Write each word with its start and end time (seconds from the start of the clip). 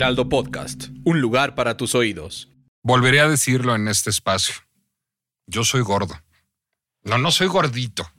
Podcast, 0.00 0.86
un 1.04 1.20
lugar 1.20 1.54
para 1.54 1.76
tus 1.76 1.94
oídos. 1.94 2.48
Volveré 2.82 3.20
a 3.20 3.28
decirlo 3.28 3.74
en 3.74 3.86
este 3.86 4.08
espacio. 4.08 4.54
Yo 5.46 5.62
soy 5.62 5.82
gordo. 5.82 6.18
No, 7.02 7.18
no 7.18 7.30
soy 7.30 7.48
gordito. 7.48 8.10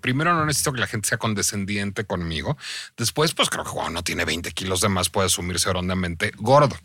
Primero 0.00 0.34
no 0.34 0.44
necesito 0.44 0.72
que 0.72 0.80
la 0.80 0.88
gente 0.88 1.08
sea 1.08 1.18
condescendiente 1.18 2.04
conmigo. 2.06 2.58
Después, 2.96 3.34
pues 3.34 3.50
creo 3.50 3.62
que 3.62 3.70
cuando 3.70 3.92
no 3.92 4.02
tiene 4.02 4.24
20 4.24 4.50
kilos 4.50 4.80
de 4.80 4.88
más 4.88 5.08
puede 5.08 5.26
asumirse 5.26 5.70
hondamente 5.70 6.32
gordo. 6.38 6.76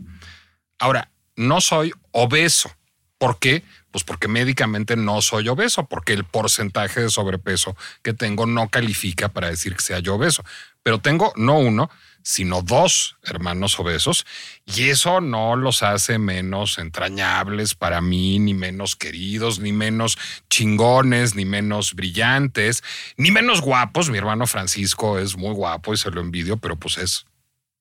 Ahora, 0.78 1.10
no 1.36 1.60
soy 1.60 1.92
obeso. 2.12 2.70
¿Por 3.18 3.40
qué? 3.40 3.64
Pues 3.90 4.04
porque 4.04 4.28
médicamente 4.28 4.96
no 4.96 5.24
soy 5.24 5.50
obeso, 5.50 5.88
porque 5.88 6.14
el 6.14 6.26
porcentaje 6.26 7.02
de 7.02 7.10
sobrepeso 7.10 7.76
que 8.04 8.14
tengo 8.14 8.46
no 8.46 8.70
califica 8.70 9.30
para 9.30 9.50
decir 9.50 9.76
que 9.76 9.82
sea 9.82 9.98
yo 9.98 10.14
obeso. 10.14 10.44
Pero 10.84 11.00
tengo 11.00 11.34
no 11.36 11.58
uno, 11.58 11.90
sino 12.24 12.62
dos 12.62 13.18
hermanos 13.24 13.80
obesos 13.80 14.26
y 14.66 14.90
eso 14.90 15.22
no 15.22 15.56
los 15.56 15.84
hace 15.84 16.18
menos 16.18 16.78
entrañables 16.78 17.76
para 17.76 18.02
mí, 18.02 18.40
ni 18.40 18.54
menos 18.54 18.96
queridos, 18.96 19.60
ni 19.60 19.72
menos 19.72 20.18
chingones, 20.50 21.36
ni 21.36 21.46
menos 21.46 21.94
brillantes, 21.94 22.84
ni 23.18 23.32
menos 23.32 23.62
guapos. 23.62 24.10
Mi 24.10 24.18
hermano 24.18 24.48
Francisco 24.48 25.20
es 25.20 25.38
muy 25.38 25.54
guapo 25.54 25.94
y 25.94 25.98
se 25.98 26.12
lo 26.12 26.22
envidio, 26.22 26.58
pero 26.58 26.76
pues 26.76 26.98
es 26.98 27.26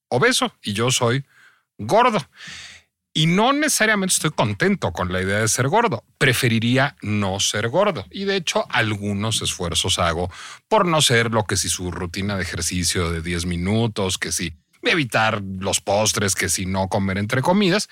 obeso 0.09 0.55
y 0.63 0.73
yo 0.73 0.91
soy 0.91 1.25
gordo. 1.79 2.27
Y 3.13 3.27
no 3.27 3.53
necesariamente 3.53 4.15
estoy 4.15 4.31
contento 4.31 4.93
con 4.93 5.13
la 5.13 5.21
idea 5.21 5.41
de 5.41 5.49
ser 5.49 5.69
gordo. 5.69 6.05
Preferiría 6.17 6.97
no 7.03 7.41
ser 7.41 7.69
gordo. 7.69 8.07
Y 8.11 8.25
de 8.25 8.37
hecho, 8.37 8.67
algunos 8.71 9.43
esfuerzos 9.43 9.99
hago 9.99 10.31
por 10.69 10.87
no 10.87 11.03
ser 11.03 11.33
lo 11.33 11.45
que 11.45 11.57
si 11.57 11.69
su 11.69 11.91
rutina 11.91 12.37
de 12.37 12.43
ejercicio 12.43 13.11
de 13.11 13.21
10 13.21 13.47
minutos, 13.47 14.17
que 14.17 14.31
si 14.31 14.55
evitar 14.83 15.43
los 15.43 15.81
postres, 15.81 16.37
que 16.37 16.49
si 16.49 16.67
no 16.67 16.89
comer 16.89 17.19
entre 17.19 17.43
comidas. 17.43 17.89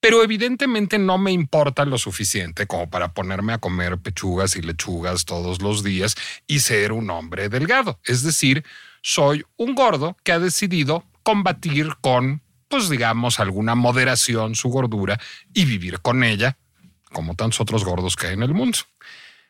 Pero 0.00 0.22
evidentemente 0.22 0.98
no 0.98 1.18
me 1.18 1.32
importa 1.32 1.84
lo 1.84 1.98
suficiente 1.98 2.66
como 2.66 2.88
para 2.88 3.14
ponerme 3.14 3.54
a 3.54 3.58
comer 3.58 3.98
pechugas 3.98 4.54
y 4.54 4.62
lechugas 4.62 5.24
todos 5.24 5.60
los 5.62 5.82
días 5.82 6.14
y 6.46 6.60
ser 6.60 6.92
un 6.92 7.10
hombre 7.10 7.48
delgado. 7.48 7.98
Es 8.04 8.22
decir, 8.22 8.64
soy 9.02 9.44
un 9.56 9.74
gordo 9.74 10.16
que 10.22 10.32
ha 10.32 10.38
decidido 10.38 11.04
combatir 11.24 11.96
con 12.00 12.42
pues 12.68 12.88
digamos, 12.88 13.40
alguna 13.40 13.74
moderación 13.74 14.54
su 14.54 14.68
gordura 14.68 15.18
y 15.52 15.64
vivir 15.64 16.00
con 16.00 16.22
ella, 16.22 16.58
como 17.12 17.34
tantos 17.34 17.60
otros 17.60 17.84
gordos 17.84 18.16
que 18.16 18.28
hay 18.28 18.34
en 18.34 18.42
el 18.42 18.54
mundo. 18.54 18.78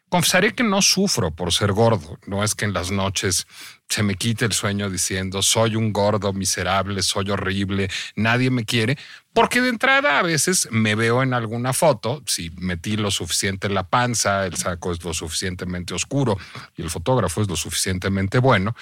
Confesaré 0.09 0.55
que 0.55 0.63
no 0.63 0.81
sufro 0.81 1.33
por 1.33 1.53
ser 1.53 1.73
gordo. 1.73 2.19
No 2.25 2.43
es 2.43 2.55
que 2.55 2.65
en 2.65 2.73
las 2.73 2.91
noches 2.91 3.47
se 3.91 4.03
me 4.03 4.15
quite 4.15 4.47
el 4.47 4.53
sueño 4.53 4.89
diciendo 4.89 5.43
soy 5.43 5.77
un 5.77 5.93
gordo 5.93 6.33
miserable, 6.33 7.03
soy 7.03 7.31
horrible, 7.31 7.91
nadie 8.17 8.51
me 8.51 8.65
quiere, 8.65 8.97
porque 9.35 9.61
de 9.61 9.69
entrada 9.69 10.19
a 10.19 10.23
veces 10.23 10.69
me 10.71 10.95
veo 10.95 11.23
en 11.23 11.35
alguna 11.35 11.75
foto, 11.75 12.23
si 12.27 12.51
metí 12.57 12.97
lo 12.97 13.11
suficiente 13.11 13.67
en 13.67 13.75
la 13.75 13.89
panza, 13.89 14.47
el 14.47 14.57
saco 14.57 14.93
es 14.93 15.05
lo 15.05 15.13
suficientemente 15.13 15.93
oscuro 15.93 16.39
y 16.75 16.83
el 16.83 16.91
fotógrafo 16.91 17.43
es 17.43 17.49
lo 17.49 17.57
suficientemente 17.57 18.39
bueno, 18.39 18.75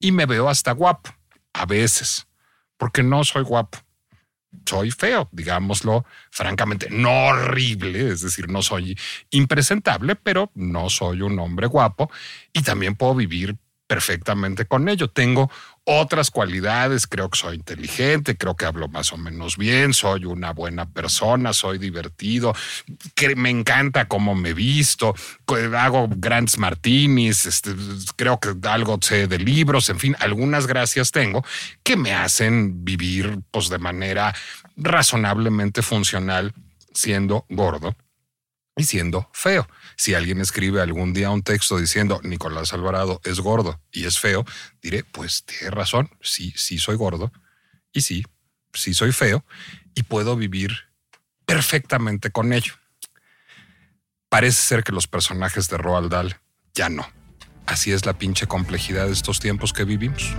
y 0.00 0.10
me 0.10 0.26
veo 0.26 0.48
hasta 0.48 0.72
guapo, 0.72 1.10
a 1.52 1.66
veces 1.66 2.26
porque 2.76 3.02
no 3.02 3.24
soy 3.24 3.42
guapo. 3.42 3.78
Soy 4.66 4.92
feo, 4.92 5.28
digámoslo 5.32 6.04
francamente, 6.30 6.88
no 6.88 7.26
horrible, 7.26 8.10
es 8.10 8.20
decir, 8.20 8.48
no 8.48 8.62
soy 8.62 8.96
impresentable, 9.30 10.14
pero 10.14 10.52
no 10.54 10.88
soy 10.90 11.22
un 11.22 11.38
hombre 11.40 11.66
guapo 11.66 12.10
y 12.52 12.62
también 12.62 12.94
puedo 12.94 13.16
vivir 13.16 13.56
perfectamente 13.86 14.66
con 14.66 14.88
ello. 14.88 15.08
Tengo 15.08 15.50
otras 15.84 16.30
cualidades, 16.30 17.06
creo 17.06 17.28
que 17.28 17.38
soy 17.38 17.56
inteligente, 17.56 18.36
creo 18.36 18.56
que 18.56 18.64
hablo 18.64 18.88
más 18.88 19.12
o 19.12 19.18
menos 19.18 19.58
bien, 19.58 19.92
soy 19.92 20.24
una 20.24 20.52
buena 20.52 20.88
persona, 20.88 21.52
soy 21.52 21.76
divertido, 21.78 22.54
que 23.14 23.36
me 23.36 23.50
encanta 23.50 24.08
cómo 24.08 24.34
me 24.34 24.54
visto, 24.54 25.14
hago 25.76 26.08
grandes 26.08 26.56
martinis, 26.56 27.44
este, 27.44 27.74
creo 28.16 28.40
que 28.40 28.54
algo 28.66 28.98
sé 29.00 29.26
de 29.26 29.38
libros, 29.38 29.90
en 29.90 29.98
fin, 29.98 30.16
algunas 30.20 30.66
gracias 30.66 31.10
tengo 31.10 31.44
que 31.82 31.96
me 31.96 32.14
hacen 32.14 32.84
vivir 32.84 33.40
pues 33.50 33.68
de 33.68 33.78
manera 33.78 34.34
razonablemente 34.76 35.82
funcional 35.82 36.54
siendo 36.94 37.44
gordo 37.50 37.94
y 38.76 38.84
siendo 38.84 39.30
feo. 39.32 39.68
Si 39.96 40.14
alguien 40.14 40.40
escribe 40.40 40.80
algún 40.80 41.12
día 41.12 41.30
un 41.30 41.42
texto 41.42 41.78
diciendo 41.78 42.20
Nicolás 42.24 42.72
Alvarado 42.72 43.20
es 43.24 43.40
gordo 43.40 43.80
y 43.92 44.04
es 44.04 44.18
feo, 44.18 44.44
diré, 44.82 45.04
pues 45.04 45.44
tiene 45.44 45.70
razón, 45.70 46.10
sí, 46.20 46.52
sí 46.56 46.78
soy 46.78 46.96
gordo 46.96 47.32
y 47.92 48.00
sí, 48.00 48.24
sí 48.72 48.94
soy 48.94 49.12
feo 49.12 49.44
y 49.94 50.02
puedo 50.02 50.36
vivir 50.36 50.72
perfectamente 51.46 52.30
con 52.30 52.52
ello. 52.52 52.74
Parece 54.28 54.60
ser 54.60 54.82
que 54.82 54.92
los 54.92 55.06
personajes 55.06 55.68
de 55.68 55.78
Roald 55.78 56.10
Dahl 56.10 56.36
ya 56.74 56.88
no. 56.88 57.06
Así 57.66 57.92
es 57.92 58.04
la 58.04 58.18
pinche 58.18 58.46
complejidad 58.46 59.06
de 59.06 59.12
estos 59.12 59.38
tiempos 59.40 59.72
que 59.72 59.84
vivimos. 59.84 60.34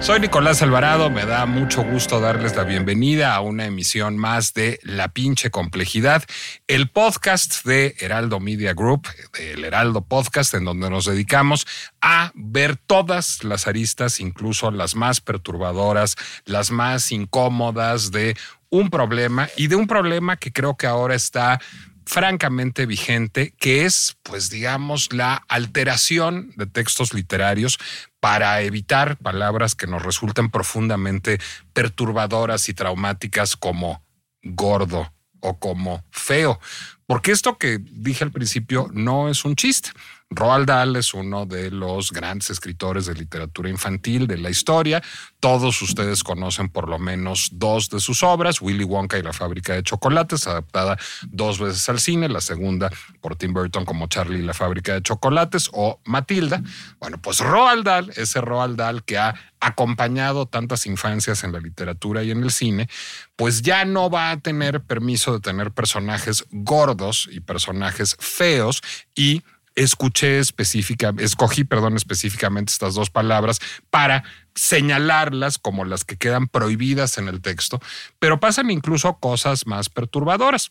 Soy 0.00 0.18
Nicolás 0.18 0.62
Alvarado, 0.62 1.10
me 1.10 1.26
da 1.26 1.44
mucho 1.44 1.84
gusto 1.84 2.20
darles 2.20 2.56
la 2.56 2.64
bienvenida 2.64 3.34
a 3.34 3.42
una 3.42 3.66
emisión 3.66 4.16
más 4.16 4.54
de 4.54 4.80
La 4.82 5.08
pinche 5.08 5.50
complejidad, 5.50 6.24
el 6.68 6.88
podcast 6.88 7.66
de 7.66 7.94
Heraldo 8.00 8.40
Media 8.40 8.72
Group, 8.72 9.06
del 9.38 9.62
Heraldo 9.62 10.00
Podcast, 10.00 10.54
en 10.54 10.64
donde 10.64 10.88
nos 10.88 11.04
dedicamos 11.04 11.66
a 12.00 12.32
ver 12.34 12.76
todas 12.78 13.44
las 13.44 13.66
aristas, 13.66 14.20
incluso 14.20 14.70
las 14.70 14.96
más 14.96 15.20
perturbadoras, 15.20 16.16
las 16.46 16.70
más 16.70 17.12
incómodas 17.12 18.10
de 18.10 18.38
un 18.70 18.88
problema 18.88 19.50
y 19.58 19.66
de 19.66 19.76
un 19.76 19.86
problema 19.86 20.36
que 20.36 20.50
creo 20.50 20.78
que 20.78 20.86
ahora 20.86 21.14
está 21.14 21.60
francamente 22.06 22.86
vigente, 22.86 23.54
que 23.58 23.84
es, 23.84 24.16
pues 24.24 24.50
digamos, 24.50 25.12
la 25.12 25.44
alteración 25.48 26.52
de 26.56 26.66
textos 26.66 27.14
literarios 27.14 27.78
para 28.20 28.60
evitar 28.60 29.16
palabras 29.16 29.74
que 29.74 29.86
nos 29.86 30.02
resulten 30.02 30.50
profundamente 30.50 31.40
perturbadoras 31.72 32.68
y 32.68 32.74
traumáticas 32.74 33.56
como 33.56 34.04
gordo 34.42 35.12
o 35.40 35.58
como 35.58 36.04
feo. 36.10 36.60
Porque 37.06 37.32
esto 37.32 37.58
que 37.58 37.78
dije 37.78 38.24
al 38.24 38.30
principio 38.30 38.88
no 38.92 39.28
es 39.28 39.44
un 39.44 39.56
chiste. 39.56 39.90
Roald 40.32 40.68
Dahl 40.68 40.94
es 40.94 41.12
uno 41.12 41.44
de 41.44 41.72
los 41.72 42.12
grandes 42.12 42.50
escritores 42.50 43.06
de 43.06 43.14
literatura 43.14 43.68
infantil 43.68 44.28
de 44.28 44.38
la 44.38 44.48
historia. 44.48 45.02
Todos 45.40 45.82
ustedes 45.82 46.22
conocen 46.22 46.68
por 46.68 46.88
lo 46.88 47.00
menos 47.00 47.50
dos 47.54 47.90
de 47.90 47.98
sus 47.98 48.22
obras, 48.22 48.62
Willy 48.62 48.84
Wonka 48.84 49.18
y 49.18 49.22
la 49.22 49.32
fábrica 49.32 49.74
de 49.74 49.82
chocolates, 49.82 50.46
adaptada 50.46 50.96
dos 51.26 51.58
veces 51.58 51.88
al 51.88 51.98
cine, 51.98 52.28
la 52.28 52.40
segunda 52.40 52.90
por 53.20 53.34
Tim 53.34 53.52
Burton 53.52 53.84
como 53.84 54.06
Charlie 54.06 54.38
y 54.38 54.42
la 54.42 54.54
fábrica 54.54 54.94
de 54.94 55.02
chocolates 55.02 55.68
o 55.72 56.00
Matilda. 56.04 56.62
Bueno, 57.00 57.20
pues 57.20 57.40
Roald 57.40 57.84
Dahl, 57.84 58.12
ese 58.14 58.40
Roald 58.40 58.76
Dahl 58.76 59.02
que 59.02 59.18
ha 59.18 59.34
acompañado 59.58 60.46
tantas 60.46 60.86
infancias 60.86 61.42
en 61.42 61.52
la 61.52 61.58
literatura 61.58 62.22
y 62.22 62.30
en 62.30 62.44
el 62.44 62.52
cine, 62.52 62.88
pues 63.34 63.62
ya 63.62 63.84
no 63.84 64.08
va 64.10 64.30
a 64.30 64.38
tener 64.38 64.80
permiso 64.80 65.32
de 65.32 65.40
tener 65.40 65.72
personajes 65.72 66.44
gordos 66.52 67.28
y 67.32 67.40
personajes 67.40 68.16
feos 68.20 68.80
y 69.16 69.42
escuché 69.84 70.38
específica, 70.38 71.14
escogí, 71.18 71.64
perdón, 71.64 71.96
específicamente 71.96 72.70
estas 72.70 72.94
dos 72.94 73.08
palabras 73.08 73.60
para 73.88 74.24
señalarlas 74.54 75.58
como 75.58 75.84
las 75.84 76.04
que 76.04 76.16
quedan 76.16 76.48
prohibidas 76.48 77.16
en 77.16 77.28
el 77.28 77.40
texto, 77.40 77.80
pero 78.18 78.40
pasan 78.40 78.70
incluso 78.70 79.18
cosas 79.18 79.66
más 79.66 79.88
perturbadoras. 79.88 80.70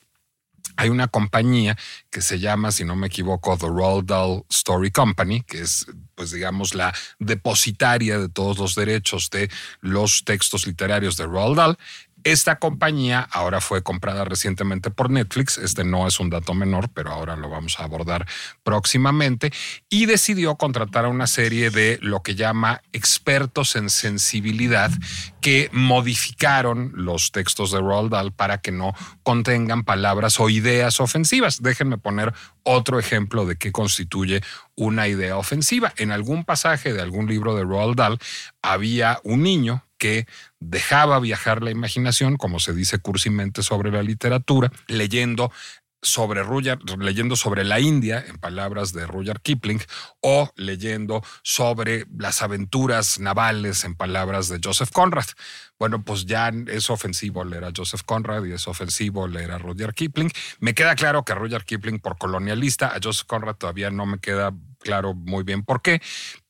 Hay 0.75 0.89
una 0.89 1.07
compañía 1.07 1.75
que 2.11 2.21
se 2.21 2.39
llama, 2.39 2.71
si 2.71 2.85
no 2.85 2.95
me 2.95 3.07
equivoco, 3.07 3.57
The 3.57 3.67
Roald 3.67 4.05
Dahl 4.05 4.43
Story 4.49 4.91
Company, 4.91 5.41
que 5.41 5.61
es, 5.61 5.87
pues 6.13 6.31
digamos, 6.31 6.75
la 6.75 6.93
depositaria 7.17 8.19
de 8.19 8.29
todos 8.29 8.59
los 8.59 8.75
derechos 8.75 9.29
de 9.31 9.49
los 9.81 10.23
textos 10.23 10.67
literarios 10.67 11.17
de 11.17 11.25
Roald 11.25 11.57
Dahl. 11.57 11.77
Esta 12.23 12.59
compañía 12.59 13.21
ahora 13.31 13.61
fue 13.61 13.81
comprada 13.81 14.25
recientemente 14.25 14.91
por 14.91 15.09
Netflix. 15.09 15.57
Este 15.57 15.83
no 15.83 16.07
es 16.07 16.19
un 16.19 16.29
dato 16.29 16.53
menor, 16.53 16.89
pero 16.93 17.11
ahora 17.11 17.35
lo 17.35 17.49
vamos 17.49 17.79
a 17.79 17.83
abordar 17.83 18.27
próximamente. 18.63 19.51
Y 19.89 20.05
decidió 20.05 20.55
contratar 20.55 21.05
a 21.05 21.09
una 21.09 21.27
serie 21.27 21.69
de 21.69 21.97
lo 22.01 22.21
que 22.21 22.35
llama 22.35 22.81
expertos 22.91 23.75
en 23.75 23.89
sensibilidad 23.89 24.91
que 25.41 25.69
modificaron 25.71 26.91
los 26.95 27.31
textos 27.31 27.71
de 27.71 27.79
Roald 27.79 28.11
Dahl 28.11 28.33
para 28.33 28.59
que 28.59 28.71
no 28.71 28.93
contengan 29.23 29.83
palabras 29.83 30.39
o 30.39 30.49
ideas 30.49 30.99
ofensivas. 30.99 31.61
Déjenme 31.61 31.97
poner 31.97 32.33
otro 32.63 32.99
ejemplo 32.99 33.45
de 33.45 33.55
qué 33.55 33.71
constituye 33.71 34.41
una 34.75 35.07
idea 35.07 35.37
ofensiva. 35.37 35.93
En 35.97 36.11
algún 36.11 36.43
pasaje 36.43 36.93
de 36.93 37.01
algún 37.01 37.27
libro 37.27 37.55
de 37.55 37.63
Roald 37.63 37.95
Dahl 37.95 38.19
había 38.61 39.19
un 39.23 39.43
niño 39.43 39.83
que 39.99 40.25
dejaba 40.59 41.19
viajar 41.19 41.61
la 41.61 41.69
imaginación, 41.69 42.37
como 42.37 42.59
se 42.59 42.73
dice 42.73 42.97
cursimente 42.97 43.61
sobre 43.61 43.91
la 43.91 44.01
literatura, 44.01 44.71
leyendo 44.87 45.51
sobre 46.01 46.41
leyendo 46.97 47.35
sobre 47.35 47.63
la 47.63 47.79
India, 47.79 48.23
en 48.25 48.37
palabras 48.37 48.93
de 48.93 49.05
Rudyard 49.05 49.41
Kipling, 49.41 49.81
o 50.21 50.49
leyendo 50.55 51.21
sobre 51.43 52.05
las 52.17 52.41
aventuras 52.41 53.19
navales, 53.19 53.83
en 53.83 53.95
palabras 53.95 54.47
de 54.47 54.59
Joseph 54.63 54.91
Conrad. 54.91 55.25
Bueno, 55.77 56.03
pues 56.03 56.25
ya 56.25 56.51
es 56.67 56.89
ofensivo 56.89 57.43
leer 57.43 57.65
a 57.65 57.71
Joseph 57.75 58.01
Conrad 58.05 58.45
y 58.45 58.53
es 58.53 58.67
ofensivo 58.67 59.27
leer 59.27 59.51
a 59.51 59.57
Rudyard 59.57 59.93
Kipling. 59.93 60.31
Me 60.59 60.73
queda 60.73 60.95
claro 60.95 61.23
que 61.23 61.35
Rudyard 61.35 61.65
Kipling 61.65 61.99
por 61.99 62.17
colonialista, 62.17 62.87
a 62.87 62.99
Joseph 63.03 63.27
Conrad 63.27 63.55
todavía 63.55 63.91
no 63.91 64.05
me 64.05 64.19
queda 64.19 64.53
claro 64.79 65.13
muy 65.13 65.43
bien 65.43 65.63
por 65.63 65.81
qué, 65.81 66.01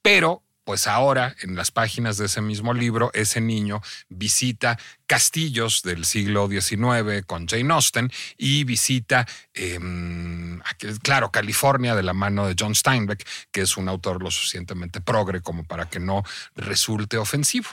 pero 0.04 0.44
pues 0.70 0.86
ahora 0.86 1.36
en 1.42 1.56
las 1.56 1.72
páginas 1.72 2.18
de 2.18 2.28
ese 2.28 2.42
mismo 2.42 2.76
libro, 2.76 3.10
ese 3.16 3.42
niño 3.42 3.82
visita 4.08 4.78
castillos 5.08 5.82
del 5.82 6.06
siglo 6.06 6.48
XIX 6.48 7.26
con 7.26 7.48
Jane 7.48 7.74
Austen 7.74 8.12
y 8.38 8.66
visita, 8.66 9.26
em, 9.56 10.62
claro, 11.02 11.32
California 11.32 11.96
de 11.96 12.04
la 12.04 12.14
mano 12.14 12.46
de 12.46 12.56
John 12.56 12.76
Steinbeck, 12.76 13.28
que 13.52 13.62
es 13.62 13.78
un 13.78 13.90
autor 13.90 14.22
lo 14.22 14.30
suficientemente 14.30 15.02
progre 15.02 15.42
como 15.42 15.64
para 15.64 15.90
que 15.90 16.00
no 16.00 16.22
resulte 16.56 17.18
ofensivo. 17.18 17.70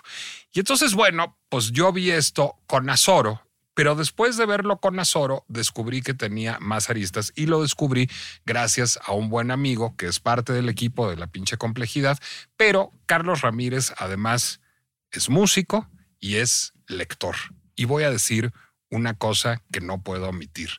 Y 0.54 0.60
entonces, 0.60 0.94
bueno, 0.94 1.37
pues 1.50 1.72
yo 1.72 1.93
vi 1.93 2.10
esto 2.10 2.56
con 2.66 2.88
Azoro 2.88 3.45
pero 3.76 3.94
después 3.94 4.38
de 4.38 4.46
verlo 4.46 4.81
con 4.81 4.99
Azoro, 4.99 5.44
descubrí 5.49 6.00
que 6.00 6.14
tenía 6.14 6.56
más 6.61 6.88
aristas 6.88 7.34
y 7.37 7.44
lo 7.44 7.61
descubrí 7.61 8.11
gracias 8.46 8.99
a 9.05 9.12
un 9.12 9.28
buen 9.28 9.50
amigo 9.50 9.94
que 9.99 10.06
es 10.06 10.19
parte 10.19 10.55
del 10.55 10.70
equipo 10.70 11.11
de 11.11 11.17
la 11.17 11.26
pinche 11.26 11.58
complejidad. 11.58 12.19
Pero 12.56 12.90
Carlos 13.05 13.43
Ramírez, 13.43 13.93
además, 13.99 14.62
es 15.11 15.28
músico 15.28 15.90
y 16.19 16.37
es 16.37 16.73
lector. 16.87 17.37
Y 17.75 17.84
voy 17.84 18.05
a 18.05 18.11
decir 18.11 18.55
una 18.88 19.12
cosa 19.12 19.61
que 19.70 19.82
no 19.82 20.02
puedo 20.02 20.31
omitir: 20.31 20.70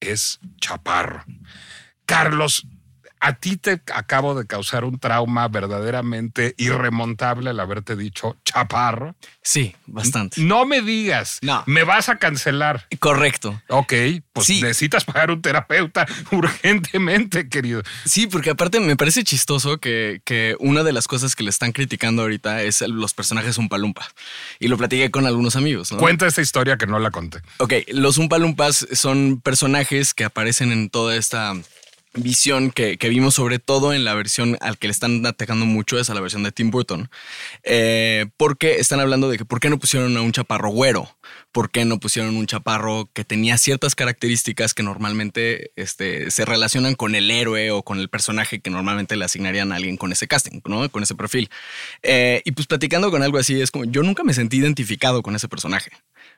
es 0.00 0.40
chaparro. 0.58 1.26
Carlos 2.06 2.66
a 3.20 3.34
ti 3.34 3.56
te 3.56 3.80
acabo 3.94 4.34
de 4.34 4.46
causar 4.46 4.84
un 4.84 4.98
trauma 4.98 5.48
verdaderamente 5.48 6.54
irremontable 6.58 7.50
al 7.50 7.60
haberte 7.60 7.96
dicho 7.96 8.36
chaparro. 8.44 9.14
Sí, 9.42 9.74
bastante. 9.86 10.40
No 10.40 10.66
me 10.66 10.82
digas. 10.82 11.38
No. 11.42 11.62
Me 11.66 11.84
vas 11.84 12.08
a 12.08 12.18
cancelar. 12.18 12.86
Correcto. 12.98 13.60
Ok, 13.68 13.92
pues 14.32 14.48
necesitas 14.48 15.04
pagar 15.04 15.30
un 15.30 15.40
terapeuta 15.40 16.06
urgentemente, 16.32 17.48
querido. 17.48 17.82
Sí, 18.04 18.26
porque 18.26 18.50
aparte 18.50 18.80
me 18.80 18.96
parece 18.96 19.24
chistoso 19.24 19.78
que, 19.78 20.20
que 20.24 20.56
una 20.60 20.82
de 20.82 20.92
las 20.92 21.06
cosas 21.06 21.34
que 21.34 21.42
le 21.42 21.50
están 21.50 21.72
criticando 21.72 22.22
ahorita 22.22 22.62
es 22.62 22.80
los 22.82 23.14
personajes 23.14 23.58
Umpalumpa. 23.58 24.06
Y 24.58 24.68
lo 24.68 24.76
platiqué 24.76 25.10
con 25.10 25.26
algunos 25.26 25.56
amigos. 25.56 25.90
Cuenta 25.98 26.26
esta 26.26 26.42
historia 26.42 26.76
que 26.76 26.86
no 26.86 26.98
la 26.98 27.10
conté. 27.10 27.40
Ok, 27.58 27.72
los 27.88 28.18
Umpalumpas 28.18 28.86
son 28.92 29.40
personajes 29.40 30.14
que 30.14 30.24
aparecen 30.24 30.72
en 30.72 30.90
toda 30.90 31.16
esta 31.16 31.54
visión 32.16 32.70
que, 32.70 32.96
vimos 33.08 33.34
sobre 33.34 33.58
todo 33.58 33.92
en 33.92 34.04
la 34.04 34.14
versión 34.14 34.56
al 34.60 34.78
que 34.78 34.88
le 34.88 34.92
están 34.92 35.24
atacando 35.24 35.66
mucho 35.66 35.98
es 35.98 36.10
a 36.10 36.14
la 36.14 36.20
versión 36.20 36.42
de 36.42 36.52
Tim 36.52 36.70
Burton. 36.70 37.08
Eh, 37.62 38.26
porque 38.36 38.76
están 38.76 39.00
hablando 39.00 39.28
de 39.28 39.38
que 39.38 39.44
por 39.44 39.60
qué 39.60 39.70
no 39.70 39.78
pusieron 39.78 40.16
a 40.16 40.22
un 40.22 40.32
chaparro 40.32 40.70
güero, 40.70 41.08
por 41.52 41.70
qué 41.70 41.84
no 41.84 41.98
pusieron 41.98 42.36
un 42.36 42.46
chaparro 42.46 43.08
que 43.12 43.24
tenía 43.24 43.58
ciertas 43.58 43.94
características 43.94 44.74
que 44.74 44.82
normalmente 44.82 45.70
este, 45.76 46.30
se 46.30 46.44
relacionan 46.44 46.94
con 46.94 47.14
el 47.14 47.30
héroe 47.30 47.70
o 47.70 47.82
con 47.82 47.98
el 47.98 48.08
personaje 48.08 48.60
que 48.60 48.70
normalmente 48.70 49.16
le 49.16 49.24
asignarían 49.24 49.72
a 49.72 49.76
alguien 49.76 49.96
con 49.96 50.12
ese 50.12 50.26
casting, 50.28 50.60
¿no? 50.64 50.88
con 50.90 51.02
ese 51.02 51.14
perfil. 51.14 51.50
Eh, 52.02 52.42
y 52.44 52.52
pues 52.52 52.66
platicando 52.66 53.10
con 53.10 53.22
algo 53.22 53.38
así 53.38 53.60
es 53.60 53.70
como 53.70 53.84
yo 53.84 54.02
nunca 54.02 54.24
me 54.24 54.34
sentí 54.34 54.58
identificado 54.58 55.22
con 55.22 55.36
ese 55.36 55.48
personaje 55.48 55.90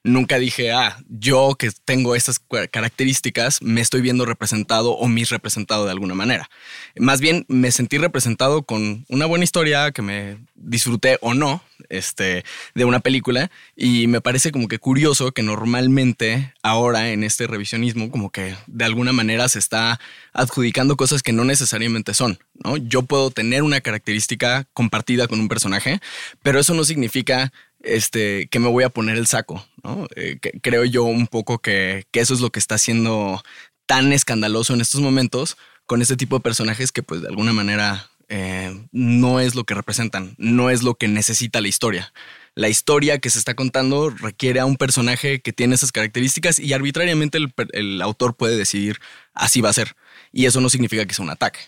nunca 0.05 0.39
dije, 0.39 0.73
ah, 0.73 0.99
yo 1.09 1.57
que 1.59 1.71
tengo 1.85 2.15
estas 2.15 2.41
características, 2.71 3.63
me 3.63 3.81
estoy 3.81 4.01
viendo 4.01 4.25
representado 4.25 4.93
o 4.93 5.09
mis 5.09 5.31
representado 5.31 5.85
de 5.85 5.93
alguna 5.93 6.15
manera. 6.15 6.49
Más 6.97 7.21
bien 7.21 7.45
me 7.49 7.71
sentí 7.71 7.99
representado 7.99 8.63
con 8.63 9.05
una 9.09 9.27
buena 9.27 9.45
historia 9.45 9.93
que 9.93 10.03
me 10.03 10.39
disfruté 10.55 11.19
o 11.21 11.35
no 11.35 11.63
este, 11.89 12.45
de 12.75 12.85
una 12.85 13.01
película 13.01 13.51
y 13.77 14.07
me 14.09 14.21
parece 14.21 14.51
como 14.51 14.69
que 14.69 14.79
curioso 14.79 15.33
que 15.33 15.43
normalmente 15.43 16.53
ahora 16.63 17.11
en 17.11 17.25
este 17.25 17.47
revisionismo 17.47 18.11
como 18.11 18.31
que 18.31 18.57
de 18.67 18.85
alguna 18.85 19.13
manera 19.13 19.49
se 19.49 19.59
está 19.59 20.01
adjudicando 20.33 20.97
cosas 20.97 21.23
que 21.23 21.33
no 21.33 21.45
necesariamente 21.45 22.15
son, 22.15 22.39
¿no? 22.55 22.77
Yo 22.77 23.03
puedo 23.03 23.31
tener 23.31 23.63
una 23.63 23.81
característica 23.81 24.67
compartida 24.73 25.29
con 25.29 25.41
un 25.41 25.49
personaje, 25.49 26.01
pero 26.43 26.59
eso 26.59 26.75
no 26.75 26.85
significa 26.85 27.53
este, 27.83 28.49
que 28.49 28.59
me 28.59 28.69
voy 28.69 28.85
a 28.85 28.91
poner 28.91 29.17
el 29.17 29.27
saco, 29.27 29.65
¿no? 29.83 30.07
Eh, 30.17 30.39
creo 30.63 30.85
yo 30.85 31.05
un 31.05 31.27
poco 31.27 31.59
que, 31.59 32.07
eso 32.13 32.35
es 32.35 32.41
lo 32.41 32.51
que 32.51 32.59
está 32.59 32.75
haciendo 32.75 33.43
tan 33.87 34.13
escandaloso 34.13 34.75
en 34.75 34.81
estos 34.81 35.01
momentos 35.01 35.57
con 35.87 36.03
este 36.03 36.17
tipo 36.17 36.37
de 36.37 36.43
personajes 36.43 36.93
que 36.93 37.03
pues 37.03 37.23
de 37.23 37.29
alguna 37.29 37.53
manera 37.53 38.11
eh, 38.29 38.77
no 38.93 39.41
es 39.41 39.55
lo 39.55 39.65
que 39.65 39.75
representan, 39.75 40.35
no 40.37 40.71
es 40.71 40.83
lo 40.83 40.97
que 40.97 41.09
necesita 41.09 41.61
la 41.61 41.69
historia. 41.69 42.13
La 42.55 42.69
historia 42.69 43.21
que 43.21 43.31
se 43.31 43.39
está 43.39 43.55
contando 43.55 44.11
requiere 44.11 44.61
a 44.61 44.67
un 44.67 44.77
personaje 44.77 45.41
que 45.41 45.53
tiene 45.53 45.77
esas 45.77 45.93
características 45.93 46.59
y 46.59 46.73
arbitrariamente 46.73 47.39
el, 47.39 47.55
el 47.73 48.03
autor 48.03 48.37
puede 48.37 48.57
decidir 48.57 48.99
así 49.33 49.61
va 49.61 49.71
a 49.71 49.75
ser. 49.75 49.95
Y 50.33 50.47
eso 50.47 50.61
no 50.61 50.69
significa 50.69 51.07
que 51.07 51.15
sea 51.15 51.25
un 51.25 51.31
ataque. 51.31 51.61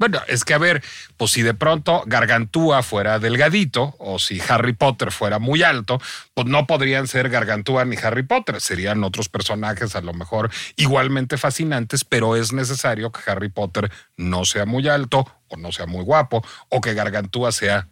Bueno, 0.00 0.18
es 0.28 0.46
que 0.46 0.54
a 0.54 0.58
ver, 0.58 0.82
pues 1.18 1.32
si 1.32 1.42
de 1.42 1.52
pronto 1.52 2.04
Gargantúa 2.06 2.82
fuera 2.82 3.18
delgadito 3.18 3.96
o 3.98 4.18
si 4.18 4.40
Harry 4.48 4.72
Potter 4.72 5.12
fuera 5.12 5.38
muy 5.38 5.62
alto, 5.62 6.00
pues 6.32 6.46
no 6.46 6.66
podrían 6.66 7.06
ser 7.06 7.28
Gargantúa 7.28 7.84
ni 7.84 7.96
Harry 7.98 8.22
Potter, 8.22 8.62
serían 8.62 9.04
otros 9.04 9.28
personajes 9.28 9.94
a 9.96 10.00
lo 10.00 10.14
mejor 10.14 10.50
igualmente 10.76 11.36
fascinantes, 11.36 12.04
pero 12.04 12.34
es 12.34 12.54
necesario 12.54 13.12
que 13.12 13.30
Harry 13.30 13.50
Potter 13.50 13.92
no 14.16 14.46
sea 14.46 14.64
muy 14.64 14.88
alto 14.88 15.30
o 15.48 15.58
no 15.58 15.70
sea 15.70 15.84
muy 15.84 16.02
guapo 16.02 16.42
o 16.70 16.80
que 16.80 16.94
Gargantúa 16.94 17.52
sea 17.52 17.86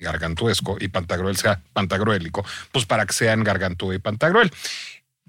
gargantuesco 0.00 0.76
y 0.80 0.88
Pantagruel 0.88 1.36
sea 1.36 1.62
pantagruélico, 1.72 2.44
pues 2.72 2.84
para 2.84 3.06
que 3.06 3.12
sean 3.12 3.44
Gargantúa 3.44 3.94
y 3.94 4.00
Pantagruel. 4.00 4.50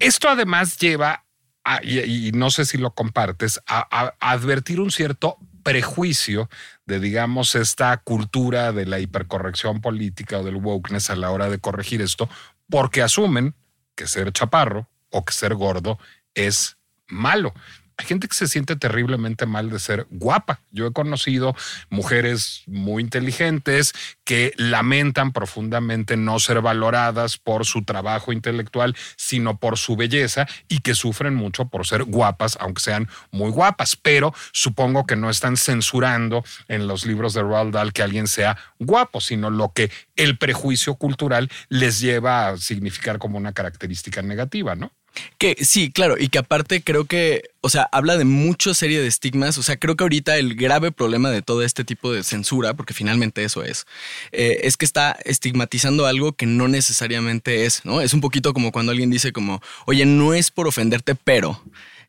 Esto 0.00 0.28
además 0.28 0.76
lleva 0.76 1.24
a, 1.62 1.84
y, 1.84 2.32
no 2.32 2.50
sé 2.50 2.64
si 2.64 2.78
lo 2.78 2.90
compartes, 2.94 3.60
a 3.68 4.16
advertir 4.18 4.80
un 4.80 4.90
cierto 4.90 5.38
prejuicio 5.66 6.48
de, 6.84 7.00
digamos, 7.00 7.56
esta 7.56 7.96
cultura 7.96 8.70
de 8.70 8.86
la 8.86 9.00
hipercorrección 9.00 9.80
política 9.80 10.38
o 10.38 10.44
del 10.44 10.54
wokeness 10.54 11.10
a 11.10 11.16
la 11.16 11.32
hora 11.32 11.50
de 11.50 11.58
corregir 11.58 12.00
esto, 12.00 12.28
porque 12.70 13.02
asumen 13.02 13.56
que 13.96 14.06
ser 14.06 14.30
chaparro 14.30 14.88
o 15.10 15.24
que 15.24 15.32
ser 15.32 15.56
gordo 15.56 15.98
es 16.36 16.76
malo 17.08 17.52
hay 17.98 18.06
gente 18.06 18.28
que 18.28 18.34
se 18.34 18.46
siente 18.46 18.76
terriblemente 18.76 19.46
mal 19.46 19.70
de 19.70 19.78
ser 19.78 20.06
guapa. 20.10 20.60
Yo 20.70 20.86
he 20.86 20.92
conocido 20.92 21.56
mujeres 21.88 22.62
muy 22.66 23.02
inteligentes 23.02 23.94
que 24.24 24.52
lamentan 24.56 25.32
profundamente 25.32 26.16
no 26.18 26.38
ser 26.38 26.60
valoradas 26.60 27.38
por 27.38 27.64
su 27.64 27.84
trabajo 27.84 28.32
intelectual, 28.32 28.94
sino 29.16 29.58
por 29.58 29.78
su 29.78 29.96
belleza 29.96 30.46
y 30.68 30.80
que 30.80 30.94
sufren 30.94 31.34
mucho 31.34 31.68
por 31.68 31.86
ser 31.86 32.04
guapas, 32.04 32.58
aunque 32.60 32.82
sean 32.82 33.08
muy 33.30 33.50
guapas. 33.50 33.96
Pero 33.96 34.34
supongo 34.52 35.06
que 35.06 35.16
no 35.16 35.30
están 35.30 35.56
censurando 35.56 36.44
en 36.68 36.86
los 36.86 37.06
libros 37.06 37.32
de 37.32 37.42
Roald 37.42 37.72
Dahl 37.72 37.94
que 37.94 38.02
alguien 38.02 38.26
sea 38.26 38.58
guapo, 38.78 39.22
sino 39.22 39.48
lo 39.48 39.72
que 39.72 39.90
el 40.16 40.36
prejuicio 40.36 40.96
cultural 40.96 41.50
les 41.70 42.00
lleva 42.00 42.48
a 42.48 42.56
significar 42.58 43.18
como 43.18 43.38
una 43.38 43.52
característica 43.52 44.20
negativa, 44.20 44.74
¿no? 44.74 44.92
Que 45.38 45.56
sí, 45.60 45.90
claro, 45.90 46.16
y 46.18 46.28
que 46.28 46.38
aparte 46.38 46.82
creo 46.82 47.04
que, 47.04 47.50
o 47.60 47.68
sea, 47.68 47.88
habla 47.92 48.16
de 48.16 48.24
mucha 48.24 48.74
serie 48.74 49.00
de 49.00 49.06
estigmas. 49.06 49.58
O 49.58 49.62
sea, 49.62 49.76
creo 49.76 49.96
que 49.96 50.04
ahorita 50.04 50.36
el 50.36 50.54
grave 50.54 50.92
problema 50.92 51.30
de 51.30 51.42
todo 51.42 51.62
este 51.62 51.84
tipo 51.84 52.12
de 52.12 52.22
censura, 52.22 52.74
porque 52.74 52.94
finalmente 52.94 53.44
eso 53.44 53.62
es, 53.62 53.86
eh, 54.32 54.60
es 54.62 54.76
que 54.76 54.84
está 54.84 55.16
estigmatizando 55.24 56.06
algo 56.06 56.32
que 56.32 56.46
no 56.46 56.68
necesariamente 56.68 57.66
es, 57.66 57.84
¿no? 57.84 58.00
Es 58.00 58.14
un 58.14 58.20
poquito 58.20 58.52
como 58.52 58.72
cuando 58.72 58.92
alguien 58.92 59.10
dice 59.10 59.32
como, 59.32 59.60
oye, 59.86 60.06
no 60.06 60.34
es 60.34 60.50
por 60.50 60.66
ofenderte, 60.66 61.14
pero 61.14 61.62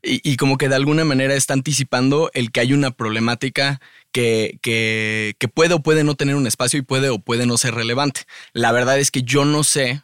Y, 0.04 0.38
como 0.38 0.58
que 0.58 0.70
de 0.70 0.76
alguna 0.76 1.04
manera 1.06 1.34
está 1.34 1.54
anticipando 1.54 2.30
el 2.34 2.52
que 2.52 2.60
hay 2.60 2.74
una 2.74 2.92
problemática 2.92 3.82
que, 4.12 4.58
que, 4.62 5.48
puede 5.54 5.74
o 5.74 5.80
puede 5.80 6.04
no 6.04 6.16
tener 6.16 6.36
un 6.36 6.48
espacio 6.48 6.80
y 6.80 6.82
puede 6.82 7.10
o 7.10 7.20
puede 7.20 7.46
no 7.46 7.58
ser 7.58 7.76
relevante. 7.76 8.22
La 8.54 8.72
verdad 8.72 9.00
es 9.00 9.12
que 9.12 9.24
yo 9.24 9.46
no 9.46 9.64
sé, 9.64 10.02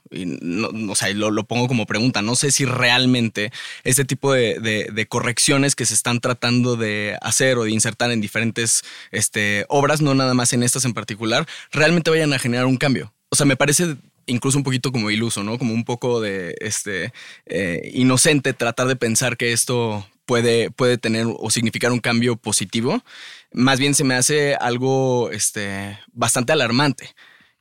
o 0.90 0.96
sea, 0.96 1.10
lo, 1.14 1.32
lo, 1.32 1.44
pongo 1.46 1.68
como 1.68 1.86
pregunta, 1.86 2.22
no 2.22 2.36
sé 2.36 2.52
si 2.52 2.66
realmente 2.66 3.52
este 3.84 4.06
tipo 4.06 4.34
de, 4.34 5.08
correcciones 5.10 5.76
que 5.76 5.86
se 5.86 5.94
están 5.94 6.20
tratando 6.20 6.76
de 6.76 7.18
hacer 7.22 7.58
o 7.58 7.64
de 7.64 7.72
insertar 7.72 8.12
en 8.12 8.22
diferentes 8.22 8.82
este, 9.12 9.66
obras, 9.70 10.02
no 10.02 10.16
nada 10.16 10.34
más 10.34 10.54
en 10.54 10.64
estas 10.64 10.86
en 10.86 10.94
particular, 10.94 11.48
realmente 11.72 12.10
vayan 12.10 12.34
a 12.34 12.40
generar 12.40 12.66
un 12.66 12.78
cambio. 12.78 13.14
O 13.30 13.36
sea, 13.36 13.46
me 13.46 13.56
parece 13.56 13.98
incluso 14.26 14.58
un 14.58 14.64
poquito 14.64 14.92
como 14.92 15.12
iluso, 15.12 15.44
¿no? 15.44 15.58
Como 15.58 15.74
un 15.74 15.84
poco 15.84 16.22
de 16.22 16.56
este 16.60 17.14
eh, 17.46 17.92
inocente 17.94 18.54
tratar 18.54 18.88
de 18.88 18.96
pensar 18.96 19.38
que 19.38 19.52
esto 19.52 20.08
puede, 20.26 20.72
puede 20.72 20.98
tener 20.98 21.28
o 21.28 21.50
significar 21.52 21.92
un 21.92 22.00
cambio 22.00 22.36
positivo. 22.36 23.04
Más 23.52 23.80
bien 23.80 23.94
se 23.94 24.04
me 24.04 24.16
hace 24.16 24.56
algo 24.56 25.30
este, 25.32 26.00
bastante 26.12 26.54
alarmante 26.54 27.14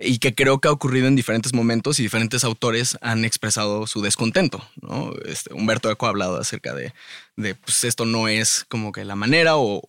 y 0.04 0.18
que 0.18 0.34
creo 0.34 0.58
que 0.58 0.68
ha 0.68 0.72
ocurrido 0.72 1.06
en 1.06 1.16
diferentes 1.16 1.54
momentos 1.54 1.98
y 1.98 2.02
diferentes 2.02 2.44
autores 2.44 2.98
han 3.00 3.24
expresado 3.24 3.86
su 3.86 4.02
descontento. 4.02 4.66
¿no? 4.80 5.12
Este, 5.24 5.52
Humberto 5.52 5.90
Eco 5.90 6.06
ha 6.06 6.10
hablado 6.10 6.40
acerca 6.40 6.74
de, 6.74 6.92
de 7.36 7.54
pues 7.54 7.84
esto 7.84 8.04
no 8.04 8.28
es 8.28 8.64
como 8.68 8.92
que 8.92 9.04
la 9.04 9.16
manera 9.16 9.56
o... 9.56 9.82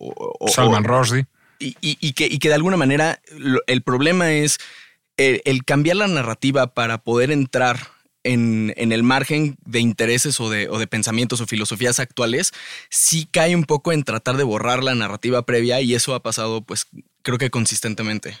Salman 0.48 0.84
Rushdie. 0.84 1.26
Y, 1.60 1.76
y, 1.80 2.12
que, 2.12 2.26
y 2.26 2.40
que 2.40 2.48
de 2.48 2.54
alguna 2.54 2.76
manera 2.76 3.22
el 3.66 3.80
problema 3.80 4.32
es 4.32 4.58
el, 5.16 5.64
cambiar 5.64 5.96
la 5.96 6.08
narrativa 6.08 6.74
para 6.74 6.98
poder 6.98 7.30
entrar 7.30 7.88
en, 8.22 8.72
el 8.76 9.02
margen 9.02 9.56
de 9.64 9.80
intereses 9.80 10.40
o 10.40 10.48
de, 10.50 10.86
pensamientos 10.86 11.40
o 11.40 11.46
filosofías 11.46 12.00
actuales, 12.00 12.52
sí 12.90 13.28
cae 13.30 13.54
un 13.54 13.64
poco 13.64 13.92
en 13.92 14.02
tratar 14.02 14.36
de 14.36 14.44
borrar 14.44 14.82
la 14.82 14.94
narrativa 14.94 15.44
previa 15.44 15.80
y 15.80 15.94
eso 15.94 16.14
ha 16.14 16.22
pasado, 16.22 16.62
pues 16.62 16.86
creo 17.22 17.38
que 17.38 17.50
consistentemente. 17.50 18.38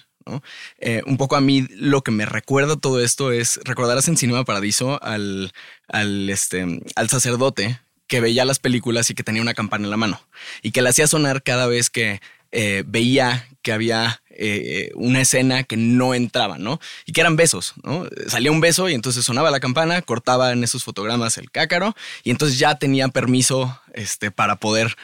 Eh, 0.78 1.02
un 1.04 1.18
poco 1.18 1.36
a 1.36 1.42
mí 1.42 1.66
lo 1.68 2.00
que 2.00 2.10
me 2.10 2.24
recuerda 2.24 2.76
todo 2.76 3.02
esto 3.02 3.30
es, 3.30 3.60
recordarás 3.64 4.08
en 4.08 4.16
Cinema 4.16 4.44
Paradiso 4.44 5.02
al, 5.02 5.52
al, 5.86 6.30
este, 6.30 6.80
al 6.96 7.10
sacerdote 7.10 7.78
que 8.06 8.20
veía 8.20 8.46
las 8.46 8.58
películas 8.58 9.10
y 9.10 9.14
que 9.14 9.22
tenía 9.22 9.42
una 9.42 9.54
campana 9.54 9.84
en 9.84 9.90
la 9.90 9.98
mano 9.98 10.20
y 10.62 10.70
que 10.70 10.80
la 10.80 10.90
hacía 10.90 11.06
sonar 11.06 11.42
cada 11.42 11.66
vez 11.66 11.90
que 11.90 12.20
eh, 12.52 12.84
veía 12.86 13.48
que 13.62 13.72
había 13.72 14.22
eh, 14.36 14.90
una 14.94 15.20
escena 15.20 15.64
que 15.64 15.76
no 15.76 16.14
entraba, 16.14 16.58
¿no? 16.58 16.80
Y 17.06 17.12
que 17.12 17.20
eran 17.20 17.36
besos, 17.36 17.74
¿no? 17.82 18.06
Salía 18.26 18.50
un 18.50 18.60
beso 18.60 18.88
y 18.88 18.94
entonces 18.94 19.24
sonaba 19.24 19.50
la 19.50 19.60
campana, 19.60 20.02
cortaba 20.02 20.52
en 20.52 20.64
esos 20.64 20.84
fotogramas 20.84 21.38
el 21.38 21.50
cácaro 21.50 21.94
y 22.22 22.30
entonces 22.30 22.58
ya 22.58 22.76
tenía 22.76 23.08
permiso 23.08 23.80
este, 23.94 24.30
para 24.30 24.56
poder 24.56 24.96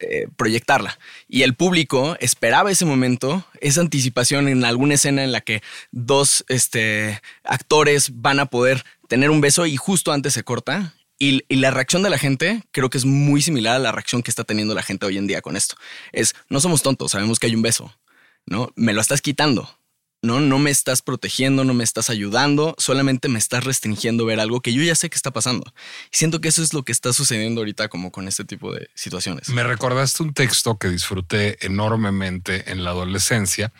eh, 0.00 0.28
proyectarla. 0.36 0.98
Y 1.28 1.42
el 1.42 1.54
público 1.54 2.16
esperaba 2.20 2.70
ese 2.70 2.84
momento, 2.84 3.46
esa 3.60 3.80
anticipación 3.80 4.48
en 4.48 4.64
alguna 4.64 4.94
escena 4.94 5.24
en 5.24 5.32
la 5.32 5.40
que 5.40 5.62
dos 5.92 6.44
este, 6.48 7.20
actores 7.44 8.10
van 8.20 8.40
a 8.40 8.46
poder 8.46 8.84
tener 9.08 9.30
un 9.30 9.40
beso 9.40 9.66
y 9.66 9.76
justo 9.76 10.12
antes 10.12 10.34
se 10.34 10.42
corta 10.42 10.94
y, 11.18 11.42
la 11.54 11.70
reacción 11.70 12.02
de 12.02 12.10
la 12.10 12.18
gente 12.18 12.62
creo 12.72 12.90
que 12.90 12.98
es 12.98 13.04
muy 13.04 13.40
similar 13.40 13.76
a 13.76 13.78
la 13.78 13.92
reacción 13.92 14.22
que 14.22 14.30
está 14.30 14.44
teniendo 14.44 14.74
la 14.74 14.82
gente 14.82 15.06
hoy 15.06 15.16
en 15.16 15.26
día 15.26 15.40
con 15.40 15.56
esto. 15.56 15.76
Es, 16.12 16.34
no 16.48 16.60
somos 16.60 16.82
tontos, 16.82 17.12
sabemos 17.12 17.38
que 17.38 17.46
hay 17.46 17.54
un 17.54 17.62
beso, 17.62 17.94
¿no? 18.46 18.70
Me 18.76 18.92
lo 18.92 19.00
estás 19.00 19.22
quitando, 19.22 19.68
¿no? 20.22 20.40
No 20.40 20.58
me 20.58 20.70
estás 20.70 21.02
protegiendo, 21.02 21.64
no 21.64 21.74
me 21.74 21.84
estás 21.84 22.10
ayudando, 22.10 22.74
solamente 22.78 23.28
me 23.28 23.38
estás 23.38 23.64
restringiendo 23.64 24.24
ver 24.24 24.40
algo 24.40 24.60
que 24.60 24.72
yo 24.72 24.82
ya 24.82 24.94
sé 24.94 25.10
que 25.10 25.16
está 25.16 25.30
pasando. 25.30 25.72
Y 26.12 26.16
siento 26.16 26.40
que 26.40 26.48
eso 26.48 26.62
es 26.62 26.72
lo 26.72 26.82
que 26.82 26.92
está 26.92 27.12
sucediendo 27.12 27.60
ahorita 27.60 27.88
como 27.88 28.10
con 28.10 28.28
este 28.28 28.44
tipo 28.44 28.72
de 28.72 28.88
situaciones. 28.94 29.48
Me 29.50 29.62
recordaste 29.62 30.22
un 30.22 30.32
texto 30.32 30.78
que 30.78 30.88
disfruté 30.88 31.64
enormemente 31.64 32.70
en 32.70 32.84
la 32.84 32.90
adolescencia 32.90 33.72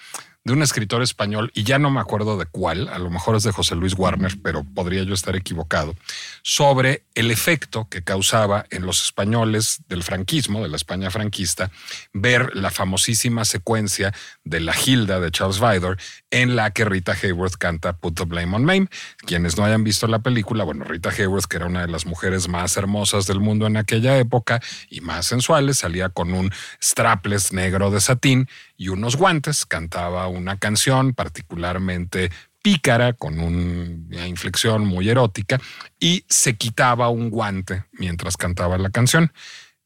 de 0.44 0.52
un 0.52 0.62
escritor 0.62 1.02
español, 1.02 1.50
y 1.54 1.64
ya 1.64 1.78
no 1.78 1.90
me 1.90 2.00
acuerdo 2.00 2.36
de 2.36 2.44
cuál, 2.44 2.88
a 2.88 2.98
lo 2.98 3.10
mejor 3.10 3.34
es 3.36 3.44
de 3.44 3.52
José 3.52 3.76
Luis 3.76 3.94
Warner, 3.96 4.36
pero 4.42 4.62
podría 4.62 5.02
yo 5.02 5.14
estar 5.14 5.34
equivocado, 5.36 5.94
sobre 6.42 7.04
el 7.14 7.30
efecto 7.30 7.88
que 7.88 8.02
causaba 8.02 8.66
en 8.70 8.84
los 8.84 9.02
españoles 9.02 9.82
del 9.88 10.02
franquismo, 10.02 10.62
de 10.62 10.68
la 10.68 10.76
España 10.76 11.10
franquista, 11.10 11.70
ver 12.12 12.54
la 12.54 12.70
famosísima 12.70 13.46
secuencia 13.46 14.12
de 14.44 14.60
La 14.60 14.74
Gilda 14.74 15.18
de 15.18 15.30
Charles 15.30 15.60
Vidor, 15.60 15.96
en 16.30 16.56
la 16.56 16.72
que 16.72 16.84
Rita 16.84 17.16
Hayworth 17.20 17.54
canta 17.56 17.96
Put 17.96 18.16
the 18.16 18.24
Blame 18.24 18.54
on 18.54 18.64
Mame. 18.64 18.88
Quienes 19.24 19.56
no 19.56 19.64
hayan 19.64 19.84
visto 19.84 20.06
la 20.08 20.18
película, 20.18 20.64
bueno, 20.64 20.84
Rita 20.84 21.10
Hayworth, 21.10 21.46
que 21.46 21.56
era 21.56 21.66
una 21.66 21.82
de 21.82 21.88
las 21.88 22.04
mujeres 22.04 22.48
más 22.48 22.76
hermosas 22.76 23.26
del 23.26 23.40
mundo 23.40 23.66
en 23.66 23.76
aquella 23.76 24.18
época 24.18 24.60
y 24.90 25.00
más 25.00 25.26
sensuales, 25.26 25.78
salía 25.78 26.10
con 26.10 26.34
un 26.34 26.52
strapless 26.82 27.52
negro 27.52 27.90
de 27.90 28.00
satín 28.00 28.48
y 28.76 28.88
unos 28.88 29.16
guantes, 29.16 29.66
cantaba 29.66 30.28
una 30.28 30.58
canción 30.58 31.14
particularmente 31.14 32.30
pícara, 32.62 33.12
con 33.12 33.40
una 33.40 34.26
inflexión 34.26 34.86
muy 34.86 35.08
erótica, 35.10 35.60
y 36.00 36.24
se 36.28 36.56
quitaba 36.56 37.10
un 37.10 37.28
guante 37.28 37.84
mientras 37.92 38.36
cantaba 38.36 38.78
la 38.78 38.90
canción. 38.90 39.32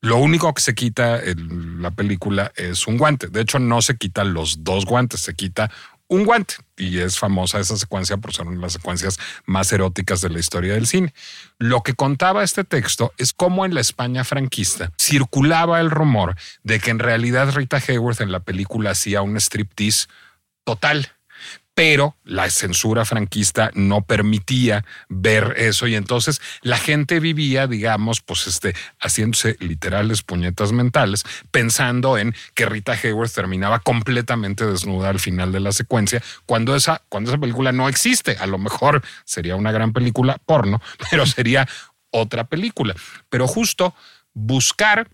Lo 0.01 0.19
único 0.19 0.55
que 0.55 0.63
se 0.63 0.77
quita 0.77 1.21
en 1.21 1.83
la 1.83 1.91
película 1.91 2.53
es 2.55 2.87
un 2.87 2.99
guante. 2.99 3.27
De 3.27 3.41
hecho, 3.41 3.59
no 3.59 3.83
se 3.83 3.97
quitan 3.97 4.33
los 4.33 4.63
dos 4.63 4.85
guantes, 4.85 5.21
se 5.21 5.35
quita 5.35 5.73
un 6.09 6.25
guante. 6.25 6.57
Y 6.77 6.99
es 6.99 7.19
famosa 7.19 7.61
esa 7.61 7.77
secuencia 7.77 8.17
por 8.17 8.35
ser 8.35 8.47
una 8.47 8.57
de 8.57 8.63
las 8.63 8.73
secuencias 8.73 9.19
más 9.47 9.73
eróticas 9.73 10.21
de 10.21 10.31
la 10.31 10.39
historia 10.39 10.75
del 10.75 10.87
cine. 10.87 11.15
Lo 11.59 11.83
que 11.83 11.95
contaba 11.95 12.45
este 12.45 12.65
texto 12.65 13.13
es 13.19 13.33
cómo 13.33 13.65
en 13.65 13.75
la 13.75 13.81
España 13.81 14.25
franquista 14.25 14.93
circulaba 14.99 15.81
el 15.81 15.91
rumor 15.91 16.37
de 16.63 16.81
que 16.81 16.91
en 16.91 16.99
realidad 16.99 17.53
Rita 17.55 17.81
Hayworth 17.87 18.21
en 18.21 18.33
la 18.33 18.41
película 18.41 18.91
hacía 18.91 19.23
un 19.23 19.37
striptease 19.37 20.07
total 20.65 21.13
pero 21.79 22.17
la 22.25 22.51
censura 22.51 23.05
franquista 23.05 23.71
no 23.73 24.03
permitía 24.03 24.85
ver 25.09 25.55
eso 25.59 25.87
y 25.87 25.95
entonces 25.95 26.41
la 26.61 26.77
gente 26.77 27.21
vivía, 27.21 27.69
digamos, 27.69 28.21
pues 28.21 28.49
este, 28.49 28.75
haciéndose 28.99 29.55
literales 29.61 30.25
puñetas 30.25 30.73
mentales, 30.73 31.23
pensando 31.53 32.19
en 32.19 32.35
que 32.55 32.67
Rita 32.67 32.99
Hayworth 33.01 33.33
terminaba 33.33 33.79
completamente 33.79 34.67
desnuda 34.67 35.11
al 35.11 35.21
final 35.21 35.53
de 35.53 35.61
la 35.61 35.71
secuencia, 35.71 36.21
cuando 36.47 36.75
esa, 36.75 37.03
cuando 37.09 37.31
esa 37.31 37.39
película 37.39 37.71
no 37.71 37.89
existe. 37.89 38.37
A 38.41 38.49
lo 38.49 38.59
mejor 38.59 39.05
sería 39.25 39.55
una 39.55 39.71
gran 39.71 39.93
película 39.93 40.39
porno, 40.47 40.83
pero 41.13 41.27
sería 41.27 41.69
otra 42.11 42.49
película. 42.49 42.97
Pero 43.29 43.47
justo 43.47 43.95
buscar 44.35 45.09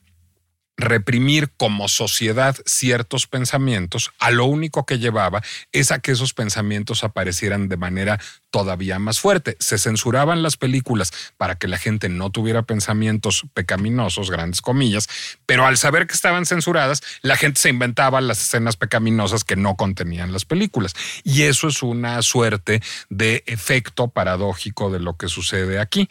reprimir 0.77 1.51
como 1.57 1.89
sociedad 1.89 2.57
ciertos 2.67 3.27
pensamientos, 3.27 4.13
a 4.19 4.31
lo 4.31 4.45
único 4.45 4.87
que 4.87 4.99
llevaba 4.99 5.43
es 5.73 5.93
a 5.93 6.01
que 6.01 6.13
esos 6.13 6.35
pensamientos 6.35 7.05
aparecieran 7.05 7.69
de 7.69 7.77
manera 7.77 8.21
todavía 8.51 8.99
más 8.99 9.21
fuerte. 9.21 9.57
Se 9.61 9.79
censuraban 9.79 10.43
las 10.43 10.57
películas 10.57 11.13
para 11.37 11.57
que 11.57 11.69
la 11.69 11.79
gente 11.79 12.09
no 12.09 12.31
tuviera 12.31 12.63
pensamientos 12.63 13.47
pecaminosos, 13.53 14.31
grandes 14.31 14.61
comillas, 14.61 15.09
pero 15.47 15.67
al 15.67 15.77
saber 15.77 16.07
que 16.07 16.15
estaban 16.15 16.47
censuradas, 16.47 17.03
la 17.23 17.37
gente 17.37 17.61
se 17.61 17.69
inventaba 17.69 18.21
las 18.21 18.41
escenas 18.41 18.77
pecaminosas 18.77 19.45
que 19.45 19.57
no 19.57 19.77
contenían 19.77 20.33
las 20.33 20.45
películas. 20.45 20.95
Y 21.23 21.43
eso 21.43 21.69
es 21.69 21.83
una 21.83 22.21
suerte 22.23 22.83
de 23.11 23.43
efecto 23.47 24.09
paradójico 24.09 24.91
de 24.91 25.01
lo 25.01 25.17
que 25.17 25.29
sucede 25.29 25.79
aquí. 25.81 26.09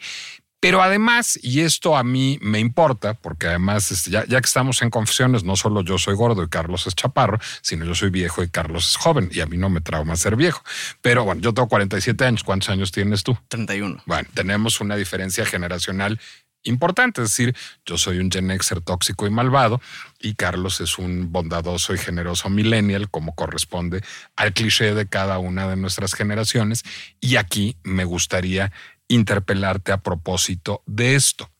Pero 0.64 0.82
además, 0.82 1.38
y 1.42 1.60
esto 1.60 1.94
a 1.94 2.02
mí 2.02 2.38
me 2.40 2.58
importa, 2.58 3.12
porque 3.12 3.48
además 3.48 3.92
este, 3.92 4.10
ya, 4.10 4.24
que 4.24 4.36
estamos 4.38 4.80
en 4.80 4.88
confesiones, 4.88 5.44
no 5.44 5.56
solo 5.56 5.82
yo 5.82 5.98
soy 5.98 6.14
gordo 6.14 6.42
y 6.42 6.48
Carlos 6.48 6.86
es 6.86 6.94
chaparro, 6.94 7.38
sino 7.60 7.84
yo 7.84 7.94
soy 7.94 8.08
viejo 8.08 8.42
y 8.42 8.48
Carlos 8.48 8.88
es 8.88 8.96
joven 8.96 9.28
y 9.30 9.40
a 9.40 9.46
mí 9.46 9.58
no 9.58 9.68
me 9.68 9.82
trauma 9.82 10.16
ser 10.16 10.36
viejo. 10.36 10.62
Pero 11.02 11.22
bueno, 11.22 11.42
yo 11.42 11.52
tengo 11.52 11.68
47 11.68 12.24
años. 12.24 12.44
¿Cuántos 12.44 12.70
años 12.70 12.92
tienes 12.92 13.22
tú? 13.22 13.36
31. 13.48 14.04
Bueno, 14.06 14.26
tenemos 14.32 14.80
una 14.80 14.96
diferencia 14.96 15.44
generacional 15.44 16.18
importante. 16.62 17.22
Es 17.22 17.30
decir, 17.30 17.54
yo 17.84 17.98
soy 17.98 18.18
un 18.18 18.30
Gen 18.30 18.48
Xer 18.58 18.80
tóxico 18.80 19.26
y 19.26 19.30
malvado 19.30 19.82
y 20.18 20.34
Carlos 20.34 20.80
es 20.80 20.98
un 20.98 21.30
bondadoso 21.30 21.94
y 21.94 21.98
generoso 21.98 22.48
millennial, 22.48 23.10
como 23.10 23.34
corresponde 23.34 24.02
al 24.34 24.54
cliché 24.54 24.94
de 24.94 25.06
cada 25.06 25.38
una 25.38 25.68
de 25.68 25.76
nuestras 25.76 26.14
generaciones. 26.14 26.84
Y 27.20 27.36
aquí 27.36 27.76
me 27.82 28.04
gustaría 28.04 28.72
interpelarte 29.14 29.92
a 29.92 30.02
propósito 30.02 30.82
de 30.86 31.14
esto. 31.14 31.50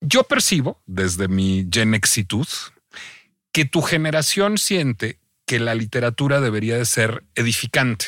Yo 0.00 0.24
percibo 0.24 0.80
desde 0.86 1.28
mi 1.28 1.68
genexitud 1.70 2.46
que 3.52 3.64
tu 3.64 3.82
generación 3.82 4.58
siente 4.58 5.18
que 5.46 5.58
la 5.58 5.74
literatura 5.74 6.40
debería 6.40 6.76
de 6.76 6.84
ser 6.84 7.24
edificante. 7.34 8.06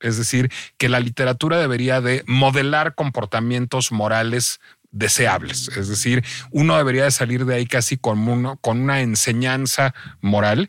Es 0.00 0.16
decir, 0.16 0.50
que 0.76 0.88
la 0.88 1.00
literatura 1.00 1.58
debería 1.58 2.00
de 2.00 2.24
modelar 2.26 2.94
comportamientos 2.94 3.92
morales 3.92 4.60
deseables. 4.90 5.68
Es 5.76 5.88
decir, 5.88 6.24
uno 6.50 6.76
debería 6.76 7.04
de 7.04 7.10
salir 7.10 7.44
de 7.44 7.54
ahí 7.54 7.66
casi 7.66 7.96
con, 7.96 8.56
con 8.56 8.80
una 8.80 9.00
enseñanza 9.00 9.94
moral 10.20 10.68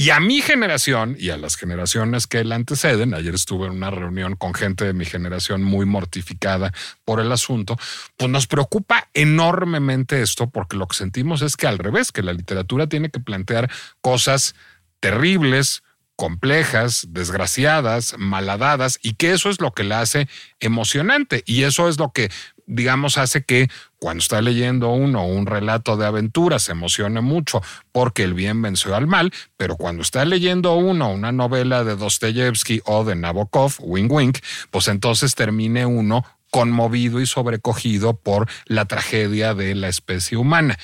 Y 0.00 0.10
a 0.10 0.20
mi 0.20 0.42
generación 0.42 1.16
y 1.18 1.30
a 1.30 1.36
las 1.36 1.56
generaciones 1.56 2.28
que 2.28 2.44
la 2.44 2.54
anteceden, 2.54 3.14
ayer 3.14 3.34
estuve 3.34 3.66
en 3.66 3.72
una 3.72 3.90
reunión 3.90 4.36
con 4.36 4.54
gente 4.54 4.84
de 4.84 4.92
mi 4.92 5.04
generación 5.04 5.64
muy 5.64 5.86
mortificada 5.86 6.72
por 7.04 7.18
el 7.18 7.32
asunto, 7.32 7.76
pues 8.16 8.30
nos 8.30 8.46
preocupa 8.46 9.08
enormemente 9.12 10.22
esto 10.22 10.50
porque 10.50 10.76
lo 10.76 10.86
que 10.86 10.94
sentimos 10.94 11.42
es 11.42 11.56
que 11.56 11.66
al 11.66 11.78
revés, 11.78 12.12
que 12.12 12.22
la 12.22 12.32
literatura 12.32 12.86
tiene 12.86 13.10
que 13.10 13.18
plantear 13.18 13.72
cosas 14.00 14.54
terribles, 15.00 15.82
complejas, 16.14 17.08
desgraciadas, 17.10 18.14
malhadadas, 18.18 19.00
y 19.02 19.14
que 19.14 19.32
eso 19.32 19.50
es 19.50 19.60
lo 19.60 19.72
que 19.72 19.82
la 19.82 20.00
hace 20.00 20.28
emocionante. 20.60 21.42
Y 21.44 21.64
eso 21.64 21.88
es 21.88 21.98
lo 21.98 22.12
que 22.12 22.30
digamos, 22.68 23.18
hace 23.18 23.42
que 23.42 23.68
cuando 23.98 24.20
está 24.20 24.40
leyendo 24.40 24.90
uno 24.90 25.26
un 25.26 25.46
relato 25.46 25.96
de 25.96 26.06
aventura 26.06 26.58
se 26.58 26.72
emocione 26.72 27.20
mucho 27.20 27.62
porque 27.90 28.22
el 28.22 28.34
bien 28.34 28.62
venció 28.62 28.94
al 28.94 29.06
mal, 29.06 29.32
pero 29.56 29.76
cuando 29.76 30.02
está 30.02 30.24
leyendo 30.24 30.74
uno 30.76 31.10
una 31.10 31.32
novela 31.32 31.82
de 31.82 31.96
Dostoyevsky 31.96 32.82
o 32.84 33.04
de 33.04 33.16
Nabokov, 33.16 33.74
Wing 33.80 34.10
Wink, 34.10 34.38
pues 34.70 34.86
entonces 34.88 35.34
termine 35.34 35.86
uno 35.86 36.24
conmovido 36.50 37.20
y 37.20 37.26
sobrecogido 37.26 38.14
por 38.14 38.48
la 38.66 38.84
tragedia 38.84 39.54
de 39.54 39.74
la 39.74 39.88
especie 39.88 40.36
humana. 40.36 40.78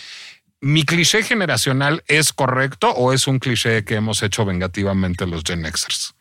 ¿Mi 0.60 0.84
cliché 0.84 1.22
generacional 1.22 2.02
es 2.06 2.32
correcto 2.32 2.90
o 2.90 3.12
es 3.12 3.26
un 3.26 3.38
cliché 3.38 3.84
que 3.84 3.96
hemos 3.96 4.22
hecho 4.22 4.44
vengativamente 4.44 5.26
los 5.26 5.42
Gen 5.44 5.64
Xers? 5.64 6.14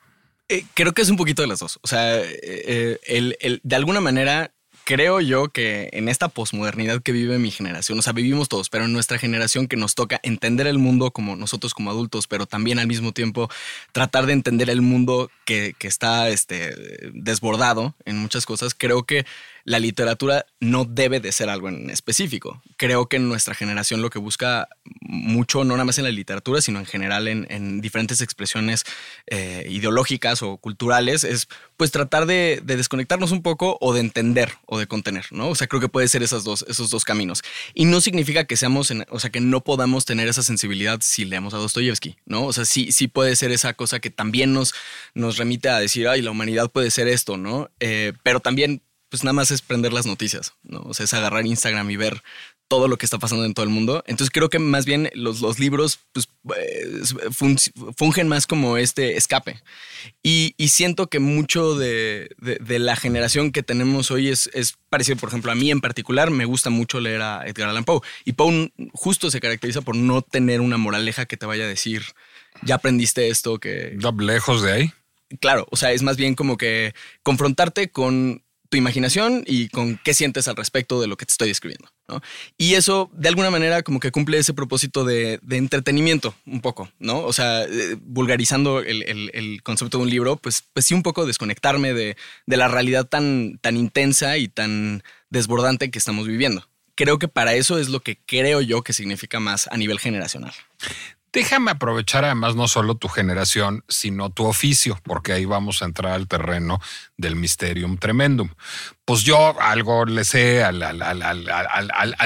Eh, 0.49 0.65
creo 0.73 0.93
que 0.93 1.01
es 1.01 1.09
un 1.09 1.17
poquito 1.17 1.41
de 1.41 1.47
las 1.47 1.59
dos. 1.59 1.79
O 1.81 1.87
sea, 1.87 2.19
eh, 2.19 2.39
eh, 2.43 2.99
el, 3.39 3.61
de 3.63 3.75
alguna 3.75 4.01
manera 4.01 4.52
creo 4.83 5.21
yo 5.21 5.49
que 5.49 5.89
en 5.93 6.09
esta 6.09 6.27
posmodernidad 6.27 7.01
que 7.01 7.11
vive 7.11 7.39
mi 7.39 7.51
generación, 7.51 7.99
o 7.99 8.01
sea, 8.01 8.13
vivimos 8.13 8.49
todos, 8.49 8.69
pero 8.69 8.85
en 8.85 8.93
nuestra 8.93 9.17
generación 9.17 9.67
que 9.67 9.77
nos 9.77 9.95
toca 9.95 10.19
entender 10.23 10.67
el 10.67 10.77
mundo 10.77 11.11
como 11.11 11.35
nosotros 11.35 11.73
como 11.73 11.89
adultos, 11.89 12.27
pero 12.27 12.45
también 12.45 12.79
al 12.79 12.87
mismo 12.87 13.11
tiempo 13.11 13.49
tratar 13.91 14.25
de 14.25 14.33
entender 14.33 14.69
el 14.69 14.81
mundo 14.81 15.31
que, 15.45 15.75
que 15.77 15.87
está 15.87 16.29
este, 16.29 16.73
desbordado 17.13 17.95
en 18.05 18.17
muchas 18.17 18.45
cosas, 18.45 18.73
creo 18.73 19.03
que 19.03 19.25
la 19.65 19.79
literatura 19.79 20.45
no 20.59 20.85
debe 20.85 21.19
de 21.19 21.31
ser 21.31 21.49
algo 21.49 21.69
en 21.69 21.89
específico. 21.89 22.61
Creo 22.77 23.07
que 23.07 23.19
nuestra 23.19 23.53
generación 23.53 24.01
lo 24.01 24.09
que 24.09 24.19
busca 24.19 24.67
mucho, 25.01 25.63
no 25.63 25.75
nada 25.75 25.85
más 25.85 25.97
en 25.97 26.03
la 26.03 26.11
literatura, 26.11 26.61
sino 26.61 26.79
en 26.79 26.85
general 26.85 27.27
en, 27.27 27.81
diferentes 27.81 28.21
expresiones 28.21 28.83
eh, 29.27 29.65
ideológicas 29.69 30.41
o 30.41 30.57
culturales, 30.57 31.23
es 31.23 31.47
pues 31.77 31.91
tratar 31.91 32.25
de, 32.25 32.61
desconectarnos 32.63 33.31
un 33.31 33.41
poco 33.41 33.77
o 33.79 33.93
de 33.93 33.99
entender 33.99 34.53
o 34.65 34.79
de 34.79 34.87
contener, 34.87 35.25
¿no? 35.31 35.49
O 35.49 35.55
sea, 35.55 35.67
creo 35.67 35.81
que 35.81 35.89
puede 35.89 36.07
ser 36.07 36.23
dos, 36.27 36.65
esos 36.67 36.89
dos 36.89 37.03
caminos. 37.03 37.41
Y 37.73 37.85
no 37.85 38.01
significa 38.01 38.45
que 38.45 38.57
seamos, 38.57 38.91
o 39.09 39.19
sea, 39.19 39.29
que 39.29 39.41
no 39.41 39.63
podamos 39.63 40.05
tener 40.05 40.27
esa 40.27 40.43
sensibilidad 40.43 40.99
si 41.01 41.25
leemos 41.25 41.53
a 41.53 41.57
Dostoyevsky, 41.57 42.17
¿no? 42.25 42.45
O 42.45 42.53
sea, 42.53 42.65
sí, 42.65 42.91
sí 42.91 43.07
puede 43.07 43.35
ser 43.35 43.51
esa 43.51 43.73
cosa 43.73 43.99
que 43.99 44.09
también 44.09 44.53
nos, 44.53 44.73
nos 45.13 45.37
remite 45.37 45.69
a 45.69 45.79
decir, 45.79 46.07
ay, 46.07 46.21
la 46.21 46.31
humanidad 46.31 46.71
puede 46.71 46.91
ser 46.91 47.07
esto, 47.07 47.37
¿no? 47.37 47.69
Eh, 47.79 48.13
pero 48.23 48.39
también 48.39 48.81
pues 49.13 49.23
nada 49.23 49.33
más 49.33 49.51
es 49.51 49.61
prender 49.61 49.93
las 49.93 50.07
noticias, 50.07 50.53
¿no? 50.63 50.79
O 50.79 50.95
sea, 50.95 51.03
es 51.03 51.13
agarrar 51.13 51.45
Instagram 51.45 51.87
y 51.91 51.97
ver 51.97 52.23
todo 52.67 52.87
lo 52.87 52.97
que 52.97 53.05
está 53.05 53.19
pasando 53.19 53.45
en 53.45 53.53
todo 53.53 53.63
el 53.63 53.69
mundo. 53.69 54.03
Entonces 54.07 54.31
creo 54.31 54.49
que 54.49 54.57
más 54.57 54.85
bien 54.85 55.11
los, 55.13 55.39
los 55.39 55.59
libros 55.59 55.99
pues, 56.13 56.27
fungen 57.95 58.27
más 58.27 58.47
como 58.47 58.77
este 58.77 59.15
escape. 59.15 59.61
Y, 60.23 60.55
siento 60.67 61.11
que 61.11 61.19
mucho 61.19 61.75
de, 61.75 62.35
la 62.39 62.95
generación 62.95 63.51
que 63.51 63.61
tenemos 63.61 64.09
hoy 64.09 64.29
es, 64.29 64.49
es, 64.55 64.77
parecido, 64.89 65.17
por 65.17 65.29
ejemplo, 65.29 65.51
a 65.51 65.55
mí 65.55 65.69
en 65.69 65.79
particular, 65.79 66.31
me 66.31 66.45
gusta 66.45 66.71
mucho 66.71 66.99
leer 66.99 67.21
a 67.21 67.45
Edgar 67.45 67.69
Allan 67.69 67.85
Poe. 67.85 68.01
Y 68.25 68.33
Poe 68.33 68.73
justo 68.93 69.29
se 69.29 69.39
caracteriza 69.41 69.81
por 69.81 69.95
no 69.95 70.23
tener 70.23 70.59
una 70.59 70.77
moraleja 70.77 71.27
que 71.27 71.37
te 71.37 71.45
vaya 71.45 71.65
a 71.65 71.67
decir, 71.67 72.01
ya 72.63 72.73
aprendiste 72.73 73.27
esto, 73.27 73.59
que... 73.59 73.95
Lejos 74.17 74.63
de 74.63 74.71
ahí. 74.71 74.93
Claro, 75.39 75.67
o 75.69 75.75
sea, 75.75 75.91
es 75.91 76.01
más 76.01 76.17
bien 76.17 76.33
como 76.33 76.57
que 76.57 76.95
confrontarte 77.21 77.91
con 77.91 78.41
tu 78.73 78.77
imaginación 78.77 79.43
y 79.45 79.69
con 79.69 79.99
qué 80.03 80.15
sientes 80.15 80.47
al 80.47 80.55
respecto 80.55 80.99
de 80.99 81.05
lo 81.05 81.15
que 81.15 81.27
te 81.27 81.31
estoy 81.31 81.51
escribiendo. 81.51 81.91
Y 82.57 82.73
eso, 82.73 83.11
de 83.13 83.29
alguna 83.29 83.51
manera, 83.51 83.83
como 83.83 83.99
que 83.99 84.09
cumple 84.09 84.39
ese 84.39 84.55
propósito 84.55 85.05
de, 85.05 85.39
entretenimiento, 85.51 86.33
un 86.47 86.59
poco, 86.59 86.89
¿no? 86.97 87.19
O 87.19 87.33
sea, 87.33 87.65
eh, 87.65 87.95
vulgarizando 88.01 88.79
el, 88.79 89.61
concepto 89.61 89.99
de 89.99 90.05
un 90.05 90.09
libro, 90.09 90.37
pues, 90.37 90.63
pues 90.73 90.87
sí, 90.87 90.95
un 90.95 91.03
poco 91.03 91.27
desconectarme 91.27 91.93
de, 91.93 92.17
la 92.47 92.67
realidad 92.67 93.05
tan 93.05 93.59
intensa 93.63 94.39
y 94.39 94.47
tan 94.47 95.03
desbordante 95.29 95.91
que 95.91 95.99
estamos 95.99 96.27
viviendo. 96.27 96.67
Creo 96.95 97.19
que 97.19 97.27
para 97.27 97.53
eso 97.53 97.77
es 97.77 97.89
lo 97.89 97.99
que 97.99 98.17
creo 98.25 98.59
yo 98.61 98.81
que 98.81 98.93
significa 98.93 99.39
más 99.39 99.67
a 99.71 99.77
nivel 99.77 99.99
generacional. 99.99 100.53
Déjame 101.33 101.71
aprovechar 101.71 102.25
además 102.25 102.55
no 102.55 102.67
solo 102.67 102.93
tu 102.93 103.07
generación, 103.07 103.83
sino 103.89 104.29
tu 104.29 104.45
oficio, 104.45 104.99
porque 105.01 105.33
ahí 105.33 105.45
vamos 105.45 105.81
a 105.81 105.85
entrar 105.85 106.11
al 106.11 106.27
terreno 106.27 106.79
del 107.17 107.35
Mysterium 107.35 107.97
Tremendum. 107.97 108.49
Pues 109.03 109.23
yo 109.23 109.59
algo 109.59 110.05
le 110.05 110.25
sé 110.25 110.63
al, 110.63 110.77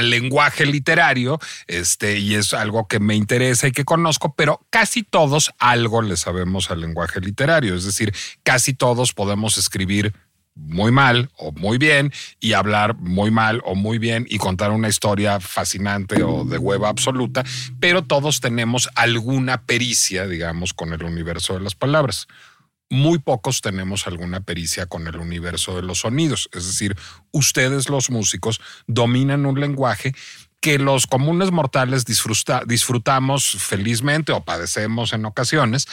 lenguaje 0.10 0.65
literario, 0.65 1.39
este, 1.67 2.20
y 2.20 2.36
es 2.36 2.54
algo 2.54 2.89
que 2.89 3.00
me 3.00 3.15
interesa 3.15 3.70
y 3.70 3.72
que 3.72 3.86
conozco, 3.86 4.36
pero 4.36 4.60
casi 4.70 5.04
todos 5.04 5.54
algo 5.58 6.02
le 6.02 6.17
sabemos 6.17 6.70
al 6.70 6.82
lenguaje 6.82 7.22
literario. 7.22 7.76
Es 7.76 7.86
decir, 7.86 8.13
casi 8.43 8.74
todos 8.74 9.13
podemos 9.13 9.58
escribir 9.58 10.13
muy 10.58 10.91
mal 10.91 11.30
o 11.38 11.52
muy 11.52 11.78
bien 11.78 12.12
y 12.39 12.54
hablar 12.54 12.96
muy 12.96 13.32
mal 13.32 13.62
o 13.65 13.76
muy 13.76 13.98
bien 13.98 14.26
y 14.30 14.38
contar 14.38 14.72
una 14.72 14.89
historia 14.89 15.39
fascinante 15.39 16.24
o 16.24 16.43
de 16.43 16.58
hueva 16.58 16.89
absoluta, 16.89 17.43
pero 17.80 18.04
todos 18.04 18.41
tenemos 18.41 18.89
alguna 18.96 19.63
pericia, 19.65 20.28
digamos, 20.28 20.74
con 20.74 20.93
el 20.93 21.04
universo 21.04 21.54
de 21.54 21.62
las 21.62 21.76
palabras. 21.76 22.28
Muy 22.89 23.20
pocos 23.20 23.62
tenemos 23.62 24.08
alguna 24.08 24.39
pericia 24.41 24.86
con 24.86 25.08
el 25.08 25.17
universo 25.17 25.76
de 25.76 25.82
los 25.82 26.00
sonidos, 26.00 26.50
es 26.54 26.65
decir, 26.67 26.96
ustedes 27.32 27.89
los 27.89 28.10
músicos 28.10 28.62
dominan 28.88 29.46
un 29.46 29.60
lenguaje 29.60 30.13
que 30.62 30.80
los 30.80 31.06
comunes 31.06 31.52
mortales 31.52 32.04
disfrutamos 32.06 33.58
felizmente 33.60 34.32
o 34.32 34.43
padecemos 34.43 35.13
en 35.13 35.26
ocasiones, 35.26 35.88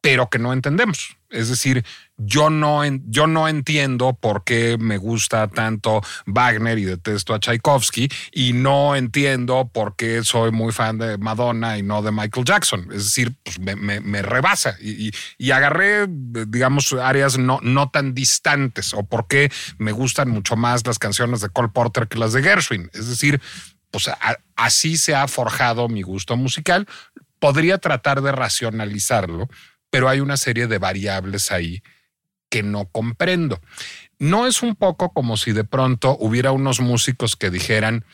pero 0.00 0.28
que 0.28 0.38
no 0.38 0.52
entendemos. 0.52 1.16
Es 1.30 1.48
decir, 1.48 1.84
yo 2.16 2.48
no, 2.48 2.82
yo 3.08 3.26
no 3.26 3.48
entiendo 3.48 4.14
por 4.14 4.44
qué 4.44 4.78
me 4.78 4.96
gusta 4.96 5.46
tanto 5.48 6.00
Wagner 6.24 6.78
y 6.78 6.84
detesto 6.84 7.34
a 7.34 7.40
Tchaikovsky 7.40 8.08
y 8.32 8.54
no 8.54 8.96
entiendo 8.96 9.68
por 9.72 9.94
qué 9.94 10.24
soy 10.24 10.50
muy 10.50 10.72
fan 10.72 10.96
de 10.98 11.18
Madonna 11.18 11.76
y 11.76 11.82
no 11.82 12.00
de 12.00 12.12
Michael 12.12 12.46
Jackson. 12.46 12.88
Es 12.92 13.04
decir, 13.04 13.34
pues 13.42 13.58
me, 13.58 14.22
rebasa 14.22 14.76
y, 14.80 15.12
agarré, 15.50 16.06
digamos, 16.08 16.92
áreas 16.94 17.36
no, 17.36 17.58
no 17.62 17.90
tan 17.90 18.14
distantes 18.14 18.94
o 18.94 19.04
por 19.04 19.26
qué 19.26 19.52
me 19.76 19.92
gustan 19.92 20.30
mucho 20.30 20.56
más 20.56 20.86
las 20.86 20.98
canciones 20.98 21.40
de 21.42 21.50
Cole 21.50 21.68
Porter 21.68 22.08
que 22.08 22.18
las 22.18 22.32
de 22.32 22.42
Gershwin. 22.42 22.88
Es 22.94 23.08
decir, 23.08 23.40
pues 23.90 24.10
así 24.56 24.96
se 24.96 25.14
ha 25.14 25.28
forjado 25.28 25.88
mi 25.88 26.02
gusto 26.02 26.36
musical. 26.36 26.86
Podría 27.38 27.78
tratar 27.78 28.22
de 28.22 28.32
racionalizarlo 28.32 29.48
pero 29.90 30.08
hay 30.08 30.20
una 30.20 30.36
serie 30.36 30.66
de 30.66 30.78
variables 30.78 31.50
ahí 31.52 31.82
que 32.50 32.62
no 32.62 32.86
comprendo. 32.86 33.60
No 34.18 34.46
es 34.46 34.62
un 34.62 34.74
poco 34.74 35.12
como 35.12 35.36
si 35.36 35.52
de 35.52 35.64
pronto 35.64 36.16
hubiera 36.18 36.52
unos 36.52 36.80
músicos 36.80 37.36
que 37.36 37.50
dijeran, 37.50 38.04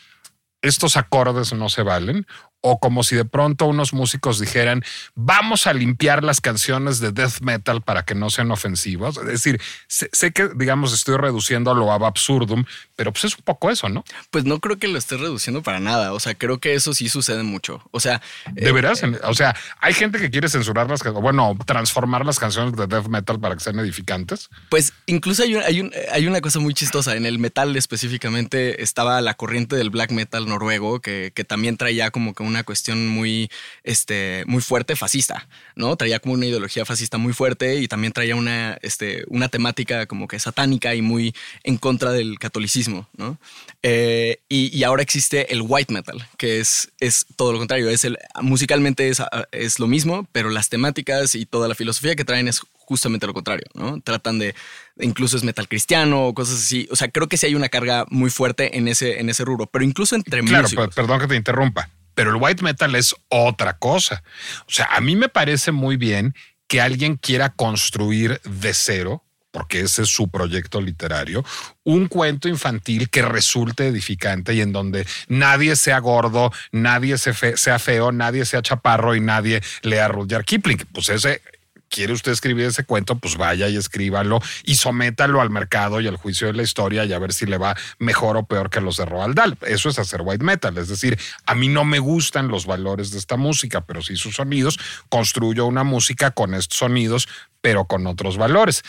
estos 0.61 0.97
acordes 0.97 1.53
no 1.53 1.69
se 1.69 1.83
valen, 1.83 2.25
o 2.67 2.79
como 2.79 3.03
si 3.03 3.15
de 3.15 3.25
pronto 3.25 3.67
unos 3.67 3.93
músicos 3.93 4.39
dijeran, 4.39 4.83
vamos 5.13 5.67
a 5.67 5.73
limpiar 5.73 6.23
las 6.23 6.41
canciones 6.41 6.99
de 6.99 7.11
death 7.11 7.41
metal 7.41 7.83
para 7.83 8.05
que 8.05 8.15
no 8.15 8.31
sean 8.31 8.49
ofensivos. 8.49 9.17
Es 9.17 9.25
decir, 9.25 9.61
sé, 9.87 10.09
que, 10.31 10.49
digamos, 10.55 10.91
estoy 10.91 11.17
reduciendo 11.17 11.75
lo 11.75 11.91
ab 11.91 12.03
absurdum, 12.05 12.65
pero 12.95 13.13
pues 13.13 13.25
es 13.25 13.37
un 13.37 13.43
poco 13.43 13.69
eso, 13.69 13.87
¿no? 13.87 14.03
Pues 14.31 14.45
no 14.45 14.59
creo 14.59 14.79
que 14.79 14.87
lo 14.87 14.97
esté 14.97 15.15
reduciendo 15.15 15.61
para 15.61 15.79
nada. 15.79 16.11
O 16.11 16.19
sea, 16.19 16.33
creo 16.33 16.57
que 16.57 16.73
eso 16.73 16.95
sí 16.95 17.07
sucede 17.07 17.43
mucho. 17.43 17.83
O 17.91 17.99
sea, 17.99 18.19
de 18.51 18.71
veras, 18.71 19.03
eh, 19.03 19.11
o 19.25 19.35
sea, 19.35 19.55
hay 19.79 19.93
gente 19.93 20.17
que 20.17 20.31
quiere 20.31 20.49
censurar 20.49 20.89
las 20.89 21.03
bueno, 21.13 21.55
transformar 21.67 22.25
las 22.25 22.39
canciones 22.39 22.75
de 22.75 22.87
death 22.87 23.09
metal 23.09 23.39
para 23.39 23.53
que 23.53 23.61
sean 23.61 23.77
edificantes. 23.77 24.49
Pues 24.69 24.91
incluso 25.05 25.43
hay, 25.43 25.53
hay, 25.53 25.91
hay 26.11 26.25
una 26.25 26.41
cosa 26.41 26.57
muy 26.57 26.73
chistosa. 26.73 27.15
En 27.15 27.27
el 27.27 27.37
metal 27.37 27.75
específicamente 27.75 28.81
estaba 28.81 29.21
la 29.21 29.35
corriente 29.35 29.75
del 29.75 29.91
black 29.91 30.09
metal 30.09 30.47
noruego 30.47 30.99
que, 30.99 31.31
que 31.35 31.43
también 31.43 31.77
traía 31.77 32.09
como 32.09 32.33
que 32.33 32.41
un 32.41 32.54
una 32.55 32.63
cuestión 32.63 33.07
muy, 33.07 33.49
este, 33.83 34.43
muy 34.47 34.61
fuerte 34.61 34.95
fascista, 34.95 35.47
¿no? 35.75 35.95
Traía 35.97 36.19
como 36.19 36.35
una 36.35 36.45
ideología 36.45 36.85
fascista 36.85 37.17
muy 37.17 37.33
fuerte 37.33 37.81
y 37.81 37.87
también 37.87 38.13
traía 38.13 38.35
una, 38.35 38.77
este, 38.81 39.25
una 39.27 39.49
temática 39.49 40.05
como 40.05 40.27
que 40.27 40.39
satánica 40.39 40.95
y 40.95 41.01
muy 41.01 41.35
en 41.63 41.77
contra 41.77 42.11
del 42.11 42.39
catolicismo, 42.39 43.09
¿no? 43.17 43.37
Eh, 43.83 44.39
y, 44.49 44.83
ahora 44.83 45.03
existe 45.03 45.51
el 45.51 45.63
white 45.63 45.91
metal, 45.91 46.27
que 46.37 46.59
es, 46.59 46.91
es 46.99 47.25
todo 47.35 47.51
lo 47.51 47.57
contrario, 47.57 47.89
es 47.89 48.05
el, 48.05 48.17
musicalmente 48.41 49.09
es, 49.09 49.21
es 49.51 49.79
lo 49.79 49.87
mismo, 49.87 50.27
pero 50.31 50.49
las 50.49 50.69
temáticas 50.69 51.35
y 51.35 51.45
toda 51.45 51.67
la 51.67 51.75
filosofía 51.75 52.15
que 52.15 52.23
traen 52.23 52.47
es 52.47 52.61
justamente 52.77 53.25
lo 53.27 53.33
contrario, 53.33 53.65
¿no? 53.73 53.99
Tratan 54.01 54.39
de, 54.39 54.55
incluso 54.99 55.37
es 55.37 55.43
metal 55.43 55.67
cristiano 55.67 56.27
o 56.27 56.33
cosas 56.33 56.55
así. 56.55 56.87
O 56.91 56.95
sea, 56.95 57.09
creo 57.09 57.27
que 57.27 57.37
sí 57.37 57.47
hay 57.47 57.55
una 57.55 57.69
carga 57.69 58.05
muy 58.09 58.29
fuerte 58.29 58.77
en 58.77 58.87
ese, 58.87 59.19
en 59.19 59.29
ese 59.29 59.43
rubro, 59.43 59.65
pero 59.65 59.83
incluso 59.83 60.15
entre 60.15 60.41
Claro, 60.45 60.69
perdón 60.93 61.19
que 61.19 61.27
te 61.27 61.35
interrumpa 61.35 61.89
pero 62.15 62.31
el 62.31 62.41
white 62.41 62.63
metal 62.63 62.95
es 62.95 63.15
otra 63.29 63.77
cosa. 63.77 64.23
O 64.61 64.71
sea, 64.71 64.87
a 64.91 65.01
mí 65.01 65.15
me 65.15 65.29
parece 65.29 65.71
muy 65.71 65.97
bien 65.97 66.33
que 66.67 66.81
alguien 66.81 67.17
quiera 67.17 67.49
construir 67.49 68.41
de 68.43 68.73
cero 68.73 69.21
porque 69.55 69.79
ese 69.79 70.01
es 70.01 70.09
su 70.09 70.27
proyecto 70.27 70.81
literario, 70.81 71.45
un 71.85 72.09
cuento 72.09 72.49
infantil 72.49 73.09
que 73.09 73.21
resulte 73.21 73.87
edificante 73.87 74.53
y 74.53 74.59
en 74.59 74.73
donde 74.73 75.07
nadie 75.29 75.77
sea 75.77 75.99
gordo, 75.99 76.51
nadie 76.73 77.17
sea 77.17 77.79
feo, 77.79 78.11
nadie 78.11 78.43
sea 78.43 78.61
chaparro 78.61 79.15
y 79.15 79.21
nadie 79.21 79.61
lea 79.81 80.09
Rudyard 80.09 80.43
Kipling. 80.43 80.79
Pues 80.91 81.07
ese 81.07 81.41
quiere 81.89 82.13
usted 82.13 82.31
escribir 82.31 82.65
ese 82.65 82.83
cuento, 82.83 83.17
pues 83.17 83.37
vaya 83.37 83.67
y 83.69 83.77
escríbalo 83.77 84.39
y 84.63 84.75
sométalo 84.75 85.41
al 85.41 85.49
mercado 85.49 86.01
y 86.01 86.07
al 86.07 86.17
juicio 86.17 86.47
de 86.47 86.53
la 86.53 86.63
historia 86.63 87.05
y 87.05 87.13
a 87.13 87.19
ver 87.19 87.33
si 87.33 87.45
le 87.45 87.57
va 87.57 87.75
mejor 87.99 88.37
o 88.37 88.45
peor 88.45 88.69
que 88.69 88.81
los 88.81 88.97
de 88.97 89.05
Roald 89.05 89.35
Dahl. 89.35 89.57
Eso 89.61 89.89
es 89.89 89.99
hacer 89.99 90.21
white 90.23 90.43
metal. 90.43 90.77
Es 90.77 90.87
decir, 90.87 91.17
a 91.45 91.55
mí 91.55 91.67
no 91.67 91.85
me 91.85 91.99
gustan 91.99 92.47
los 92.47 92.65
valores 92.65 93.11
de 93.11 93.19
esta 93.19 93.37
música, 93.37 93.81
pero 93.81 94.01
sí 94.01 94.15
sus 94.15 94.35
sonidos. 94.35 94.79
Construyo 95.09 95.65
una 95.65 95.83
música 95.83 96.31
con 96.31 96.53
estos 96.53 96.79
sonidos, 96.79 97.27
pero 97.61 97.85
con 97.85 98.07
otros 98.07 98.37
valores. 98.37 98.83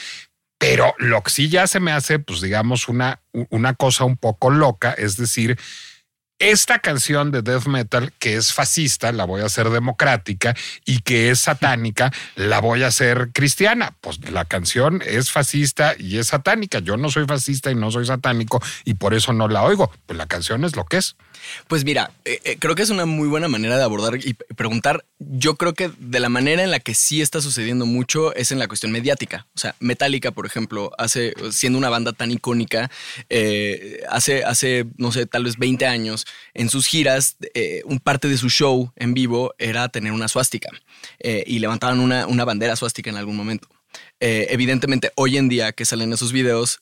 Pero 0.59 0.95
lo 0.99 1.23
que 1.23 1.31
sí 1.31 1.49
ya 1.49 1.67
se 1.67 1.81
me 1.81 1.93
hace, 1.93 2.19
pues 2.19 2.41
digamos, 2.41 2.89
una, 2.89 3.21
una 3.51 3.75
cosa 3.75 4.05
un 4.05 4.17
poco 4.17 4.51
loca, 4.51 4.93
es 4.93 5.17
decir, 5.17 5.59
esta 6.39 6.81
canción 6.81 7.31
de 7.31 7.43
death 7.43 7.67
metal 7.67 8.13
que 8.19 8.37
es 8.37 8.53
fascista 8.53 9.11
la 9.13 9.25
voy 9.25 9.41
a 9.41 9.47
hacer 9.47 9.71
democrática 9.71 10.55
y 10.85 10.99
que 10.99 11.31
es 11.31 11.41
satánica 11.41 12.13
la 12.35 12.61
voy 12.61 12.83
a 12.83 12.89
hacer 12.89 13.31
cristiana. 13.33 13.95
Pues 14.01 14.31
la 14.31 14.45
canción 14.45 15.03
es 15.07 15.31
fascista 15.31 15.95
y 15.99 16.19
es 16.19 16.29
satánica. 16.29 16.81
Yo 16.81 16.97
no 16.97 17.11
soy 17.11 17.27
fascista 17.27 17.71
y 17.71 17.75
no 17.75 17.91
soy 17.91 18.07
satánico 18.07 18.63
y 18.85 18.95
por 18.95 19.15
eso 19.15 19.33
no 19.33 19.49
la 19.49 19.63
oigo. 19.63 19.91
Pues 20.05 20.17
la 20.19 20.27
canción 20.27 20.65
es 20.65 20.77
lo 20.77 20.85
que 20.85 20.99
es. 20.99 21.17
Pues 21.69 21.85
mira, 21.85 22.11
eh, 22.25 22.41
eh, 22.45 22.57
creo 22.59 22.75
que 22.75 22.83
es 22.83 22.91
una 22.91 23.07
muy 23.07 23.29
buena 23.29 23.49
manera 23.49 23.77
de 23.77 23.83
abordar 23.85 24.17
y 24.17 24.35
preguntar. 24.35 25.05
Yo 25.19 25.57
creo 25.57 25.75
que 25.75 25.91
de 25.99 26.21
la 26.21 26.29
manera 26.29 26.63
en 26.63 26.71
la 26.71 26.81
que 26.81 26.95
sí 26.95 27.21
está 27.21 27.41
sucediendo 27.41 27.87
mucho 27.87 28.35
es 28.35 28.53
en 28.53 28.59
la 28.59 28.69
cuestión 28.69 28.93
mediática. 28.93 29.47
O 29.55 29.59
sea, 29.59 29.75
Metallica, 29.81 30.31
por 30.31 30.47
ejemplo, 30.47 30.93
hace, 30.99 31.35
siendo 31.51 31.79
una 31.79 31.89
banda 31.89 32.13
tan 32.13 32.31
icónica, 32.31 32.91
eh, 33.29 34.03
hace, 34.09 34.45
hace, 34.45 34.87
no 34.97 35.13
sé, 35.13 35.27
tal 35.27 35.45
vez 35.45 35.57
20 35.59 35.87
años, 35.87 36.27
en 36.55 36.71
sus 36.71 36.87
giras, 36.87 37.37
un 37.85 37.99
parte 37.99 38.29
de 38.29 38.39
su 38.39 38.51
show 38.51 38.93
en 38.97 39.15
vivo 39.15 39.55
era 39.59 39.89
tener 39.89 40.13
una 40.13 40.29
suástica 40.29 40.69
y 41.23 41.59
levantaban 41.59 42.01
una, 42.01 42.27
una 42.27 42.45
bandera 42.45 42.77
suástica 42.77 43.11
en 43.11 43.17
algún 43.17 43.37
momento. 43.37 43.69
evidentemente, 44.21 45.13
hoy 45.17 45.37
en 45.37 45.49
día 45.49 45.73
que 45.73 45.85
salen 45.85 46.13
esos 46.13 46.33
videos 46.33 46.81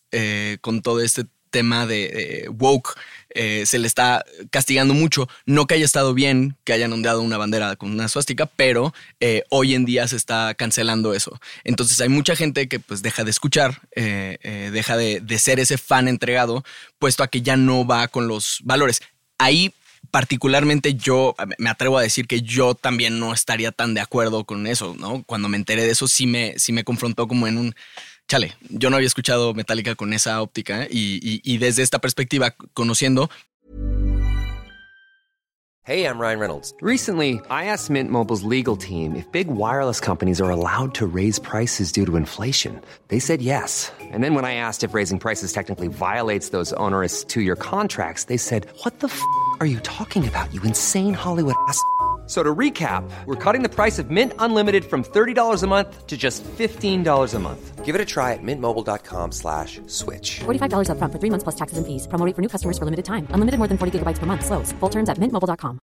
con 0.60 0.82
todo 0.82 1.00
este 1.00 1.24
tema 1.54 1.86
de 1.86 2.48
woke, 2.58 2.96
eh, 3.30 3.64
se 3.64 3.78
le 3.78 3.86
está 3.86 4.24
castigando 4.50 4.92
mucho. 4.92 5.28
No 5.46 5.66
que 5.66 5.74
haya 5.74 5.84
estado 5.84 6.14
bien 6.14 6.56
que 6.64 6.72
hayan 6.72 6.92
ondeado 6.92 7.20
una 7.20 7.38
bandera 7.38 7.76
con 7.76 7.92
una 7.92 8.08
suástica, 8.08 8.46
pero 8.46 8.92
eh, 9.20 9.44
hoy 9.50 9.74
en 9.74 9.84
día 9.84 10.08
se 10.08 10.16
está 10.16 10.54
cancelando 10.54 11.14
eso. 11.14 11.40
Entonces 11.62 12.00
hay 12.00 12.08
mucha 12.08 12.34
gente 12.34 12.68
que 12.68 12.80
pues 12.80 13.02
deja 13.02 13.22
de 13.22 13.30
escuchar, 13.30 13.82
eh, 13.94 14.70
deja 14.72 14.96
de, 14.96 15.20
de 15.20 15.38
ser 15.38 15.60
ese 15.60 15.78
fan 15.78 16.08
entregado, 16.08 16.64
puesto 16.98 17.22
a 17.22 17.28
que 17.28 17.42
ya 17.42 17.56
no 17.56 17.86
va 17.86 18.08
con 18.08 18.26
los 18.26 18.58
valores. 18.64 19.00
Ahí 19.38 19.72
particularmente 20.10 20.94
yo 20.94 21.34
me 21.58 21.70
atrevo 21.70 21.98
a 21.98 22.02
decir 22.02 22.26
que 22.26 22.42
yo 22.42 22.74
también 22.74 23.18
no 23.18 23.32
estaría 23.32 23.72
tan 23.72 23.94
de 23.94 24.00
acuerdo 24.00 24.44
con 24.44 24.66
eso, 24.66 24.94
¿no? 24.98 25.24
Cuando 25.24 25.48
me 25.48 25.56
enteré 25.56 25.82
de 25.82 25.90
eso 25.90 26.06
sí 26.06 26.26
me, 26.26 26.56
sí 26.58 26.72
me 26.72 26.84
confrontó 26.84 27.26
como 27.26 27.48
en 27.48 27.58
un 27.58 27.74
chale, 28.28 28.54
yo 28.68 28.90
no 28.90 28.96
había 28.96 29.06
escuchado 29.06 29.54
Metallica 29.54 29.94
con 29.94 30.12
esa 30.12 30.40
óptica 30.42 30.84
¿eh? 30.84 30.88
y, 30.90 31.20
y, 31.22 31.40
y 31.44 31.58
desde 31.58 31.82
esta 31.82 32.00
perspectiva, 32.00 32.54
conociendo. 32.74 33.30
Hey, 35.86 36.06
I'm 36.06 36.18
Ryan 36.18 36.38
Reynolds. 36.38 36.72
Recently, 36.80 37.42
I 37.50 37.66
asked 37.66 37.90
Mint 37.90 38.10
Mobile's 38.10 38.42
legal 38.42 38.74
team 38.74 39.14
if 39.14 39.30
big 39.32 39.48
wireless 39.48 40.00
companies 40.00 40.40
are 40.40 40.48
allowed 40.48 40.94
to 40.94 41.04
raise 41.06 41.38
prices 41.38 41.92
due 41.92 42.06
to 42.06 42.16
inflation. 42.16 42.80
They 43.08 43.18
said 43.18 43.42
yes. 43.42 43.92
And 44.00 44.24
then 44.24 44.34
when 44.34 44.46
I 44.46 44.54
asked 44.54 44.82
if 44.82 44.94
raising 44.94 45.18
prices 45.18 45.52
technically 45.52 45.88
violates 45.88 46.52
those 46.52 46.72
onerous 46.78 47.22
two-year 47.22 47.56
contracts, 47.56 48.24
they 48.28 48.38
said, 48.38 48.66
"What 48.82 49.00
the 49.00 49.08
f*** 49.08 49.20
are 49.60 49.66
you 49.66 49.78
talking 49.80 50.26
about? 50.26 50.48
You 50.54 50.62
insane 50.62 51.12
Hollywood 51.12 51.56
ass." 51.68 51.78
So 52.26 52.42
to 52.42 52.54
recap, 52.54 53.04
we're 53.26 53.36
cutting 53.36 53.62
the 53.62 53.68
price 53.68 53.98
of 53.98 54.10
Mint 54.10 54.32
Unlimited 54.38 54.84
from 54.84 55.04
$30 55.04 55.62
a 55.62 55.66
month 55.66 56.06
to 56.06 56.16
just 56.16 56.42
$15 56.44 57.34
a 57.34 57.38
month. 57.38 57.84
Give 57.84 57.94
it 57.94 58.00
a 58.00 58.04
try 58.06 58.32
at 58.32 58.42
mintmobile.com 58.42 59.32
slash 59.32 59.82
switch. 59.88 60.40
$45 60.40 60.88
up 60.88 60.96
front 60.96 61.12
for 61.12 61.18
three 61.18 61.28
months 61.28 61.44
plus 61.44 61.54
taxes 61.54 61.76
and 61.76 61.86
fees. 61.86 62.06
Promo 62.08 62.34
for 62.34 62.40
new 62.40 62.48
customers 62.48 62.78
for 62.78 62.86
limited 62.86 63.04
time. 63.04 63.28
Unlimited 63.30 63.58
more 63.58 63.68
than 63.68 63.76
40 63.76 63.98
gigabytes 63.98 64.18
per 64.20 64.24
month. 64.24 64.46
Slows. 64.46 64.72
Full 64.80 64.88
terms 64.88 65.10
at 65.10 65.18
mintmobile.com. 65.18 65.78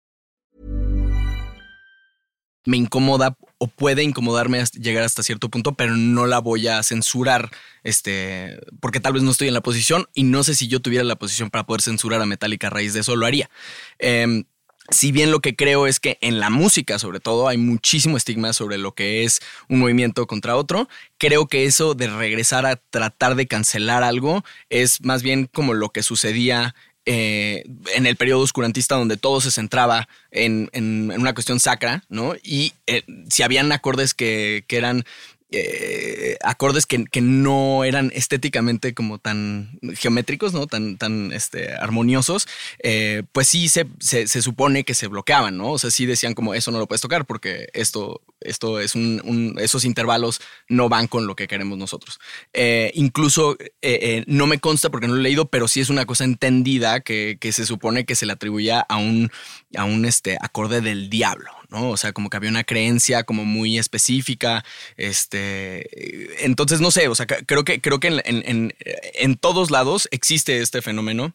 Me 2.66 2.78
incomoda 2.78 3.38
o 3.58 3.68
puede 3.68 4.04
incomodarme 4.04 4.64
llegar 4.80 5.04
hasta 5.04 5.24
cierto 5.24 5.50
punto, 5.50 5.74
pero 5.74 5.96
no 5.96 6.28
la 6.28 6.40
voy 6.40 6.68
a 6.68 6.84
censurar, 6.84 7.50
este, 7.84 8.60
porque 8.80 9.00
tal 9.00 9.14
vez 9.14 9.24
no 9.24 9.32
estoy 9.32 9.48
en 9.48 9.56
la 9.56 9.62
posición 9.62 10.06
y 10.14 10.24
no 10.24 10.44
sé 10.44 10.54
si 10.54 10.68
yo 10.68 10.80
tuviera 10.80 11.04
la 11.04 11.16
posición 11.16 11.50
para 11.50 11.66
poder 11.66 11.82
censurar 11.82 12.22
a 12.22 12.28
Metallica 12.28 12.68
a 12.68 12.70
raíz 12.70 12.94
de 12.94 13.00
eso, 13.00 13.16
lo 13.16 13.26
haría. 13.26 13.50
Eh, 13.98 14.44
si 14.92 15.12
bien 15.12 15.32
lo 15.32 15.40
que 15.40 15.56
creo 15.56 15.88
es 15.88 16.00
que 16.00 16.18
en 16.22 16.40
la 16.40 16.50
música, 16.50 17.00
sobre 17.00 17.20
todo, 17.20 17.48
hay 17.48 17.58
muchísimo 17.58 18.18
estigma 18.18 18.54
sobre 18.54 18.78
lo 18.78 18.94
que 18.94 19.24
es 19.24 19.40
un 19.70 19.80
movimiento 19.80 20.28
contra 20.28 20.56
otro, 20.56 20.88
creo 21.18 21.48
que 21.48 21.66
eso 21.66 21.94
de 21.94 22.08
regresar 22.08 22.66
a 22.66 22.76
tratar 22.76 23.36
de 23.36 23.48
cancelar 23.48 24.04
algo 24.04 24.44
es 24.70 25.04
más 25.04 25.24
bien 25.24 25.50
como 25.52 25.74
lo 25.74 25.90
que 25.90 26.04
sucedía 26.04 26.76
eh, 27.06 27.64
en 27.96 28.06
el 28.06 28.16
periodo 28.16 28.42
oscurantista 28.42 28.96
donde 28.96 29.18
todo 29.18 29.42
se 29.42 29.50
centraba 29.50 30.08
en, 30.30 30.70
una 31.18 31.34
cuestión 31.34 31.60
sacra, 31.60 32.04
¿no? 32.10 32.36
Y 32.44 32.74
eh, 32.86 33.04
si 33.30 33.42
habían 33.42 33.72
acordes 33.72 34.14
que, 34.14 34.66
que 34.68 34.78
eran 34.78 35.06
eh, 35.54 36.38
acordes 36.42 36.86
que, 36.86 37.06
no 37.22 37.84
eran 37.84 38.12
estéticamente 38.16 38.94
como 38.94 39.20
tan 39.20 39.80
geométricos, 39.96 40.54
¿no? 40.54 40.66
Tan, 40.66 40.98
tan 40.98 41.32
este, 41.34 41.74
armoniosos, 41.74 42.48
eh, 42.82 43.24
pues 43.32 43.50
sí 43.50 43.68
se, 43.70 43.86
se, 44.00 44.28
supone 44.28 44.84
que 44.84 44.94
se 44.94 45.08
bloqueaban, 45.08 45.58
¿no? 45.58 45.72
O 45.72 45.80
sea, 45.80 45.92
sí 45.92 46.06
decían 46.06 46.34
como 46.34 46.54
eso 46.54 46.72
no 46.72 46.80
lo 46.80 46.88
puedes 46.88 47.02
tocar 47.02 47.26
porque 47.26 47.68
esto, 47.74 48.22
esto 48.40 48.80
es 48.80 48.96
un, 48.96 49.56
esos 49.60 49.86
intervalos 49.86 50.42
no 50.70 50.90
van 50.90 51.08
con 51.08 51.28
lo 51.28 51.36
que 51.36 51.48
queremos 51.48 51.78
nosotros. 51.78 52.20
Eh, 52.54 52.92
incluso 52.96 53.58
no 54.28 54.48
me 54.48 54.60
consta 54.60 54.90
porque 54.90 55.08
no 55.08 55.14
lo 55.16 55.20
he 55.20 55.24
leído, 55.24 55.50
pero 55.50 55.68
sí 55.68 55.82
es 55.82 55.90
una 55.90 56.06
cosa 56.06 56.24
entendida 56.24 57.02
que, 57.02 57.38
que 57.40 57.52
se 57.52 57.66
supone 57.66 58.06
que 58.06 58.16
se 58.16 58.26
le 58.26 58.34
atribuía 58.34 58.80
a 58.80 58.98
un, 58.98 59.32
a 59.76 59.84
un 59.84 60.06
este, 60.06 60.38
acorde 60.40 60.82
del 60.82 61.10
diablo, 61.10 61.52
¿no? 61.72 61.90
O 61.90 61.98
sea, 61.98 62.14
como 62.14 62.30
que 62.30 62.38
había 62.38 62.50
una 62.50 62.64
creencia 62.64 63.24
como 63.24 63.46
muy 63.46 63.80
específica, 63.80 64.64
este, 64.98 66.46
entonces 66.46 66.82
no 66.82 66.92
sé, 66.92 67.08
o 67.08 67.16
sea, 67.16 67.26
creo 67.26 67.64
que, 67.64 67.82
creo 67.82 68.00
que 68.00 68.08
en, 68.08 68.74
en, 68.84 69.36
todos 69.38 69.72
lados 69.72 70.08
existe 70.12 70.60
este 70.62 70.82
fenómeno. 70.82 71.34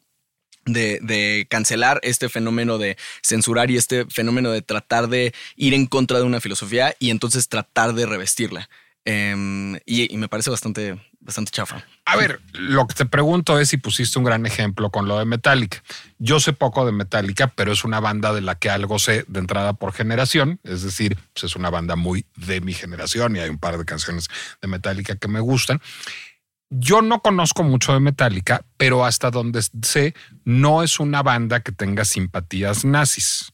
De, 0.68 0.99
de, 1.01 1.46
cancelar 1.49 2.01
este 2.03 2.29
fenómeno 2.29 2.77
de 2.77 2.96
censurar 3.22 3.70
y 3.70 3.77
este 3.77 4.05
fenómeno 4.07 4.51
de 4.51 4.62
tratar 4.62 5.09
de 5.09 5.33
ir 5.55 5.75
en 5.75 5.87
contra 5.87 6.18
de 6.18 6.25
una 6.25 6.40
filosofía 6.40 6.96
y 6.99 7.11
entonces 7.11 7.49
tratar 7.49 7.94
de 7.94 8.05
revestirla. 8.05 8.68
Em, 9.07 9.77
y, 9.87 10.16
me 10.18 10.29
parece 10.29 10.51
bastante, 10.51 11.01
bastante 11.27 11.51
chafa. 11.51 11.85
A 12.07 12.17
ver, 12.17 12.41
lo 12.53 12.87
que 12.87 12.95
te 12.95 13.05
pregunto 13.05 13.59
es 13.59 13.69
si 13.69 13.77
pusiste 13.77 14.19
un 14.19 14.25
gran 14.25 14.47
ejemplo 14.47 14.91
con 14.91 15.09
lo 15.09 15.19
de 15.19 15.25
Metallica. 15.25 15.83
Yo 16.19 16.41
sé 16.41 16.53
poco 16.53 16.87
de 16.87 16.93
Metallica, 16.93 17.49
pero 17.49 17.73
es 17.73 17.85
una 17.85 18.01
banda 18.01 18.33
de 18.33 18.41
la 18.41 18.55
que 18.55 18.71
algo 18.71 18.99
sé 18.99 19.25
de 19.29 19.41
entrada 19.41 19.75
por 19.75 19.93
generación. 19.93 20.61
Es 20.62 20.83
decir, 20.83 21.19
pues 21.35 21.45
es 21.45 21.57
una 21.57 21.69
banda 21.69 21.97
muy 21.97 22.25
de 22.37 22.61
mi 22.61 22.73
generación 22.73 23.37
y 23.37 23.41
hay 23.41 23.51
un 23.51 23.59
par 23.59 23.77
de 23.77 23.85
canciones 23.85 24.29
de 24.62 24.69
Metallica 24.69 25.17
que 25.17 25.29
me 25.29 25.41
gustan. 25.41 25.83
Yo 26.71 27.03
no 27.03 27.21
conozco 27.21 27.62
mucho 27.62 27.93
de 27.93 28.01
Metallica, 28.01 28.65
pero 28.77 29.05
hasta 29.05 29.31
donde 29.31 29.62
sé, 29.83 30.15
no 30.45 30.83
es 30.83 30.99
una 31.01 31.23
banda 31.23 31.61
que 31.61 31.73
tenga 31.73 32.05
simpatías 32.05 32.85
nazis. 32.85 33.53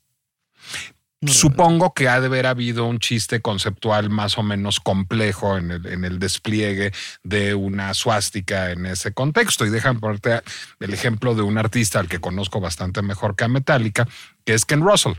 Supongo 1.27 1.95
que 1.95 2.09
ha 2.09 2.21
de 2.21 2.27
haber 2.27 2.47
habido 2.47 2.85
un 2.85 2.99
chiste 2.99 3.41
conceptual 3.41 4.11
más 4.11 4.39
o 4.39 4.43
menos 4.43 4.81
complejo 4.81 5.57
en 5.57 5.71
el, 5.71 6.19
despliegue 6.19 6.93
de 7.23 7.55
una 7.55 7.95
suástica 7.95 8.73
en 8.73 8.87
ese 8.87 9.13
contexto. 9.13 9.65
Y 9.65 9.71
déjame 9.71 10.01
ponerte 10.01 10.43
el 10.81 10.93
ejemplo 10.93 11.37
de 11.37 11.43
un 11.43 11.59
artista 11.59 12.01
al 12.01 12.09
que 12.09 12.21
conozco 12.21 12.61
bastante 12.61 13.03
mejor 13.03 13.37
que 13.37 13.45
a 13.45 13.49
Metallica, 13.49 14.09
que 14.45 14.55
es 14.55 14.65
Ken 14.65 14.81
Russell. 14.81 15.13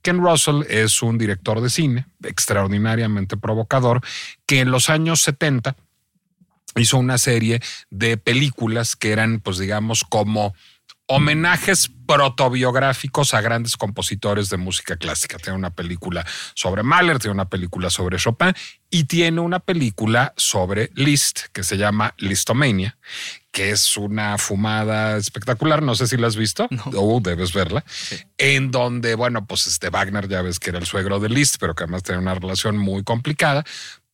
Ken 0.00 0.18
Russell 0.18 0.62
es 0.68 1.02
un 1.02 1.18
director 1.18 1.60
de 1.60 1.68
cine 1.68 2.06
extraordinariamente 2.22 3.36
provocador 3.36 4.00
que 4.46 4.60
en 4.60 4.70
los 4.70 4.88
años 4.88 5.20
70 5.20 5.76
hizo 6.76 6.96
una 6.96 7.18
serie 7.18 7.60
de 7.90 8.16
películas 8.16 8.96
que 8.96 9.12
eran, 9.12 9.40
pues 9.40 9.58
digamos, 9.58 10.04
como 10.04 10.54
homenajes 11.10 11.90
protobiográficos 12.06 13.34
a 13.34 13.40
grandes 13.40 13.76
compositores 13.76 14.48
de 14.48 14.56
música 14.56 14.96
clásica. 14.96 15.38
Tiene 15.38 15.58
una 15.58 15.70
película 15.70 16.24
sobre 16.54 16.84
Mahler, 16.84 17.18
tiene 17.18 17.34
una 17.34 17.48
película 17.48 17.90
sobre 17.90 18.16
Chopin 18.16 18.52
y 18.90 19.04
tiene 19.04 19.40
una 19.40 19.58
película 19.58 20.32
sobre 20.36 20.90
Liszt 20.94 21.46
que 21.52 21.64
se 21.64 21.76
llama 21.76 22.14
Listomania, 22.18 22.96
que 23.50 23.70
es 23.70 23.96
una 23.96 24.38
fumada 24.38 25.16
espectacular. 25.16 25.82
No 25.82 25.96
sé 25.96 26.06
si 26.06 26.16
la 26.16 26.28
has 26.28 26.36
visto 26.36 26.68
o 26.94 27.20
debes 27.20 27.52
verla. 27.52 27.84
En 28.38 28.70
donde, 28.70 29.16
bueno, 29.16 29.46
pues 29.46 29.66
este 29.66 29.90
Wagner 29.90 30.28
ya 30.28 30.42
ves 30.42 30.60
que 30.60 30.70
era 30.70 30.78
el 30.78 30.86
suegro 30.86 31.18
de 31.18 31.28
Liszt, 31.28 31.56
pero 31.58 31.74
que 31.74 31.82
además 31.82 32.04
tenía 32.04 32.20
una 32.20 32.34
relación 32.34 32.76
muy 32.76 33.02
complicada. 33.02 33.64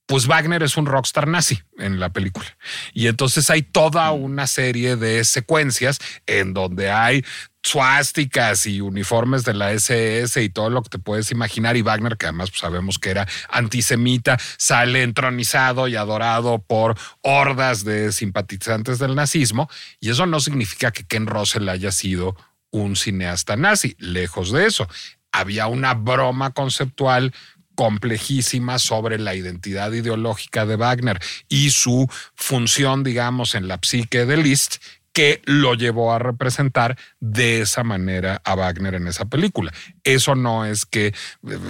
Pues 0.07 0.29
Wagner 0.29 0.63
es 0.63 0.77
un 0.77 0.87
rockstar 0.87 1.27
nazi 1.27 1.61
en 1.79 1.99
la 1.99 2.11
película. 2.11 2.47
Y 2.93 3.09
entonces 3.09 3.51
hay 3.51 3.63
toda 3.63 4.13
una 4.13 4.47
serie 4.47 4.95
de 4.95 5.25
secuencias 5.25 5.99
en 6.27 6.55
donde 6.55 6.93
hay 6.93 7.25
suásticas 7.67 8.67
y 8.67 8.81
uniformes 8.81 9.45
de 9.45 9.53
la 9.53 9.73
SS 9.73 10.41
y 10.41 10.49
todo 10.49 10.71
lo 10.71 10.83
que 10.83 10.91
te 10.91 10.99
puedes 11.01 11.33
imaginar. 11.33 11.77
Y 11.77 11.83
Wagner, 11.83 12.17
que 12.17 12.27
además 12.27 12.51
pues, 12.51 12.61
sabemos 12.61 13.01
que 13.01 13.11
era 13.11 13.27
antisemita, 13.51 14.39
sale 14.57 15.03
entronizado 15.03 15.89
y 15.89 15.97
adorado 15.97 16.61
por 16.61 16.97
hordas 17.23 17.85
de 17.85 18.13
simpatizantes 18.13 19.01
del 19.01 19.17
nazismo. 19.17 19.69
Y 19.99 20.11
eso 20.11 20.27
no 20.27 20.39
significa 20.39 20.93
que 20.93 21.05
Ken 21.05 21.27
Russell 21.27 21.69
haya 21.69 21.91
sido 21.91 22.37
un 22.71 22.95
cineasta 22.95 23.57
nazi. 23.57 23.97
Lejos 23.99 24.53
de 24.53 24.67
eso. 24.67 24.89
Había 25.33 25.67
una 25.67 25.95
broma 25.95 26.53
conceptual 26.53 27.35
complejísima 27.77 28.81
sobre 28.81 29.21
la 29.21 29.37
identidad 29.37 29.93
ideológica 29.93 30.67
de 30.67 30.75
Wagner 30.75 31.21
y 31.49 31.71
su 31.71 32.09
función, 32.35 33.05
digamos, 33.05 33.55
en 33.55 33.69
la 33.69 33.79
psique 33.81 34.27
de 34.27 34.37
Liszt 34.37 34.77
que 35.17 35.41
lo 35.47 35.73
llevó 35.73 36.13
a 36.13 36.19
representar 36.19 36.99
de 37.21 37.63
esa 37.63 37.83
manera 37.83 38.43
a 38.45 38.55
Wagner 38.55 38.97
en 38.97 39.07
esa 39.07 39.25
película. 39.25 39.73
Eso 40.05 40.35
no 40.35 40.67
es 40.67 40.85
que 40.85 41.07
eh, 41.07 41.15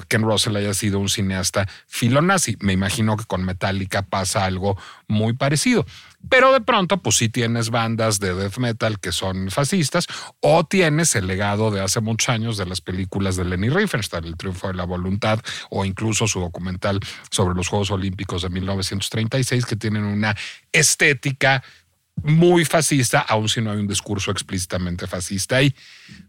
Ken 0.09 0.23
Russell 0.23 0.57
haya 0.57 0.75
sido 0.75 0.99
un 0.99 1.09
cineasta 1.09 1.69
filonazi. 1.87 2.57
Me 2.59 2.73
imagino 2.73 3.16
que 3.16 3.25
con 3.25 3.45
Metallica 3.45 4.03
pasa 4.03 4.47
algo 4.47 4.77
muy 5.07 5.35
parecido. 5.35 5.87
Pero 6.29 6.53
de 6.53 6.61
pronto, 6.61 6.99
pues 6.99 7.17
sí 7.17 7.29
tienes 7.29 7.71
bandas 7.71 8.19
de 8.19 8.35
death 8.35 8.59
metal 8.59 8.99
que 9.01 9.12
son 9.12 9.51
fascistas 9.51 10.07
o 10.41 10.65
tienes 10.65 11.15
el 11.15 11.27
legado 11.27 11.71
de 11.71 11.81
hace 11.81 12.01
muchos 12.01 12.29
años 12.29 12.57
de 12.57 12.67
las 12.67 12.81
películas 12.81 13.37
de 13.37 13.45
Lenny 13.45 13.69
Riefenstahl, 13.69 14.25
El 14.25 14.37
triunfo 14.37 14.69
de 14.69 14.75
la 14.75 14.85
voluntad 14.85 15.41
o 15.71 15.85
incluso 15.85 16.27
su 16.27 16.41
documental 16.41 17.01
sobre 17.31 17.55
los 17.55 17.69
Juegos 17.69 17.91
Olímpicos 17.91 18.43
de 18.43 18.51
1936 18.51 19.67
que 19.67 19.77
tienen 19.77 20.05
una 20.05 20.37
estética 20.73 21.62
muy 22.23 22.65
fascista, 22.65 23.21
aun 23.21 23.49
si 23.49 23.61
no 23.61 23.71
hay 23.71 23.79
un 23.79 23.87
discurso 23.87 24.31
explícitamente 24.31 25.07
fascista 25.07 25.57
ahí. 25.57 25.75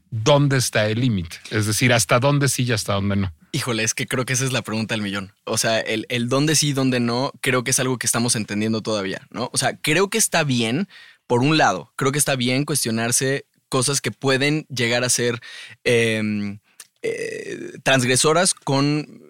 ¿Dónde 0.09 0.57
está 0.57 0.87
el 0.87 0.99
límite? 0.99 1.37
Es 1.49 1.65
decir, 1.65 1.93
¿hasta 1.93 2.19
dónde 2.19 2.49
sí 2.49 2.63
y 2.63 2.71
hasta 2.71 2.93
dónde 2.93 3.15
no? 3.15 3.33
Híjole, 3.51 3.83
es 3.83 3.93
que 3.93 4.07
creo 4.07 4.25
que 4.25 4.33
esa 4.33 4.45
es 4.45 4.51
la 4.51 4.61
pregunta 4.61 4.93
del 4.93 5.01
millón. 5.01 5.33
O 5.45 5.57
sea, 5.57 5.79
el, 5.79 6.05
el 6.09 6.29
dónde 6.29 6.55
sí 6.55 6.73
dónde 6.73 6.99
no, 6.99 7.31
creo 7.41 7.63
que 7.63 7.71
es 7.71 7.79
algo 7.79 7.97
que 7.97 8.05
estamos 8.05 8.35
entendiendo 8.35 8.81
todavía, 8.81 9.27
¿no? 9.31 9.49
O 9.53 9.57
sea, 9.57 9.77
creo 9.77 10.09
que 10.09 10.17
está 10.17 10.43
bien, 10.43 10.87
por 11.27 11.41
un 11.41 11.57
lado, 11.57 11.91
creo 11.95 12.11
que 12.11 12.19
está 12.19 12.35
bien 12.35 12.65
cuestionarse 12.65 13.45
cosas 13.69 14.01
que 14.01 14.11
pueden 14.11 14.65
llegar 14.69 15.03
a 15.03 15.09
ser 15.09 15.41
em, 15.83 16.59
eh, 17.01 17.71
transgresoras 17.83 18.53
con 18.53 19.21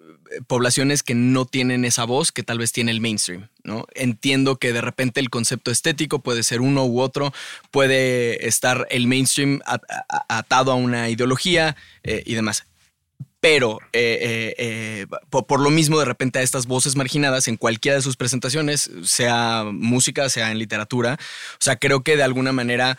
poblaciones 0.46 1.02
que 1.02 1.14
no 1.14 1.46
tienen 1.46 1.84
esa 1.84 2.04
voz 2.04 2.32
que 2.32 2.42
tal 2.42 2.58
vez 2.58 2.72
tiene 2.72 2.90
el 2.90 3.00
mainstream, 3.00 3.48
¿no? 3.62 3.86
Entiendo 3.94 4.56
que 4.56 4.72
de 4.72 4.80
repente 4.80 5.20
el 5.20 5.30
concepto 5.30 5.70
estético 5.70 6.20
puede 6.20 6.42
ser 6.42 6.60
uno 6.60 6.84
u 6.84 7.00
otro, 7.00 7.32
puede 7.70 8.46
estar 8.46 8.86
el 8.90 9.06
mainstream 9.06 9.60
atado 10.28 10.72
a 10.72 10.74
una 10.74 11.08
ideología 11.08 11.76
eh, 12.02 12.22
y 12.26 12.34
demás. 12.34 12.64
Pero 13.40 13.78
eh, 13.92 14.54
eh, 14.58 15.06
por, 15.30 15.60
lo 15.60 15.70
mismo, 15.70 15.98
de 15.98 16.04
repente 16.04 16.40
a 16.40 16.42
estas 16.42 16.66
voces 16.66 16.96
marginadas 16.96 17.46
en 17.46 17.56
cualquiera 17.56 17.96
de 17.96 18.02
sus 18.02 18.16
presentaciones, 18.16 18.90
sea 19.04 19.64
música, 19.70 20.28
sea 20.28 20.50
en 20.50 20.58
literatura, 20.58 21.18
o 21.20 21.60
sea, 21.60 21.76
creo 21.76 22.02
que 22.02 22.16
de 22.16 22.24
alguna 22.24 22.52
manera 22.52 22.98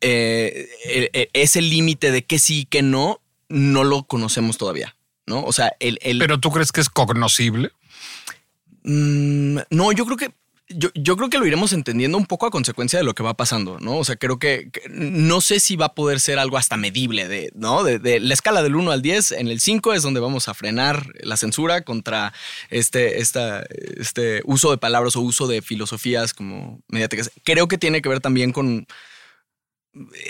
ese 0.00 1.60
límite 1.60 2.12
de 2.12 2.24
qué 2.24 2.38
sí 2.38 2.60
y 2.60 2.64
qué 2.66 2.82
no, 2.82 3.20
no 3.48 3.82
lo 3.82 4.04
conocemos 4.04 4.58
todavía. 4.58 4.94
¿no? 5.28 5.44
O 5.44 5.52
sea, 5.52 5.72
el... 5.78 5.98
¿Pero 6.18 6.40
tú 6.40 6.50
crees 6.50 6.72
que 6.72 6.80
es 6.80 6.88
cognoscible? 6.88 7.70
Mm, 8.82 9.58
no, 9.70 9.92
yo 9.92 10.04
creo 10.06 10.16
que 10.16 10.32
yo, 10.68 10.90
yo, 10.94 11.16
creo 11.16 11.30
que 11.30 11.38
lo 11.38 11.46
iremos 11.46 11.72
entendiendo 11.72 12.18
un 12.18 12.26
poco 12.26 12.46
a 12.46 12.50
consecuencia 12.50 12.98
de 12.98 13.04
lo 13.04 13.14
que 13.14 13.22
va 13.22 13.34
pasando, 13.34 13.78
¿no? 13.80 13.98
O 13.98 14.04
sea, 14.04 14.16
creo 14.16 14.38
que, 14.38 14.70
no 14.90 15.40
sé 15.40 15.60
si 15.60 15.76
va 15.76 15.86
a 15.86 15.94
poder 15.94 16.20
ser 16.20 16.38
algo 16.38 16.58
hasta 16.58 16.76
medible, 16.76 17.28
de, 17.28 17.50
¿no? 17.54 17.84
De, 17.84 18.20
la 18.20 18.34
escala 18.34 18.62
del 18.62 18.76
1 18.76 18.90
al 18.90 19.02
10, 19.02 19.32
en 19.32 19.48
el 19.48 19.60
5 19.60 19.94
es 19.94 20.02
donde 20.02 20.20
vamos 20.20 20.48
a 20.48 20.54
frenar 20.54 21.12
la 21.20 21.36
censura 21.36 21.82
contra 21.82 22.32
este, 22.70 23.20
este 23.20 24.42
uso 24.44 24.70
de 24.70 24.78
palabras 24.78 25.16
o 25.16 25.20
uso 25.20 25.46
de 25.46 25.62
filosofías 25.62 26.34
como 26.34 26.80
mediáticas. 26.88 27.30
Creo 27.44 27.68
que 27.68 27.78
tiene 27.78 28.02
que 28.02 28.08
ver 28.08 28.20
también 28.20 28.52
con 28.52 28.86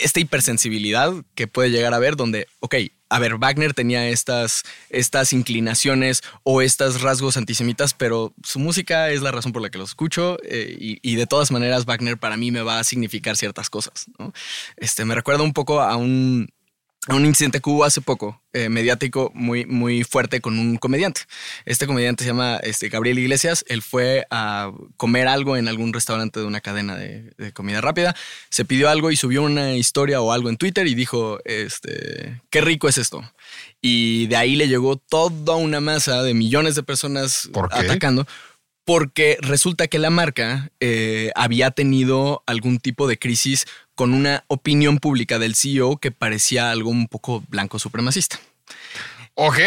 esta 0.00 0.20
hipersensibilidad 0.20 1.12
que 1.34 1.46
puede 1.46 1.70
llegar 1.70 1.92
a 1.92 1.96
haber 1.96 2.16
donde, 2.16 2.46
ok, 2.60 2.76
a 3.10 3.18
ver, 3.18 3.38
Wagner 3.38 3.74
tenía 3.74 4.08
estas, 4.08 4.64
estas 4.90 5.32
inclinaciones 5.32 6.22
o 6.42 6.60
estos 6.60 7.00
rasgos 7.00 7.36
antisemitas, 7.36 7.94
pero 7.94 8.34
su 8.42 8.58
música 8.58 9.10
es 9.10 9.22
la 9.22 9.30
razón 9.30 9.52
por 9.52 9.62
la 9.62 9.70
que 9.70 9.78
lo 9.78 9.84
escucho 9.84 10.38
eh, 10.44 10.98
y, 11.02 11.16
de 11.16 11.26
todas 11.26 11.50
maneras 11.50 11.84
Wagner 11.84 12.18
para 12.18 12.36
mí 12.36 12.50
me 12.50 12.62
va 12.62 12.78
a 12.78 12.84
significar 12.84 13.36
ciertas 13.36 13.70
cosas. 13.70 14.06
Este, 14.76 15.04
me 15.04 15.14
recuerda 15.14 15.42
un 15.42 15.52
poco 15.52 15.80
a 15.80 15.96
un, 15.96 16.48
un 17.14 17.24
incidente 17.24 17.60
que 17.60 17.70
hubo 17.70 17.84
hace 17.84 18.00
poco, 18.00 18.42
eh, 18.52 18.68
mediático, 18.68 19.30
muy, 19.34 19.64
muy 19.64 20.04
fuerte 20.04 20.40
con 20.40 20.58
un 20.58 20.76
comediante. 20.76 21.22
Este 21.64 21.86
comediante 21.86 22.24
se 22.24 22.30
llama 22.30 22.58
este, 22.62 22.88
Gabriel 22.88 23.18
Iglesias. 23.18 23.64
Él 23.68 23.82
fue 23.82 24.26
a 24.30 24.72
comer 24.96 25.28
algo 25.28 25.56
en 25.56 25.68
algún 25.68 25.92
restaurante 25.92 26.40
de 26.40 26.46
una 26.46 26.60
cadena 26.60 26.96
de, 26.96 27.52
comida 27.52 27.80
rápida. 27.80 28.14
Se 28.50 28.64
pidió 28.64 28.88
algo 28.88 29.10
y 29.10 29.16
subió 29.16 29.42
una 29.42 29.74
historia 29.74 30.20
o 30.20 30.32
algo 30.32 30.48
en 30.48 30.56
Twitter 30.56 30.86
y 30.86 30.94
dijo, 30.94 31.38
este, 31.44 32.40
qué 32.50 32.60
rico 32.60 32.88
es 32.88 32.98
esto. 32.98 33.22
Y 33.80 34.26
de 34.26 34.36
ahí 34.36 34.56
le 34.56 34.68
llegó 34.68 34.96
toda 34.96 35.56
una 35.56 35.80
masa 35.80 36.22
de 36.22 36.34
millones 36.34 36.74
de 36.74 36.82
personas 36.82 37.48
atacando 37.70 38.26
porque 38.88 39.36
resulta 39.42 39.86
que 39.86 39.98
la 39.98 40.08
marca 40.08 40.70
eh, 40.80 41.30
había 41.34 41.70
tenido 41.70 42.42
algún 42.46 42.78
tipo 42.78 43.06
de 43.06 43.18
crisis 43.18 43.66
con 43.98 44.14
una 44.14 44.44
opinión 44.46 44.98
pública 44.98 45.40
del 45.40 45.56
CEO 45.56 45.96
que 45.96 46.12
parecía 46.12 46.70
algo 46.70 46.88
un 46.88 47.08
poco 47.08 47.42
blanco 47.48 47.80
supremacista. 47.80 48.38
Ok. 49.34 49.58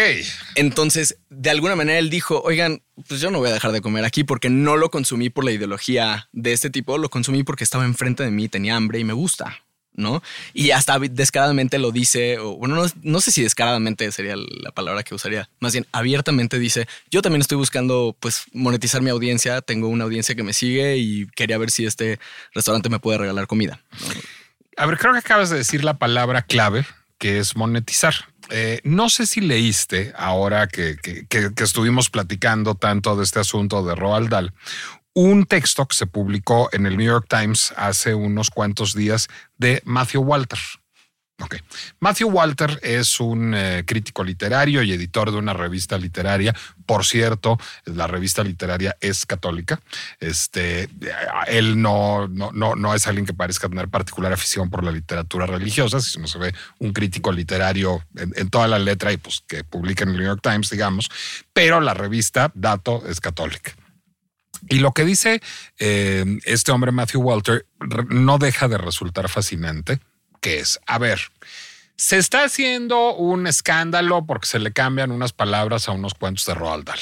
Entonces, 0.56 1.17
de 1.30 1.50
alguna 1.50 1.76
manera 1.76 2.00
él 2.00 2.10
dijo, 2.10 2.41
oigan, 2.41 2.82
pues 3.10 3.20
yo 3.20 3.30
no 3.30 3.39
voy 3.39 3.50
a 3.50 3.54
dejar 3.54 3.74
de 3.74 3.82
comer 3.82 4.06
aquí 4.06 4.24
porque 4.24 4.50
no 4.50 4.78
lo 4.78 4.89
consumí 4.89 5.30
por 5.30 5.44
la 5.44 5.52
ideología 5.52 6.30
de 6.32 6.54
este 6.54 6.70
tipo, 6.70 6.98
lo 6.98 7.10
consumí 7.10 7.44
porque 7.44 7.65
estaba 7.65 7.84
enfrente 7.84 8.24
de 8.24 8.32
mí, 8.32 8.48
tenía 8.48 8.78
hambre 8.78 9.00
y 9.00 9.04
me 9.04 9.12
gusta. 9.12 9.65
¿No? 10.02 10.22
Y 10.54 10.72
hasta 10.72 11.00
descaradamente 11.00 11.80
lo 11.80 11.92
dice, 11.92 12.40
o 12.40 12.58
bueno, 12.58 12.86
no, 13.04 13.22
sé 13.22 13.32
si 13.32 13.44
descaradamente 13.44 14.12
sería 14.12 14.36
la 14.36 14.72
palabra 14.72 15.04
que 15.04 15.16
usaría, 15.16 15.50
más 15.60 15.74
bien 15.74 15.88
abiertamente 15.92 16.60
dice, 16.60 16.88
yo 17.10 17.22
también 17.22 17.42
estoy 17.42 17.58
buscando 17.58 18.16
pues 18.20 18.44
monetizar 18.54 19.02
mi 19.02 19.10
audiencia, 19.10 19.62
tengo 19.62 19.88
una 19.88 20.04
audiencia 20.04 20.36
que 20.36 20.44
me 20.44 20.54
sigue 20.54 20.98
y 20.98 21.28
quería 21.28 21.58
ver 21.58 21.72
si 21.72 21.86
este 21.86 22.20
restaurante 22.54 22.90
me 22.90 23.00
puede 23.00 23.20
regalar 23.20 23.48
comida. 23.48 23.80
A 24.78 24.86
ver, 24.86 24.98
creo 24.98 25.14
que 25.14 25.20
acabas 25.20 25.50
de 25.50 25.58
decir 25.58 25.84
la 25.84 25.98
palabra 25.98 26.42
clave, 26.42 26.86
que 27.18 27.38
es 27.38 27.56
monetizar. 27.56 28.16
Eh, 28.50 28.82
no 28.84 29.10
sé 29.10 29.28
si 29.28 29.40
leíste 29.40 30.12
ahora 30.18 30.68
que, 30.68 30.98
que, 30.98 31.54
estuvimos 31.64 32.10
platicando 32.10 32.76
tanto 32.76 33.16
de 33.16 33.24
este 33.24 33.40
asunto 33.40 33.84
de 33.86 33.96
Roald 33.96 34.30
Dahl, 34.30 34.54
un 35.13 35.45
texto 35.45 35.86
que 35.88 35.95
se 35.95 36.08
publicó 36.08 36.69
en 36.71 36.86
el 36.86 36.97
New 36.97 37.08
York 37.08 37.28
Times 37.30 37.74
hace 37.76 38.15
unos 38.15 38.50
cuantos 38.50 38.93
días 38.95 39.28
de 39.58 39.82
Matthew 39.86 40.21
Walter. 40.21 40.60
Okay. 41.43 41.60
Matthew 42.00 42.30
Walter 42.30 42.80
es 42.84 43.19
un 43.19 43.56
eh, 43.56 43.84
crítico 43.86 44.24
literario 44.24 44.84
y 44.84 44.93
editor 44.93 45.32
de 45.32 45.38
una 45.38 45.54
revista 45.54 45.97
literaria. 45.97 46.56
Por 46.86 47.04
cierto, 47.04 47.58
la 47.86 48.06
revista 48.06 48.43
literaria 48.43 48.95
es 49.02 49.26
católica. 49.26 49.82
Este, 50.19 50.88
él 51.47 51.82
no, 51.82 52.28
no, 52.28 52.52
no, 52.52 52.93
es 52.93 53.08
alguien 53.08 53.26
que 53.26 53.34
parezca 53.34 53.67
tener 53.69 53.88
particular 53.88 54.32
afición 54.32 54.69
por 54.69 54.84
la 54.84 54.91
literatura 54.91 55.47
religiosa, 55.47 56.00
si 56.00 56.19
no 56.19 56.28
se 56.28 56.38
ve 56.38 56.54
un 56.78 56.93
crítico 56.93 57.32
literario 57.32 58.06
en, 58.15 58.34
en, 58.36 58.50
toda 58.52 58.67
la 58.67 58.78
letra 58.78 59.12
y 59.12 59.17
pues 59.17 59.43
que 59.47 59.63
publica 59.63 60.04
en 60.04 60.12
el 60.12 60.17
New 60.17 60.28
York 60.28 60.41
Times, 60.43 60.69
digamos. 60.69 61.10
Pero 61.54 61.82
la 61.82 61.95
revista, 61.95 62.52
dato, 62.54 63.04
es 63.08 63.19
católica. 63.19 63.74
Y 64.69 64.80
lo 64.80 64.91
que 64.91 65.06
dice 65.06 65.41
eh, 65.80 66.26
este 66.45 66.71
hombre, 66.71 66.91
Matthew 66.91 67.21
Walter, 67.21 67.65
no 68.10 68.38
deja 68.38 68.67
de 68.67 68.78
resultar 68.78 69.28
fascinante, 69.30 70.00
que 70.39 70.60
es, 70.60 70.80
a 70.86 70.97
ver, 70.97 71.19
se 71.95 72.17
está 72.17 72.43
haciendo 72.43 73.13
un 73.13 73.47
escándalo 73.47 74.26
porque 74.26 74.47
se 74.47 74.60
le 74.60 74.74
cambian 74.74 75.12
unas 75.12 75.34
palabras 75.34 75.88
a 75.88 75.91
unos 75.91 76.13
cuentos 76.13 76.45
de 76.45 76.56
Roald 76.56 76.86
Dahl. 76.86 77.00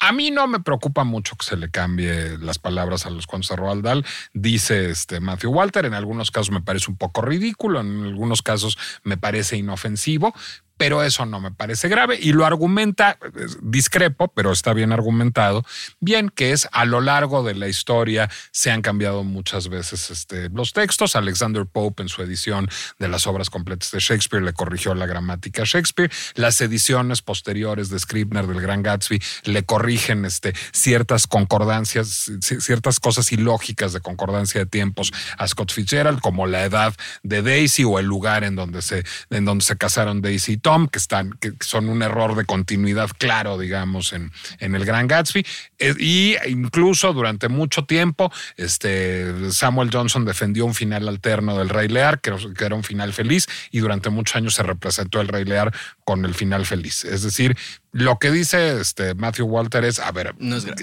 A 0.00 0.12
mí 0.12 0.30
no 0.30 0.46
me 0.46 0.60
preocupa 0.60 1.02
mucho 1.02 1.34
que 1.34 1.44
se 1.44 1.56
le 1.56 1.70
cambie 1.70 2.38
las 2.38 2.58
palabras 2.58 3.04
a 3.04 3.10
los 3.10 3.26
cuentos 3.26 3.48
de 3.48 3.56
Roald 3.56 3.82
Dahl, 3.82 4.04
dice 4.32 4.90
este 4.90 5.18
Matthew 5.18 5.50
Walter. 5.50 5.86
En 5.86 5.94
algunos 5.94 6.30
casos 6.30 6.52
me 6.52 6.60
parece 6.60 6.90
un 6.90 6.96
poco 6.96 7.20
ridículo, 7.20 7.80
en 7.80 8.04
algunos 8.04 8.42
casos 8.42 8.78
me 9.02 9.16
parece 9.16 9.56
inofensivo, 9.56 10.34
pero 10.78 11.02
eso 11.02 11.26
no 11.26 11.40
me 11.40 11.50
parece 11.50 11.88
grave 11.88 12.18
y 12.20 12.32
lo 12.32 12.46
argumenta, 12.46 13.18
discrepo, 13.60 14.28
pero 14.28 14.52
está 14.52 14.72
bien 14.72 14.92
argumentado, 14.92 15.66
bien 16.00 16.30
que 16.30 16.52
es 16.52 16.68
a 16.72 16.84
lo 16.84 17.00
largo 17.00 17.42
de 17.42 17.54
la 17.54 17.68
historia 17.68 18.30
se 18.52 18.70
han 18.70 18.80
cambiado 18.80 19.24
muchas 19.24 19.68
veces 19.68 20.10
este, 20.10 20.48
los 20.50 20.72
textos. 20.72 21.16
Alexander 21.16 21.66
Pope 21.66 22.02
en 22.02 22.08
su 22.08 22.22
edición 22.22 22.68
de 22.98 23.08
las 23.08 23.26
obras 23.26 23.50
completas 23.50 23.90
de 23.90 23.98
Shakespeare 23.98 24.42
le 24.42 24.52
corrigió 24.52 24.94
la 24.94 25.06
gramática 25.06 25.62
a 25.62 25.64
Shakespeare. 25.64 26.10
Las 26.34 26.60
ediciones 26.60 27.22
posteriores 27.22 27.90
de 27.90 27.98
Scribner 27.98 28.46
del 28.46 28.60
Gran 28.60 28.82
Gatsby 28.82 29.20
le 29.44 29.64
corrigen 29.64 30.24
este, 30.24 30.54
ciertas 30.72 31.26
concordancias, 31.26 32.30
ciertas 32.40 33.00
cosas 33.00 33.32
ilógicas 33.32 33.92
de 33.92 34.00
concordancia 34.00 34.60
de 34.60 34.66
tiempos 34.66 35.12
a 35.36 35.48
Scott 35.48 35.72
Fitzgerald, 35.72 36.20
como 36.20 36.46
la 36.46 36.64
edad 36.64 36.94
de 37.22 37.42
Daisy 37.42 37.84
o 37.84 37.98
el 37.98 38.06
lugar 38.06 38.44
en 38.44 38.54
donde 38.54 38.80
se, 38.82 39.04
en 39.30 39.44
donde 39.44 39.64
se 39.64 39.76
casaron 39.76 40.22
Daisy 40.22 40.52
y 40.52 40.56
Tom, 40.68 40.86
que, 40.86 40.98
están, 40.98 41.32
que 41.40 41.54
son 41.60 41.88
un 41.88 42.02
error 42.02 42.36
de 42.36 42.44
continuidad 42.44 43.08
claro, 43.16 43.56
digamos, 43.56 44.12
en, 44.12 44.30
en 44.58 44.74
el 44.74 44.84
Gran 44.84 45.08
Gatsby. 45.08 45.46
Eh, 45.78 45.94
y 45.98 46.36
incluso 46.46 47.14
durante 47.14 47.48
mucho 47.48 47.86
tiempo, 47.86 48.30
este, 48.58 49.50
Samuel 49.50 49.88
Johnson 49.90 50.26
defendió 50.26 50.66
un 50.66 50.74
final 50.74 51.08
alterno 51.08 51.56
del 51.56 51.70
Rey 51.70 51.88
Lear, 51.88 52.20
que, 52.20 52.34
que 52.54 52.64
era 52.66 52.74
un 52.74 52.84
final 52.84 53.14
feliz, 53.14 53.46
y 53.70 53.78
durante 53.78 54.10
muchos 54.10 54.36
años 54.36 54.52
se 54.56 54.62
representó 54.62 55.22
el 55.22 55.28
Rey 55.28 55.46
Lear 55.46 55.72
con 56.04 56.26
el 56.26 56.34
final 56.34 56.66
feliz. 56.66 57.06
Es 57.06 57.22
decir, 57.22 57.56
lo 57.92 58.18
que 58.18 58.30
dice 58.30 58.78
este 58.78 59.14
Matthew 59.14 59.46
Walter 59.46 59.84
es, 59.84 59.98
a 59.98 60.12
ver, 60.12 60.34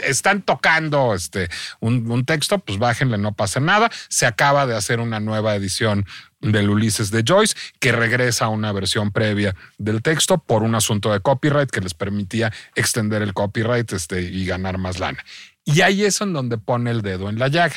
están 0.04 0.42
tocando 0.42 1.14
este 1.14 1.50
un, 1.80 2.10
un, 2.10 2.26
texto, 2.26 2.58
pues 2.58 2.80
bájenle, 2.80 3.20
no 3.20 3.34
pasa 3.34 3.60
nada. 3.60 3.92
Se 4.10 4.26
acaba 4.26 4.66
de 4.66 4.76
hacer 4.76 5.00
una 5.00 5.20
nueva 5.20 5.56
edición 5.56 6.08
del 6.52 6.70
Ulises 6.70 7.12
de 7.12 7.24
Joyce, 7.26 7.56
que 7.80 7.92
regresa 7.92 8.46
a 8.46 8.50
una 8.50 8.72
versión 8.72 9.12
previa 9.12 9.56
del 9.78 10.02
texto 10.02 10.38
por 10.38 10.64
un 10.64 10.76
asunto 10.76 11.12
de 11.12 11.20
copyright 11.20 11.70
que 11.70 11.82
les 11.82 11.94
permitía 11.94 12.54
extender 12.76 13.22
el 13.22 13.34
copyright 13.34 13.92
este, 13.94 14.22
y 14.22 14.46
ganar 14.46 14.78
más 14.78 15.00
lana. 15.00 15.24
Y 15.64 15.82
ahí 15.82 16.04
es 16.04 16.22
en 16.22 16.34
donde 16.34 16.58
pone 16.58 16.92
el 16.92 17.02
dedo 17.02 17.30
en 17.30 17.40
la 17.40 17.48
llaga. 17.48 17.76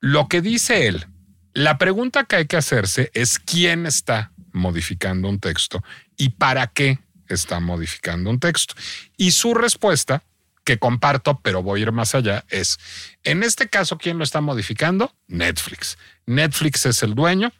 Lo 0.00 0.28
que 0.28 0.40
dice 0.40 0.86
él, 0.86 1.06
la 1.52 1.78
pregunta 1.78 2.24
que 2.24 2.36
hay 2.36 2.46
que 2.46 2.56
hacerse 2.56 3.10
es 3.14 3.38
quién 3.38 3.86
está 3.86 4.32
modificando 4.52 5.28
un 5.28 5.40
texto 5.40 5.82
y 6.16 6.30
para 6.30 6.68
qué 6.68 7.00
está 7.28 7.60
modificando 7.60 8.30
un 8.30 8.38
texto. 8.38 8.74
Y 9.16 9.32
su 9.32 9.54
respuesta, 9.54 10.22
que 10.64 10.78
comparto, 10.78 11.40
pero 11.42 11.62
voy 11.62 11.80
a 11.80 11.82
ir 11.84 11.92
más 11.92 12.14
allá, 12.14 12.44
es, 12.48 12.78
en 13.22 13.42
este 13.42 13.68
caso, 13.68 13.98
¿quién 13.98 14.18
lo 14.18 14.24
está 14.24 14.40
modificando? 14.40 15.12
Netflix. 15.26 15.98
Netflix 16.26 16.86
es 16.86 17.02
el 17.02 17.14
dueño 17.14 17.52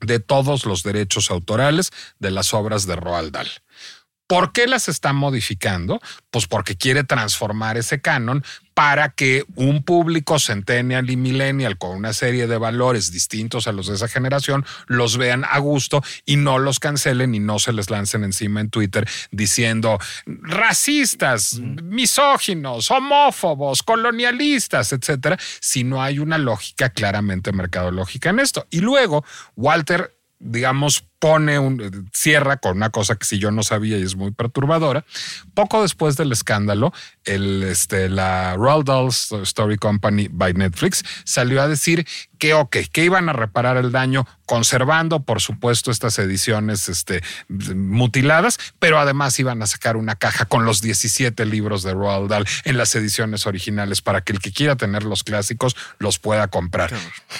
de 0.00 0.20
todos 0.20 0.66
los 0.66 0.82
derechos 0.82 1.30
autorales 1.30 1.90
de 2.18 2.30
las 2.30 2.54
obras 2.54 2.86
de 2.86 2.96
Roald 2.96 3.32
Dahl. 3.32 3.48
¿Por 4.26 4.52
qué 4.52 4.66
las 4.66 4.88
está 4.88 5.12
modificando? 5.12 6.00
Pues 6.30 6.46
porque 6.46 6.76
quiere 6.76 7.04
transformar 7.04 7.76
ese 7.76 8.00
canon 8.00 8.44
para 8.76 9.08
que 9.08 9.42
un 9.54 9.82
público 9.82 10.38
centennial 10.38 11.08
y 11.08 11.16
millennial 11.16 11.78
con 11.78 11.96
una 11.96 12.12
serie 12.12 12.46
de 12.46 12.58
valores 12.58 13.10
distintos 13.10 13.66
a 13.66 13.72
los 13.72 13.86
de 13.86 13.94
esa 13.94 14.06
generación 14.06 14.66
los 14.86 15.16
vean 15.16 15.46
a 15.46 15.58
gusto 15.60 16.02
y 16.26 16.36
no 16.36 16.58
los 16.58 16.78
cancelen 16.78 17.34
y 17.34 17.38
no 17.38 17.58
se 17.58 17.72
les 17.72 17.88
lancen 17.88 18.22
encima 18.22 18.60
en 18.60 18.68
Twitter 18.68 19.08
diciendo 19.30 19.98
racistas, 20.26 21.58
misóginos, 21.58 22.90
homófobos, 22.90 23.82
colonialistas, 23.82 24.92
etcétera, 24.92 25.38
si 25.58 25.82
no 25.82 26.02
hay 26.02 26.18
una 26.18 26.36
lógica 26.36 26.90
claramente 26.90 27.52
mercadológica 27.52 28.28
en 28.28 28.40
esto. 28.40 28.66
Y 28.68 28.80
luego, 28.80 29.24
Walter 29.56 30.15
digamos, 30.38 31.04
pone 31.18 31.58
un, 31.58 32.10
cierra 32.12 32.58
con 32.58 32.76
una 32.76 32.90
cosa 32.90 33.16
que 33.16 33.24
si 33.24 33.38
yo 33.38 33.50
no 33.50 33.62
sabía 33.62 33.98
y 33.98 34.02
es 34.02 34.16
muy 34.16 34.32
perturbadora. 34.32 35.04
Poco 35.54 35.82
después 35.82 36.16
del 36.16 36.32
escándalo, 36.32 36.92
el, 37.24 37.62
este, 37.62 38.08
la 38.08 38.54
Roald 38.54 38.86
Dahl 38.86 39.08
Story 39.08 39.76
Company 39.78 40.28
by 40.30 40.52
Netflix 40.54 41.04
salió 41.24 41.62
a 41.62 41.68
decir 41.68 42.06
que, 42.38 42.52
ok, 42.52 42.76
que 42.92 43.04
iban 43.04 43.28
a 43.30 43.32
reparar 43.32 43.78
el 43.78 43.92
daño 43.92 44.26
conservando, 44.44 45.22
por 45.22 45.40
supuesto, 45.40 45.90
estas 45.90 46.18
ediciones 46.18 46.88
este, 46.88 47.22
mutiladas, 47.48 48.58
pero 48.78 48.98
además 48.98 49.38
iban 49.38 49.62
a 49.62 49.66
sacar 49.66 49.96
una 49.96 50.16
caja 50.16 50.44
con 50.44 50.66
los 50.66 50.82
17 50.82 51.46
libros 51.46 51.82
de 51.82 51.94
Roald 51.94 52.28
Dahl 52.28 52.46
en 52.64 52.76
las 52.76 52.94
ediciones 52.94 53.46
originales 53.46 54.02
para 54.02 54.20
que 54.20 54.32
el 54.32 54.40
que 54.40 54.52
quiera 54.52 54.76
tener 54.76 55.04
los 55.04 55.24
clásicos 55.24 55.76
los 55.98 56.18
pueda 56.18 56.48
comprar. 56.48 56.92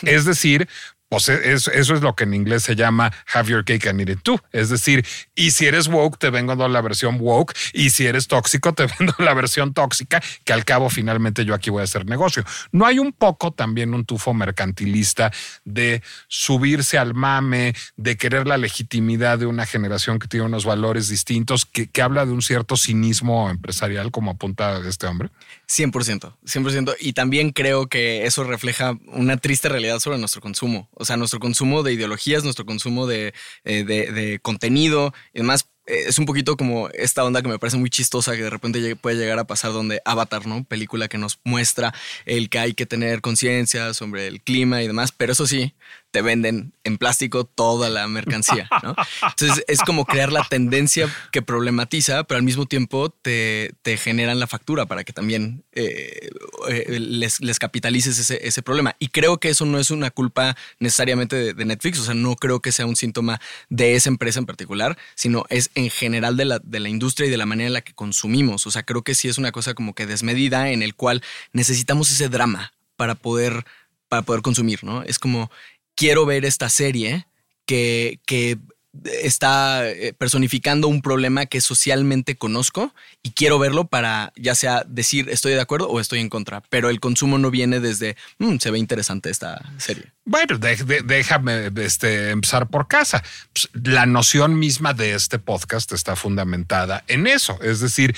Es 0.03 0.25
decir, 0.25 0.69
pues 1.09 1.29
eso, 1.29 1.71
eso, 1.71 1.95
es 1.95 2.03
lo 2.03 2.15
que 2.15 2.25
en 2.25 2.35
inglés 2.35 2.65
se 2.65 2.75
llama 2.75 3.13
have 3.33 3.49
your 3.49 3.65
cake 3.65 3.87
and 3.87 4.01
eat 4.01 4.09
it 4.09 4.23
too. 4.23 4.41
Es 4.53 4.71
decir, 4.71 5.07
y 5.35 5.53
si 5.53 5.67
eres 5.67 5.87
woke, 5.89 6.19
te 6.19 6.31
vengo 6.31 6.53
dando 6.53 6.69
la 6.69 6.81
versión 6.81 7.19
woke, 7.21 7.55
y 7.73 7.91
si 7.91 8.07
eres 8.07 8.27
tóxico, 8.27 8.73
te 8.73 8.87
vendo 8.99 9.15
la 9.19 9.35
versión 9.35 9.73
tóxica, 9.73 10.23
que 10.45 10.53
al 10.53 10.65
cabo 10.65 10.91
finalmente 10.91 11.45
yo 11.45 11.55
aquí 11.55 11.71
voy 11.71 11.83
a 11.83 11.85
hacer 11.85 12.07
negocio. 12.07 12.45
No 12.73 12.87
hay 12.87 12.99
un 12.99 13.13
poco 13.13 13.53
también 13.53 13.95
un 13.95 14.05
tufo 14.05 14.35
mercantilista 14.35 15.33
de 15.65 16.03
subirse 16.29 16.99
al 16.99 17.15
mame, 17.15 17.75
de 17.97 18.17
querer 18.17 18.47
la 18.47 18.57
legitimidad 18.57 19.39
de 19.39 19.47
una 19.47 19.67
generación 19.67 20.19
que 20.19 20.29
tiene 20.29 20.47
unos 20.47 20.65
valores 20.65 21.09
distintos, 21.09 21.67
que, 21.67 21.89
que 21.89 22.03
habla 22.03 22.27
de 22.27 22.33
un 22.33 22.43
cierto 22.43 22.77
cinismo 22.77 23.51
empresarial, 23.51 24.11
como 24.11 24.33
apunta 24.33 24.81
este 24.87 25.07
hombre? 25.07 25.31
100%, 25.69 26.35
100%. 26.45 26.97
Y 27.01 27.13
también 27.13 27.51
creo 27.51 27.87
que 27.87 28.27
eso 28.27 28.45
refleja 28.45 28.99
una 29.07 29.37
triste 29.37 29.69
realidad 29.69 29.99
sobre 29.99 30.19
nuestro 30.19 30.41
consumo. 30.41 30.89
O 30.99 31.05
sea, 31.05 31.17
nuestro 31.17 31.39
consumo 31.39 31.83
de 31.83 31.93
ideologías, 31.93 32.43
nuestro 32.43 32.65
consumo 32.65 33.07
de, 33.07 33.35
eh, 33.65 33.85
de, 33.85 34.41
contenido 34.41 35.13
y 35.33 35.39
demás 35.39 35.69
es 35.87 36.19
un 36.19 36.27
poquito 36.27 36.57
como 36.57 36.89
esta 36.91 37.25
onda 37.25 37.43
que 37.43 37.49
me 37.49 37.59
parece 37.59 37.77
muy 37.77 37.91
chistosa 37.91 38.37
que 38.37 38.43
de 38.43 38.51
repente 38.51 38.97
puede 38.97 39.17
llegar 39.17 39.39
a 39.39 39.47
pasar 39.47 39.73
donde 39.73 40.01
Avatar, 40.05 40.47
¿no? 40.47 40.65
Película 40.65 41.09
que 41.09 41.19
nos 41.19 41.39
muestra 41.45 41.95
el 42.25 42.51
que 42.51 42.59
hay 42.59 42.75
que 42.75 42.87
tener 42.87 43.21
conciencia 43.21 43.95
sobre 43.95 44.27
el 44.27 44.41
clima 44.41 44.83
y 44.83 44.87
demás, 44.87 45.13
pero 45.13 45.33
eso 45.33 45.47
sí, 45.47 45.75
te 46.17 46.23
venden 46.23 46.73
en 46.85 46.97
plástico 46.97 47.45
toda 47.45 47.91
la 47.91 48.09
mercancía, 48.09 48.69
¿no? 48.83 48.95
Entonces 49.23 49.65
es 49.69 49.81
como 49.81 50.07
crear 50.07 50.33
la 50.33 50.45
tendencia 50.45 51.15
que 51.31 51.43
problematiza, 51.43 52.25
pero 52.25 52.39
al 52.39 52.43
mismo 52.43 52.65
tiempo 52.65 53.11
te, 53.11 53.75
te 53.83 53.99
generan 53.99 54.41
la 54.41 54.47
factura 54.47 54.87
para 54.87 55.05
que 55.05 55.13
también 55.13 55.63
eh, 55.73 56.31
eh, 56.71 56.99
les, 56.99 57.41
les, 57.41 57.59
capitalices 57.59 58.19
ese, 58.19 58.47
ese, 58.47 58.63
problema. 58.63 58.97
Y 58.99 59.09
creo 59.09 59.39
que 59.39 59.51
eso 59.51 59.67
no 59.67 59.79
es 59.79 59.91
una 59.91 60.11
culpa 60.11 60.57
necesariamente 60.79 61.53
de, 61.53 61.65
Netflix, 61.67 61.99
o 61.99 62.05
sea, 62.05 62.15
no 62.15 62.35
creo 62.37 62.61
que 62.61 62.73
sea 62.73 62.87
un 62.87 62.97
síntoma 62.97 63.39
de 63.69 63.95
esa 63.95 64.09
empresa 64.09 64.39
en 64.39 64.47
particular, 64.47 64.97
sino 65.17 65.45
es 65.51 65.71
en 65.77 65.91
general 65.91 66.37
de 66.37 66.47
la, 66.47 66.59
de 66.59 66.81
la 66.81 66.89
industria 66.89 67.29
y 67.29 67.31
de 67.31 67.37
la 67.37 67.47
manera 67.47 67.69
en 67.69 67.75
la 67.75 67.83
que 67.83 67.93
consumimos. 67.93 68.67
O 68.67 68.71
sea, 68.71 68.83
creo 68.83 69.03
que 69.03 69.15
sí 69.15 69.29
es 69.29 69.39
una 69.39 69.53
cosa 69.53 69.75
como 69.75 69.95
que 69.95 70.07
desmedida 70.07 70.71
en 70.71 70.83
el 70.83 70.95
cual 70.95 71.23
necesitamos 71.53 72.11
ese 72.11 72.29
drama 72.29 72.73
para 72.97 73.15
poder, 73.15 73.65
para 74.09 74.23
poder 74.23 74.41
consumir, 74.43 74.83
¿no? 74.83 75.03
Es 75.03 75.19
como 75.19 75.51
quiero 75.95 76.25
ver 76.25 76.47
esta 76.47 76.71
serie 76.71 77.27
que, 77.67 78.21
que 78.27 78.59
está 79.05 79.89
eh, 79.89 80.13
personificando 80.13 80.89
un 80.89 81.03
problema 81.03 81.47
que 81.47 81.61
socialmente 81.61 82.37
conozco 82.37 82.95
y 83.23 83.31
quiero 83.31 83.59
verlo 83.59 83.87
para 83.87 84.33
ya 84.37 84.55
sea 84.55 84.85
decir 84.87 85.29
estoy 85.31 85.53
de 85.53 85.61
acuerdo 85.61 85.89
o 85.89 86.01
estoy 86.01 86.21
en 86.21 86.29
contra, 86.29 86.63
pero 86.71 86.91
el 86.91 87.01
consumo 87.01 87.39
no 87.39 87.51
viene 87.51 87.81
desde 87.81 88.17
mm, 88.39 88.59
se 88.59 88.71
ve 88.71 88.79
interesante 88.79 89.31
esta 89.31 89.61
serie. 89.79 90.05
Bueno, 90.29 90.59
déjame 90.59 91.71
este, 91.77 92.31
empezar 92.31 92.69
por 92.69 92.89
casa. 92.89 93.23
Pues, 93.53 93.69
la 93.85 94.07
noción 94.07 94.59
misma 94.59 94.93
de 94.93 95.15
este 95.15 95.39
podcast 95.39 95.93
está 95.93 96.17
fundamentada 96.17 97.05
en 97.07 97.29
eso. 97.29 97.61
Es 97.63 97.79
decir, 97.79 98.17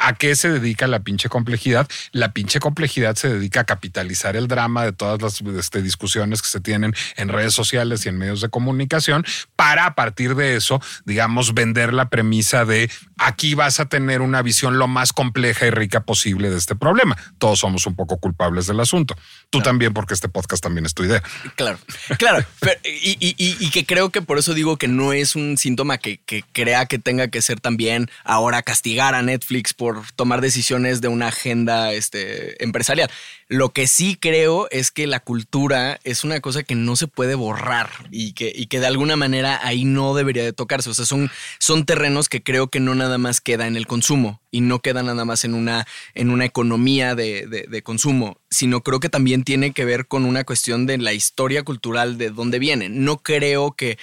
¿a 0.00 0.14
qué 0.14 0.36
se 0.36 0.48
dedica 0.48 0.86
la 0.86 1.00
pinche 1.00 1.28
complejidad? 1.28 1.86
La 2.12 2.32
pinche 2.32 2.60
complejidad 2.60 3.14
se 3.16 3.28
dedica 3.28 3.60
a 3.60 3.64
capitalizar 3.64 4.36
el 4.36 4.48
drama 4.48 4.84
de 4.84 4.92
todas 4.92 5.20
las 5.20 5.42
este, 5.58 5.82
discusiones 5.82 6.40
que 6.40 6.48
se 6.48 6.60
tienen 6.60 6.94
en 7.16 7.28
redes 7.28 7.52
sociales 7.52 8.06
y 8.06 8.08
en 8.08 8.16
medios 8.16 8.40
de 8.40 8.48
comunicación 8.48 9.26
para 9.54 9.84
a 9.84 9.94
partir 9.94 10.19
de 10.28 10.56
eso, 10.56 10.80
digamos, 11.04 11.54
vender 11.54 11.92
la 11.92 12.08
premisa 12.08 12.64
de 12.64 12.90
aquí 13.20 13.54
vas 13.54 13.80
a 13.80 13.86
tener 13.86 14.22
una 14.22 14.42
visión 14.42 14.78
lo 14.78 14.88
más 14.88 15.12
compleja 15.12 15.66
y 15.66 15.70
rica 15.70 16.00
posible 16.00 16.50
de 16.50 16.56
este 16.56 16.74
problema. 16.74 17.16
Todos 17.38 17.60
somos 17.60 17.86
un 17.86 17.94
poco 17.94 18.18
culpables 18.18 18.66
del 18.66 18.80
asunto. 18.80 19.14
Tú 19.50 19.60
también, 19.60 19.92
porque 19.92 20.14
este 20.14 20.28
podcast 20.28 20.62
también 20.62 20.86
es 20.86 20.94
tu 20.94 21.04
idea. 21.04 21.22
Claro, 21.56 21.78
claro. 22.18 22.44
y, 22.84 23.70
que 23.70 23.84
creo 23.84 24.10
que 24.10 24.22
por 24.22 24.38
eso 24.38 24.54
digo 24.54 24.76
que 24.76 24.88
no 24.88 25.12
es 25.12 25.36
un 25.36 25.56
síntoma 25.56 25.98
que, 25.98 26.20
crea 26.52 26.86
que 26.86 26.98
tenga 26.98 27.28
que 27.28 27.42
ser 27.42 27.60
también 27.60 28.10
ahora 28.24 28.62
castigar 28.62 29.14
a 29.14 29.22
Netflix 29.22 29.74
por 29.74 30.02
tomar 30.16 30.40
decisiones 30.40 31.00
de 31.00 31.08
una 31.08 31.28
agenda 31.28 31.92
este, 31.92 32.62
empresarial. 32.64 33.10
Lo 33.48 33.70
que 33.70 33.86
sí 33.86 34.16
creo 34.20 34.68
es 34.70 34.90
que 34.90 35.06
la 35.06 35.20
cultura 35.20 35.98
es 36.04 36.24
una 36.24 36.40
cosa 36.40 36.62
que 36.62 36.74
no 36.74 36.96
se 36.96 37.08
puede 37.08 37.34
borrar 37.34 37.90
y 38.10 38.32
que, 38.32 38.52
y 38.54 38.66
que 38.66 38.80
de 38.80 38.86
alguna 38.86 39.16
manera 39.16 39.60
ahí 39.62 39.84
no 39.84 40.09
debería 40.14 40.44
de 40.44 40.52
tocarse. 40.52 40.90
O 40.90 40.94
sea, 40.94 41.04
son, 41.04 41.30
son 41.58 41.84
terrenos 41.84 42.28
que 42.28 42.42
creo 42.42 42.68
que 42.68 42.80
no 42.80 42.94
nada 42.94 43.18
más 43.18 43.40
queda 43.40 43.66
en 43.66 43.76
el 43.76 43.86
consumo 43.86 44.40
y 44.50 44.60
no 44.60 44.80
queda 44.80 45.02
nada 45.02 45.24
más 45.24 45.44
en 45.44 45.54
una, 45.54 45.86
en 46.14 46.30
una 46.30 46.44
economía 46.44 47.14
de, 47.14 47.46
de 47.46 47.82
consumo, 47.82 48.38
sino 48.50 48.82
creo 48.82 49.00
que 49.00 49.08
también 49.08 49.44
tiene 49.44 49.72
que 49.72 49.84
ver 49.84 50.06
con 50.06 50.24
una 50.24 50.44
cuestión 50.44 50.86
de 50.86 50.98
la 50.98 51.12
historia 51.12 51.62
cultural 51.62 52.18
de 52.18 52.30
dónde 52.30 52.58
vienen. 52.58 53.04
No 53.04 53.18
creo 53.18 53.72
que, 53.72 53.98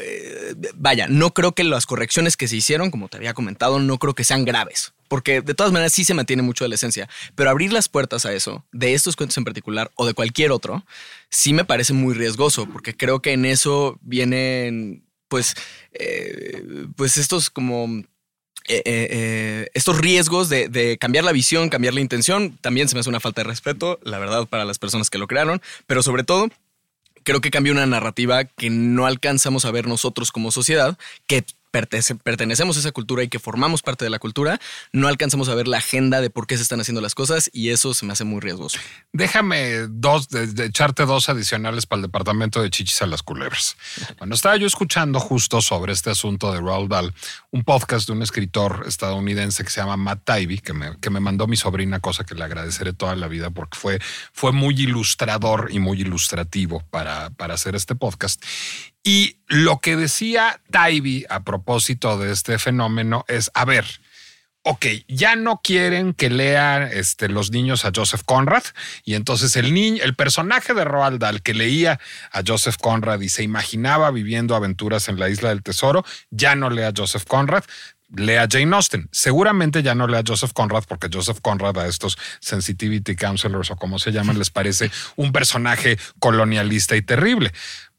eh, 0.00 0.54
vaya, 0.74 1.06
no 1.08 1.32
creo 1.34 1.52
que 1.52 1.64
las 1.64 1.86
correcciones 1.86 2.36
que 2.36 2.48
se 2.48 2.56
hicieron, 2.56 2.90
como 2.90 3.08
te 3.08 3.18
había 3.18 3.34
comentado, 3.34 3.78
no 3.80 3.98
creo 3.98 4.14
que 4.14 4.24
sean 4.24 4.44
graves 4.44 4.92
porque 5.12 5.42
de 5.42 5.52
todas 5.52 5.72
maneras 5.74 5.92
sí 5.92 6.04
se 6.04 6.14
mantiene 6.14 6.40
mucho 6.40 6.64
de 6.64 6.70
la 6.70 6.76
esencia, 6.76 7.06
pero 7.34 7.50
abrir 7.50 7.70
las 7.70 7.86
puertas 7.86 8.24
a 8.24 8.32
eso, 8.32 8.64
de 8.72 8.94
estos 8.94 9.14
cuentos 9.14 9.36
en 9.36 9.44
particular 9.44 9.90
o 9.94 10.06
de 10.06 10.14
cualquier 10.14 10.52
otro, 10.52 10.86
sí 11.28 11.52
me 11.52 11.66
parece 11.66 11.92
muy 11.92 12.14
riesgoso, 12.14 12.64
porque 12.64 12.96
creo 12.96 13.20
que 13.20 13.32
en 13.32 13.44
eso 13.44 13.98
vienen, 14.00 15.04
pues, 15.32 15.54
eh, 15.94 16.62
pues 16.94 17.16
estos 17.16 17.48
como... 17.48 17.88
Eh, 18.68 18.82
eh, 18.84 19.70
estos 19.72 19.98
riesgos 19.98 20.50
de, 20.50 20.68
de, 20.68 20.98
cambiar 20.98 21.24
la 21.24 21.32
visión, 21.32 21.70
cambiar 21.70 21.94
la 21.94 22.00
intención, 22.00 22.58
también 22.60 22.86
se 22.86 22.94
me 22.94 23.00
hace 23.00 23.08
una 23.08 23.18
falta 23.18 23.40
de 23.40 23.48
respeto, 23.48 23.98
la 24.04 24.18
verdad, 24.20 24.46
para 24.46 24.66
las 24.66 24.78
personas 24.78 25.10
que 25.10 25.18
lo 25.18 25.26
crearon, 25.26 25.60
pero 25.86 26.02
sobre 26.02 26.22
todo 26.22 26.48
creo 27.24 27.40
que 27.40 27.50
cambia 27.50 27.72
una 27.72 27.86
narrativa 27.86 28.44
que 28.44 28.68
no 28.70 29.06
alcanzamos 29.06 29.64
a 29.64 29.70
ver 29.70 29.88
nosotros 29.88 30.30
como 30.30 30.52
sociedad, 30.52 30.98
que 31.26 31.44
pertenecemos 31.72 32.76
a 32.76 32.80
esa 32.80 32.92
cultura 32.92 33.22
y 33.24 33.28
que 33.28 33.38
formamos 33.38 33.82
parte 33.82 34.04
de 34.04 34.10
la 34.10 34.18
cultura, 34.18 34.60
no 34.92 35.08
alcanzamos 35.08 35.48
a 35.48 35.54
ver 35.54 35.66
la 35.66 35.78
agenda 35.78 36.20
de 36.20 36.30
por 36.30 36.46
qué 36.46 36.56
se 36.56 36.62
están 36.62 36.80
haciendo 36.80 37.00
las 37.00 37.14
cosas 37.14 37.50
y 37.52 37.70
eso 37.70 37.94
se 37.94 38.06
me 38.06 38.12
hace 38.12 38.24
muy 38.24 38.40
riesgoso. 38.40 38.78
Déjame 39.12 39.88
dos, 39.88 40.28
de, 40.28 40.66
echarte 40.66 41.06
dos 41.06 41.28
adicionales 41.28 41.86
para 41.86 41.98
el 41.98 42.02
departamento 42.02 42.62
de 42.62 42.70
chichis 42.70 43.02
a 43.02 43.06
las 43.06 43.22
culebras. 43.22 43.76
Bueno, 44.18 44.34
estaba 44.34 44.56
yo 44.56 44.66
escuchando 44.66 45.18
justo 45.18 45.60
sobre 45.60 45.92
este 45.92 46.10
asunto 46.10 46.52
de 46.52 46.60
Roald 46.60 46.90
Dahl, 46.90 47.14
un 47.50 47.64
podcast 47.64 48.06
de 48.06 48.12
un 48.12 48.22
escritor 48.22 48.84
estadounidense 48.86 49.64
que 49.64 49.70
se 49.70 49.80
llama 49.80 49.96
Matt 49.96 50.24
Taibbi, 50.24 50.58
que 50.58 50.74
me, 50.74 50.98
que 51.00 51.10
me 51.10 51.20
mandó 51.20 51.46
mi 51.46 51.56
sobrina, 51.56 52.00
cosa 52.00 52.24
que 52.24 52.34
le 52.34 52.44
agradeceré 52.44 52.92
toda 52.92 53.16
la 53.16 53.28
vida 53.28 53.50
porque 53.50 53.78
fue, 53.78 53.98
fue 54.32 54.52
muy 54.52 54.74
ilustrador 54.74 55.68
y 55.70 55.78
muy 55.78 56.00
ilustrativo 56.00 56.82
para, 56.90 57.30
para 57.30 57.54
hacer 57.54 57.74
este 57.74 57.94
podcast. 57.94 58.42
Y 59.02 59.38
lo 59.48 59.80
que 59.80 59.96
decía 59.96 60.60
Taibi 60.70 61.26
a 61.28 61.40
propósito 61.40 62.18
de 62.18 62.32
este 62.32 62.58
fenómeno 62.58 63.24
es, 63.26 63.50
a 63.54 63.64
ver, 63.64 63.84
ok, 64.62 64.86
ya 65.08 65.34
no 65.34 65.60
quieren 65.62 66.14
que 66.14 66.30
lean 66.30 66.84
este, 66.92 67.28
los 67.28 67.50
niños 67.50 67.84
a 67.84 67.90
Joseph 67.94 68.22
Conrad 68.24 68.62
y 69.04 69.14
entonces 69.14 69.56
el 69.56 69.72
el 69.72 70.14
personaje 70.14 70.74
de 70.74 70.84
Roald 70.84 71.18
Dahl 71.18 71.42
que 71.42 71.54
leía 71.54 71.98
a 72.30 72.42
Joseph 72.46 72.76
Conrad 72.80 73.20
y 73.20 73.28
se 73.28 73.42
imaginaba 73.42 74.10
viviendo 74.10 74.54
aventuras 74.54 75.08
en 75.08 75.18
la 75.18 75.28
isla 75.28 75.48
del 75.48 75.62
tesoro, 75.62 76.04
ya 76.30 76.54
no 76.54 76.70
lea 76.70 76.88
a 76.88 76.92
Joseph 76.96 77.24
Conrad, 77.26 77.64
lea 78.14 78.42
a 78.42 78.48
Jane 78.48 78.76
Austen. 78.76 79.08
Seguramente 79.10 79.82
ya 79.82 79.94
no 79.94 80.06
lea 80.06 80.22
Joseph 80.24 80.52
Conrad 80.52 80.84
porque 80.86 81.08
Joseph 81.12 81.38
Conrad 81.40 81.78
a 81.78 81.88
estos 81.88 82.16
sensitivity 82.40 83.16
counselors 83.16 83.70
o 83.70 83.76
como 83.76 83.98
se 83.98 84.12
llaman 84.12 84.38
les 84.38 84.50
parece 84.50 84.90
un 85.16 85.32
personaje 85.32 85.98
colonialista 86.20 86.94
y 86.94 87.02
terrible. 87.02 87.52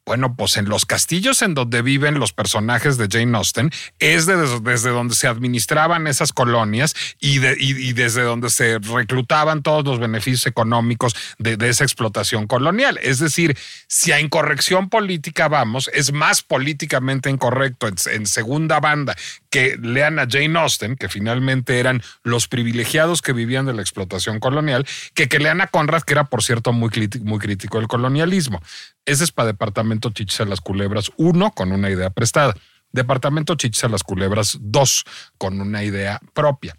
Bueno, 0.06 0.36
pues 0.36 0.58
en 0.58 0.68
los 0.68 0.86
castillos 0.86 1.42
en 1.42 1.54
donde 1.54 1.82
viven 1.82 2.20
los 2.20 2.34
personajes 2.34 2.98
de 2.98 3.08
Jane 3.10 3.38
Austen 3.38 3.72
es 4.00 4.26
desde 4.26 4.90
donde 4.90 5.16
se 5.16 5.28
administraban 5.28 6.08
esas 6.08 6.34
colonias 6.34 6.94
y, 7.22 7.40
desde 7.40 8.24
donde 8.24 8.50
se 8.50 8.80
reclutaban 8.80 9.64
todos 9.64 9.86
los 9.86 10.00
beneficios 10.00 10.46
económicos 10.46 11.16
de, 11.38 11.58
esa 11.70 11.86
explotación 11.86 12.48
colonial. 12.48 13.00
Es 13.02 13.20
decir, 13.20 13.58
si 13.88 14.12
a 14.12 14.20
incorrección 14.20 14.90
política 14.90 15.48
vamos, 15.48 15.90
es 15.94 16.12
más 16.12 16.42
políticamente 16.42 17.30
incorrecto 17.30 17.88
en, 17.88 18.28
segunda 18.28 18.82
banda 18.82 19.16
que 19.50 19.78
lean 19.82 20.20
a 20.20 20.28
Jane 20.30 20.60
Austen, 20.60 20.98
que 20.98 21.08
finalmente 21.08 21.80
eran 21.80 22.02
los 22.24 22.50
privilegiados 22.50 23.22
que 23.22 23.32
vivían 23.32 23.66
de 23.66 23.74
la 23.74 23.82
explotación 23.82 24.40
colonial, 24.40 24.86
que 25.14 25.30
que 25.30 25.40
lean 25.40 25.62
a 25.62 25.68
Conrad, 25.68 26.02
que 26.02 26.14
era, 26.14 26.26
por 26.26 26.44
cierto, 26.44 26.74
muy, 26.74 26.90
muy 27.22 27.40
crítico 27.40 27.80
del 27.80 27.88
colonialismo. 27.88 28.62
Ese 29.06 29.26
es 29.26 29.32
para 29.32 29.48
Departamento 29.48 29.93
Chichis 30.00 30.42
a 30.42 30.46
las 30.46 30.62
Culebras 30.62 31.12
1 31.18 31.52
con 31.52 31.72
una 31.72 31.90
idea 31.90 32.10
prestada. 32.10 32.54
Departamento 32.92 33.56
Chichis 33.56 33.84
a 33.84 33.90
las 33.90 34.04
Culebras 34.04 34.58
2 34.62 35.04
con 35.38 35.60
una 35.60 35.84
idea 35.84 36.22
propia. 36.34 36.76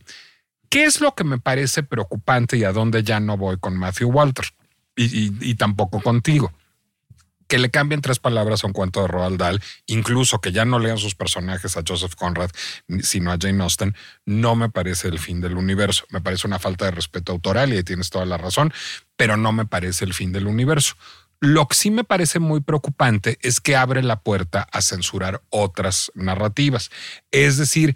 ¿Qué 0.74 0.84
es 0.84 1.00
lo 1.00 1.14
que 1.14 1.22
me 1.22 1.38
parece 1.38 1.84
preocupante 1.84 2.56
y 2.56 2.64
a 2.64 2.72
dónde 2.72 3.04
ya 3.04 3.20
no 3.20 3.36
voy 3.36 3.58
con 3.58 3.76
Matthew 3.76 4.10
Walter? 4.10 4.46
Y, 4.96 5.54
tampoco 5.54 6.00
contigo. 6.00 6.52
Que 7.46 7.58
le 7.58 7.70
cambien 7.70 8.00
tres 8.00 8.18
palabras 8.18 8.64
a 8.64 8.66
un 8.66 8.72
cuento 8.72 9.02
de 9.02 9.06
Roald 9.06 9.38
Dahl, 9.38 9.62
incluso 9.86 10.40
que 10.40 10.50
ya 10.50 10.64
no 10.64 10.80
lean 10.80 10.98
sus 10.98 11.14
personajes 11.14 11.76
a 11.76 11.82
Joseph 11.86 12.14
Conrad, 12.16 12.50
sino 13.02 13.30
a 13.30 13.38
Jane 13.40 13.62
Austen, 13.62 13.94
no 14.24 14.56
me 14.56 14.68
parece 14.68 15.06
el 15.06 15.20
fin 15.20 15.40
del 15.40 15.56
universo. 15.56 16.06
Me 16.10 16.20
parece 16.20 16.46
una 16.46 16.58
falta 16.58 16.86
de 16.86 16.90
respeto 16.92 17.30
autoral 17.30 17.72
y 17.72 17.82
tienes 17.84 18.10
toda 18.10 18.24
la 18.24 18.36
razón, 18.36 18.72
pero 19.16 19.36
no 19.36 19.52
me 19.52 19.66
parece 19.66 20.04
el 20.04 20.14
fin 20.14 20.32
del 20.32 20.48
universo 20.48 20.96
lo 21.44 21.68
que 21.68 21.76
sí 21.76 21.90
me 21.90 22.04
parece 22.04 22.38
muy 22.38 22.60
preocupante 22.60 23.38
es 23.42 23.60
que 23.60 23.76
abre 23.76 24.02
la 24.02 24.20
puerta 24.20 24.66
a 24.72 24.82
censurar 24.82 25.42
otras 25.50 26.10
narrativas. 26.14 26.90
Es 27.30 27.56
decir, 27.56 27.94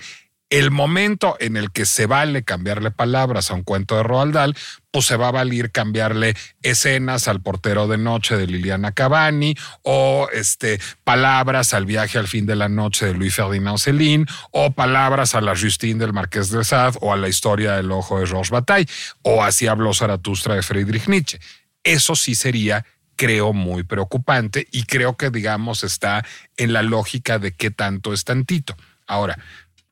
el 0.51 0.71
momento 0.71 1.37
en 1.41 1.59
el 1.59 1.71
que 1.71 1.85
se 1.85 2.07
vale 2.07 2.43
cambiarle 2.43 2.91
palabras 2.91 3.51
a 3.51 3.55
un 3.55 3.65
cuento 3.65 3.97
de 3.97 4.03
Roald 4.03 4.33
Dahl, 4.33 4.57
pues 4.91 5.05
se 5.05 5.17
va 5.17 5.29
a 5.29 5.33
valer 5.33 5.71
cambiarle 5.73 6.35
escenas 6.63 7.29
al 7.29 7.43
portero 7.43 7.87
de 7.87 7.99
noche 7.99 8.37
de 8.37 8.47
Liliana 8.47 8.93
Cavani 8.93 9.55
o 9.83 10.29
este, 10.33 10.81
palabras 11.05 11.75
al 11.75 11.85
viaje 11.85 12.19
al 12.19 12.29
fin 12.29 12.47
de 12.47 12.57
la 12.57 12.71
noche 12.71 13.05
de 13.05 13.15
Louis 13.15 13.35
Ferdinand 13.35 13.77
Céline 13.77 14.25
o 14.51 14.73
palabras 14.73 15.35
a 15.35 15.43
la 15.43 15.55
Justine 15.55 16.01
del 16.01 16.15
Marqués 16.15 16.51
de 16.51 16.65
Sade 16.65 16.97
o 17.03 17.13
a 17.13 17.19
la 17.19 17.29
historia 17.29 17.73
del 17.75 17.93
ojo 17.93 18.19
de 18.19 18.27
Georges 18.27 18.51
Bataille 18.51 18.91
o 19.23 19.43
así 19.43 19.67
habló 19.67 19.93
Zaratustra 19.93 20.55
de 20.55 20.63
Friedrich 20.63 21.09
Nietzsche. 21.09 21.39
Eso 21.85 22.17
sí 22.17 22.35
sería 22.35 22.87
creo 23.19 23.53
muy 23.53 23.83
preocupante 23.83 24.69
y 24.71 24.85
creo 24.85 25.17
que, 25.17 25.31
digamos, 25.31 25.83
está 25.83 26.25
en 26.57 26.73
la 26.73 26.83
lógica 26.83 27.39
de 27.39 27.53
qué 27.53 27.71
tanto 27.71 28.15
es 28.15 28.25
tantito. 28.25 28.77
Ahora, 29.07 29.39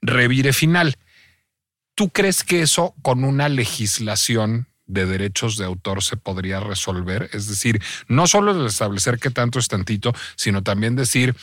revire 0.01 0.53
final. 0.53 0.97
¿Tú 1.97 2.11
crees 2.11 2.45
que 2.45 2.62
eso 2.62 2.95
con 3.03 3.24
una 3.24 3.49
legislación 3.49 4.68
de 4.87 5.07
derechos 5.07 5.57
de 5.57 5.64
autor 5.64 6.05
se 6.05 6.16
podría 6.16 6.61
resolver? 6.61 7.29
Es 7.33 7.49
decir, 7.49 7.83
no 8.07 8.29
solo 8.29 8.53
el 8.53 8.66
establecer 8.66 9.18
qué 9.18 9.31
tanto 9.31 9.59
es 9.59 9.66
tantito, 9.66 10.14
sino 10.37 10.62
también 10.62 10.95
decir, 10.95 11.35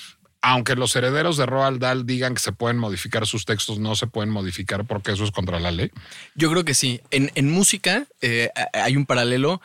aunque 0.41 0.75
los 0.75 0.95
herederos 0.95 1.35
de 1.35 1.45
Roald 1.45 1.81
Dahl 1.81 2.05
digan 2.05 2.35
que 2.35 2.39
se 2.39 2.53
pueden 2.53 2.77
modificar 2.77 3.27
sus 3.27 3.43
textos, 3.43 3.79
no 3.79 3.95
se 3.95 4.07
pueden 4.07 4.29
modificar 4.29 4.85
porque 4.85 5.11
eso 5.11 5.25
es 5.25 5.31
contra 5.31 5.59
la 5.59 5.71
ley? 5.71 5.91
Yo 6.35 6.49
creo 6.49 6.63
que 6.63 6.75
sí. 6.75 7.01
En, 7.11 7.51
música 7.51 8.05
eh, 8.21 8.51
hay 8.71 8.95
un 8.95 9.05
paralelo 9.05 9.61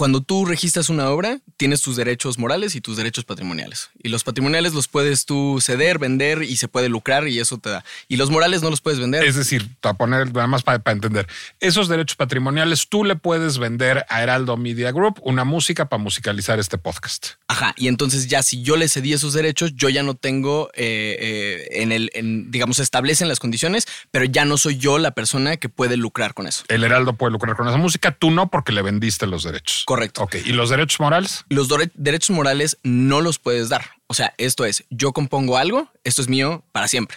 cuando 0.00 0.22
tú 0.22 0.46
registras 0.46 0.88
una 0.88 1.10
obra, 1.10 1.40
tienes 1.58 1.82
tus 1.82 1.94
derechos 1.94 2.38
morales 2.38 2.74
y 2.74 2.80
tus 2.80 2.96
derechos 2.96 3.26
patrimoniales. 3.26 3.90
Y 4.02 4.08
los 4.08 4.24
patrimoniales 4.24 4.72
los 4.72 4.88
puedes 4.88 5.26
tú 5.26 5.58
ceder, 5.60 5.98
vender 5.98 6.42
y 6.42 6.56
se 6.56 6.68
puede 6.68 6.88
lucrar 6.88 7.28
y 7.28 7.38
eso 7.38 7.58
te 7.58 7.68
da. 7.68 7.84
Y 8.08 8.16
los 8.16 8.30
morales 8.30 8.62
no 8.62 8.70
los 8.70 8.80
puedes 8.80 8.98
vender. 8.98 9.24
Es 9.24 9.36
decir, 9.36 9.68
para 9.82 9.98
poner 9.98 10.32
nada 10.32 10.46
más 10.46 10.62
para, 10.62 10.80
entender, 10.90 11.28
esos 11.60 11.88
derechos 11.88 12.16
patrimoniales 12.16 12.88
tú 12.88 13.04
le 13.04 13.14
puedes 13.14 13.58
vender 13.58 14.06
a 14.08 14.22
Heraldo 14.22 14.56
Media 14.56 14.90
Group 14.90 15.20
una 15.22 15.44
música 15.44 15.90
para 15.90 16.02
musicalizar 16.02 16.58
este 16.58 16.78
podcast. 16.78 17.32
Ajá. 17.48 17.74
Y 17.76 17.88
entonces 17.88 18.26
ya 18.26 18.42
si 18.42 18.62
yo 18.62 18.78
le 18.78 18.88
cedí 18.88 19.12
esos 19.12 19.34
derechos, 19.34 19.76
yo 19.76 19.90
ya 19.90 20.02
no 20.02 20.14
tengo 20.14 20.70
eh, 20.72 21.18
eh, 21.20 21.82
en 21.82 21.92
el, 21.92 22.10
en, 22.14 22.50
digamos, 22.50 22.78
establecen 22.78 23.28
las 23.28 23.38
condiciones, 23.38 23.84
pero 24.10 24.24
ya 24.24 24.46
no 24.46 24.56
soy 24.56 24.78
yo 24.78 24.96
la 24.96 25.10
persona 25.10 25.58
que 25.58 25.68
puede 25.68 25.98
lucrar 25.98 26.32
con 26.32 26.46
eso. 26.46 26.64
El 26.68 26.84
Heraldo 26.84 27.12
puede 27.12 27.32
lucrar 27.32 27.54
con 27.54 27.68
esa 27.68 27.76
música, 27.76 28.12
tú 28.12 28.30
no 28.30 28.48
porque 28.48 28.72
le 28.72 28.80
vendiste 28.80 29.26
los 29.26 29.42
derechos. 29.44 29.84
Correcto. 29.90 30.22
Ok, 30.22 30.36
¿y 30.44 30.52
los 30.52 30.70
derechos 30.70 31.00
morales? 31.00 31.44
Los 31.48 31.68
derechos 31.94 32.30
morales 32.30 32.78
no 32.84 33.20
los 33.20 33.40
puedes 33.40 33.68
dar. 33.70 33.86
O 34.06 34.14
sea, 34.14 34.34
esto 34.38 34.64
es, 34.64 34.84
yo 34.88 35.12
compongo 35.12 35.56
algo, 35.56 35.90
esto 36.04 36.22
es 36.22 36.28
mío 36.28 36.62
para 36.70 36.86
siempre. 36.86 37.16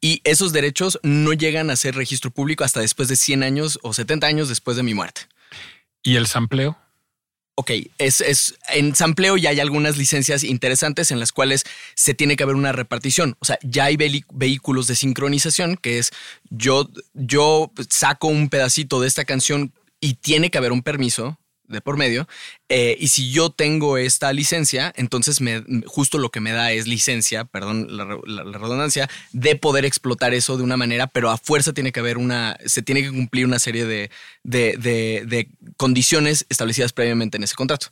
Y 0.00 0.20
esos 0.22 0.52
derechos 0.52 1.00
no 1.02 1.32
llegan 1.32 1.70
a 1.70 1.76
ser 1.76 1.96
registro 1.96 2.30
público 2.30 2.62
hasta 2.62 2.78
después 2.78 3.08
de 3.08 3.16
100 3.16 3.42
años 3.42 3.80
o 3.82 3.92
70 3.92 4.28
años 4.28 4.48
después 4.48 4.76
de 4.76 4.84
mi 4.84 4.94
muerte. 4.94 5.22
¿Y 6.04 6.14
el 6.14 6.28
sampleo? 6.28 6.78
Ok, 7.56 7.72
es, 7.98 8.20
es, 8.20 8.54
en 8.68 8.94
sampleo 8.94 9.36
ya 9.36 9.50
hay 9.50 9.58
algunas 9.58 9.96
licencias 9.96 10.44
interesantes 10.44 11.10
en 11.10 11.18
las 11.18 11.32
cuales 11.32 11.64
se 11.96 12.14
tiene 12.14 12.36
que 12.36 12.44
haber 12.44 12.54
una 12.54 12.70
repartición. 12.70 13.34
O 13.40 13.44
sea, 13.44 13.58
ya 13.62 13.86
hay 13.86 13.96
vehículos 13.96 14.86
de 14.86 14.94
sincronización, 14.94 15.76
que 15.78 15.98
es 15.98 16.12
yo, 16.48 16.88
yo 17.12 17.72
saco 17.90 18.28
un 18.28 18.50
pedacito 18.50 19.00
de 19.00 19.08
esta 19.08 19.24
canción 19.24 19.72
y 20.00 20.14
tiene 20.14 20.52
que 20.52 20.58
haber 20.58 20.70
un 20.70 20.84
permiso 20.84 21.40
de 21.68 21.80
por 21.80 21.96
medio. 21.96 22.28
Eh, 22.68 22.96
y 22.98 23.08
si 23.08 23.30
yo 23.30 23.50
tengo 23.50 23.96
esta 23.98 24.32
licencia, 24.32 24.92
entonces 24.96 25.40
me, 25.40 25.62
justo 25.86 26.18
lo 26.18 26.30
que 26.30 26.40
me 26.40 26.52
da 26.52 26.72
es 26.72 26.86
licencia, 26.86 27.44
perdón 27.44 27.96
la, 27.96 28.04
redundancia, 28.04 29.08
de 29.32 29.56
poder 29.56 29.84
explotar 29.84 30.34
eso 30.34 30.56
de 30.56 30.62
una 30.62 30.76
manera, 30.76 31.06
pero 31.06 31.30
a 31.30 31.38
fuerza 31.38 31.72
tiene 31.72 31.92
que 31.92 32.00
haber 32.00 32.18
una, 32.18 32.56
se 32.66 32.82
tiene 32.82 33.02
que 33.02 33.10
cumplir 33.10 33.46
una 33.46 33.58
serie 33.58 33.84
de, 33.86 34.10
de, 34.42 34.76
de 35.26 35.48
condiciones 35.76 36.46
establecidas 36.48 36.92
previamente 36.92 37.36
en 37.36 37.44
ese 37.44 37.54
contrato. 37.54 37.88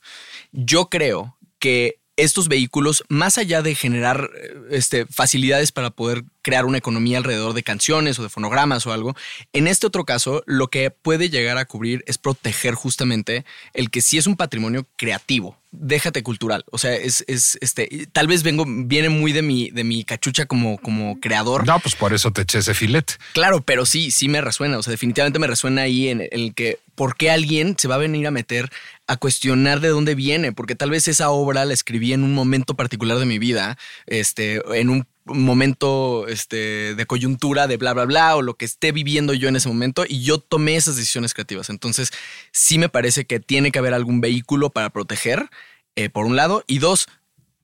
Yo 0.53 0.89
creo 0.89 1.37
que 1.59 2.03
estos 2.17 2.49
vehículos, 2.49 3.05
más 3.09 3.39
allá 3.39 3.63
de 3.63 3.75
generar 3.75 4.31
eh, 4.35 4.55
este, 4.71 5.07
facilidades 5.07 5.73
para 5.73 5.91
poder 5.91 6.25
crear 6.43 6.65
una 6.65 6.79
economía 6.79 7.19
alrededor 7.19 7.55
de 7.55 7.63
canciones 7.63 8.19
o 8.19 8.23
de 8.23 8.29
fonogramas 8.29 8.87
o 8.87 8.93
algo, 8.93 9.17
en 9.53 9.67
este 9.67 9.87
otro 9.87 10.05
caso, 10.05 10.43
lo 10.47 10.69
que 10.69 10.91
puede 10.91 11.31
llegar 11.31 11.57
a 11.59 11.65
cubrir 11.65 12.05
es 12.07 12.19
proteger 12.19 12.75
justamente 12.75 13.45
el 13.73 13.91
que 13.91 14.03
sí 14.03 14.19
es 14.19 14.27
un 14.27 14.37
patrimonio 14.37 14.87
creativo. 14.97 15.57
Déjate 15.75 16.23
cultural. 16.23 16.67
O 16.71 16.77
sea, 16.77 16.95
es, 16.95 17.25
es 17.29 17.57
este. 17.63 18.07
Tal 18.13 18.27
vez 18.27 18.43
vengo, 18.43 18.67
viene 18.67 19.09
muy 19.09 19.33
de 19.33 19.41
mi, 19.41 19.71
de 19.71 19.85
mi 19.85 20.05
cachucha 20.05 20.45
como, 20.45 20.77
como 20.77 21.19
creador. 21.19 21.67
No, 21.67 21.81
pues 21.81 21.95
por 21.95 22.13
eso 22.13 22.31
te 22.31 22.43
eché 22.43 22.59
ese 22.59 22.75
filete. 22.75 23.15
Claro, 23.33 23.63
pero 23.63 23.87
sí, 23.87 24.11
sí 24.11 24.29
me 24.29 24.43
resuena. 24.43 24.77
O 24.77 24.83
sea, 24.83 24.91
definitivamente 24.91 25.39
me 25.39 25.47
resuena 25.47 25.83
ahí 25.83 26.09
en 26.09 26.29
el 26.31 26.53
que 26.55 26.79
por 26.95 27.17
qué 27.17 27.31
alguien 27.31 27.75
se 27.79 27.89
va 27.89 27.95
a 27.95 27.99
venir 27.99 28.27
a 28.27 28.31
meter 28.31 28.71
a 29.07 29.17
cuestionar 29.17 29.81
de 29.81 29.89
dónde 29.89 30.15
viene, 30.15 30.53
porque 30.53 30.75
tal 30.75 30.91
vez 30.91 31.09
esa 31.09 31.31
obra 31.31 31.65
la 31.65 31.73
escribí 31.73 32.13
en 32.13 32.23
un 32.23 32.35
momento 32.35 32.75
particular 32.75 33.19
de 33.19 33.27
mi 33.27 33.39
vida, 33.39 33.79
este, 34.07 34.61
en 34.79 34.91
un 34.91 35.07
momento 35.25 36.27
este, 36.29 36.95
de 36.95 37.07
coyuntura, 37.07 37.67
de 37.67 37.77
bla, 37.77 37.93
bla, 37.93 38.05
bla, 38.05 38.37
o 38.37 38.43
lo 38.43 38.55
que 38.55 38.65
esté 38.65 38.93
viviendo 38.93 39.35
yo 39.35 39.49
en 39.49 39.57
ese 39.57 39.69
momento, 39.69 40.05
y 40.09 40.23
yo 40.23 40.39
tomé 40.39 40.77
esas 40.77 40.97
decisiones 40.97 41.35
creativas. 41.35 41.71
Entonces, 41.71 42.11
sí 42.51 42.79
me 42.79 42.89
parece 42.89 43.25
que 43.25 43.41
tiene 43.41 43.71
que 43.71 43.79
haber 43.79 43.95
algún 43.95 44.21
vehículo 44.21 44.71
para 44.71 44.91
proteger, 44.91 45.51
eh, 45.97 46.09
por 46.09 46.27
un 46.27 46.37
lado, 46.37 46.65
y 46.67 46.79
dos, 46.79 47.07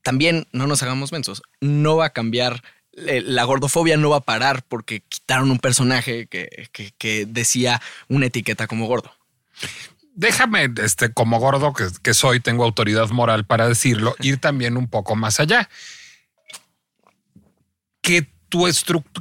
también 0.02 0.46
no 0.52 0.66
nos 0.66 0.82
hagamos 0.82 1.12
mensos, 1.12 1.42
no 1.60 1.96
va 1.96 2.06
a 2.06 2.12
cambiar 2.12 2.62
eh, 3.06 3.22
la 3.24 3.44
gordofobia 3.44 3.96
no 3.96 4.10
va 4.10 4.16
a 4.16 4.20
parar 4.20 4.64
porque 4.66 5.02
quitaron 5.08 5.52
un 5.52 5.60
personaje 5.60 6.26
que, 6.26 6.68
que 6.98 7.26
decía 7.26 7.80
una 8.08 8.26
etiqueta 8.26 8.66
como 8.66 8.86
gordo 8.88 9.12
déjame, 10.18 10.68
este, 10.82 11.12
como 11.12 11.38
gordo 11.38 11.72
que, 11.72 12.12
soy, 12.12 12.40
tengo 12.40 12.64
autoridad 12.64 13.08
moral 13.10 13.46
para 13.46 13.68
decirlo, 13.68 14.16
ir 14.20 14.38
también 14.38 14.76
un 14.76 14.88
poco 14.88 15.14
más 15.14 15.38
allá. 15.38 15.68
Que 18.08 18.26
tu 18.48 18.64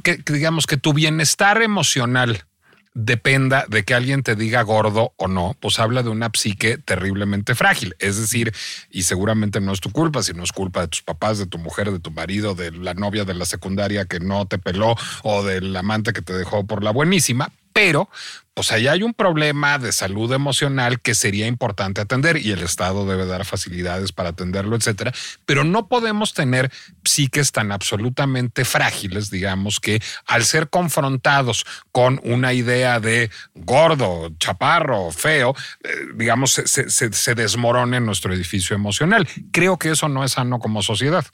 que, 0.02 0.18
digamos 0.24 0.66
que 0.66 0.78
tu 0.78 0.94
bienestar 0.94 1.60
emocional 1.60 2.46
dependa 2.94 3.66
de 3.68 3.84
que 3.84 3.92
alguien 3.92 4.22
te 4.22 4.34
diga 4.34 4.62
gordo 4.62 5.12
o 5.18 5.28
no, 5.28 5.54
pues 5.60 5.78
habla 5.78 6.02
de 6.02 6.08
una 6.08 6.30
psique 6.32 6.78
terriblemente 6.78 7.54
frágil. 7.54 7.94
Es 7.98 8.16
decir, 8.16 8.54
y 8.90 9.02
seguramente 9.02 9.60
no 9.60 9.72
es 9.72 9.80
tu 9.80 9.90
culpa, 9.90 10.22
sino 10.22 10.42
es 10.42 10.52
culpa 10.52 10.80
de 10.80 10.88
tus 10.88 11.02
papás, 11.02 11.36
de 11.36 11.44
tu 11.44 11.58
mujer, 11.58 11.92
de 11.92 12.00
tu 12.00 12.12
marido, 12.12 12.54
de 12.54 12.72
la 12.72 12.94
novia 12.94 13.26
de 13.26 13.34
la 13.34 13.44
secundaria 13.44 14.06
que 14.06 14.20
no 14.20 14.46
te 14.46 14.58
peló 14.58 14.96
o 15.22 15.42
del 15.42 15.76
amante 15.76 16.14
que 16.14 16.22
te 16.22 16.32
dejó 16.32 16.66
por 16.66 16.82
la 16.82 16.90
buenísima, 16.90 17.52
pero 17.78 18.10
pues 18.54 18.72
ahí 18.72 18.88
hay 18.88 19.04
un 19.04 19.14
problema 19.14 19.78
de 19.78 19.92
salud 19.92 20.32
emocional 20.32 21.00
que 21.00 21.14
sería 21.14 21.46
importante 21.46 22.00
atender 22.00 22.38
y 22.38 22.50
el 22.50 22.64
Estado 22.64 23.06
debe 23.06 23.24
dar 23.24 23.44
facilidades 23.44 24.10
para 24.10 24.30
atenderlo, 24.30 24.74
etcétera. 24.74 25.14
Pero 25.46 25.62
no 25.62 25.86
podemos 25.86 26.34
tener 26.34 26.72
psiques 27.04 27.52
tan 27.52 27.70
absolutamente 27.70 28.64
frágiles, 28.64 29.30
digamos, 29.30 29.78
que 29.78 30.02
al 30.26 30.44
ser 30.44 30.70
confrontados 30.70 31.64
con 31.92 32.20
una 32.24 32.52
idea 32.52 32.98
de 32.98 33.30
gordo, 33.54 34.32
chaparro, 34.40 35.12
feo, 35.12 35.54
eh, 35.84 35.90
digamos, 36.16 36.50
se, 36.50 36.90
se 36.90 37.34
desmorone 37.36 38.00
nuestro 38.00 38.34
edificio 38.34 38.74
emocional. 38.74 39.28
Creo 39.52 39.78
que 39.78 39.90
eso 39.90 40.08
no 40.08 40.24
es 40.24 40.32
sano 40.32 40.58
como 40.58 40.82
sociedad. 40.82 41.24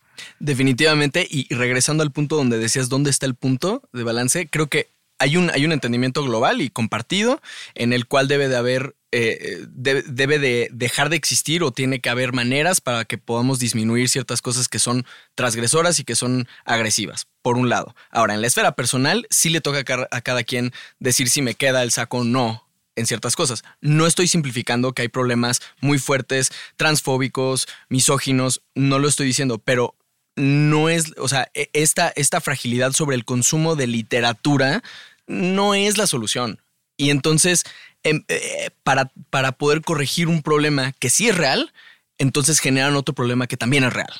Definitivamente, 0.40 1.26
y 1.28 1.52
regresando 1.54 2.02
al 2.02 2.12
punto 2.12 2.36
donde 2.36 2.58
decías 2.58 2.90
dónde 2.90 3.08
está 3.08 3.24
el 3.24 3.34
punto 3.34 3.82
de 3.94 4.02
balance, 4.02 4.46
creo 4.50 4.66
que 4.66 4.93
hay 5.18 5.36
un, 5.36 5.50
hay 5.50 5.64
un 5.64 5.72
entendimiento 5.72 6.22
global 6.24 6.60
y 6.60 6.70
compartido 6.70 7.40
en 7.74 7.92
el 7.92 8.06
cual 8.06 8.28
debe 8.28 8.48
de 8.48 8.56
haber, 8.56 8.96
eh, 9.12 9.64
debe 9.68 10.38
de 10.38 10.68
dejar 10.72 11.08
de 11.08 11.16
existir 11.16 11.62
o 11.62 11.70
tiene 11.70 12.00
que 12.00 12.10
haber 12.10 12.32
maneras 12.32 12.80
para 12.80 13.04
que 13.04 13.18
podamos 13.18 13.58
disminuir 13.58 14.08
ciertas 14.08 14.42
cosas 14.42 14.68
que 14.68 14.78
son 14.78 15.06
transgresoras 15.34 15.98
y 16.00 16.04
que 16.04 16.16
son 16.16 16.48
agresivas, 16.64 17.26
por 17.42 17.56
un 17.56 17.68
lado. 17.68 17.94
Ahora, 18.10 18.34
en 18.34 18.40
la 18.40 18.46
esfera 18.46 18.72
personal, 18.72 19.26
sí 19.30 19.50
le 19.50 19.60
toca 19.60 19.84
a 20.10 20.20
cada 20.20 20.42
quien 20.42 20.72
decir 20.98 21.28
si 21.28 21.42
me 21.42 21.54
queda 21.54 21.82
el 21.82 21.92
saco 21.92 22.18
o 22.18 22.24
no 22.24 22.64
en 22.96 23.06
ciertas 23.06 23.36
cosas. 23.36 23.64
No 23.80 24.06
estoy 24.06 24.28
simplificando 24.28 24.92
que 24.92 25.02
hay 25.02 25.08
problemas 25.08 25.60
muy 25.80 25.98
fuertes, 25.98 26.52
transfóbicos, 26.76 27.66
misóginos, 27.88 28.62
no 28.74 28.98
lo 28.98 29.08
estoy 29.08 29.26
diciendo, 29.26 29.58
pero 29.58 29.96
no 30.36 30.88
es, 30.88 31.12
o 31.18 31.28
sea, 31.28 31.48
e, 31.54 31.70
esta, 31.72 32.12
esta 32.16 32.40
fragilidad 32.40 32.92
sobre 32.92 33.16
el 33.16 33.24
consumo 33.24 33.76
de 33.76 33.86
literatura 33.86 34.82
no 35.26 35.74
es 35.74 35.98
la 35.98 36.06
solución. 36.06 36.60
Y 36.96 37.10
entonces, 37.10 37.64
em, 38.02 38.24
eh, 38.28 38.70
para, 38.82 39.10
para 39.30 39.52
poder 39.52 39.80
corregir 39.82 40.28
un 40.28 40.42
problema 40.42 40.92
que 40.98 41.10
sí 41.10 41.28
es 41.28 41.36
real, 41.36 41.72
entonces 42.18 42.60
generan 42.60 42.96
otro 42.96 43.14
problema 43.14 43.46
que 43.46 43.56
también 43.56 43.84
es 43.84 43.92
real. 43.92 44.12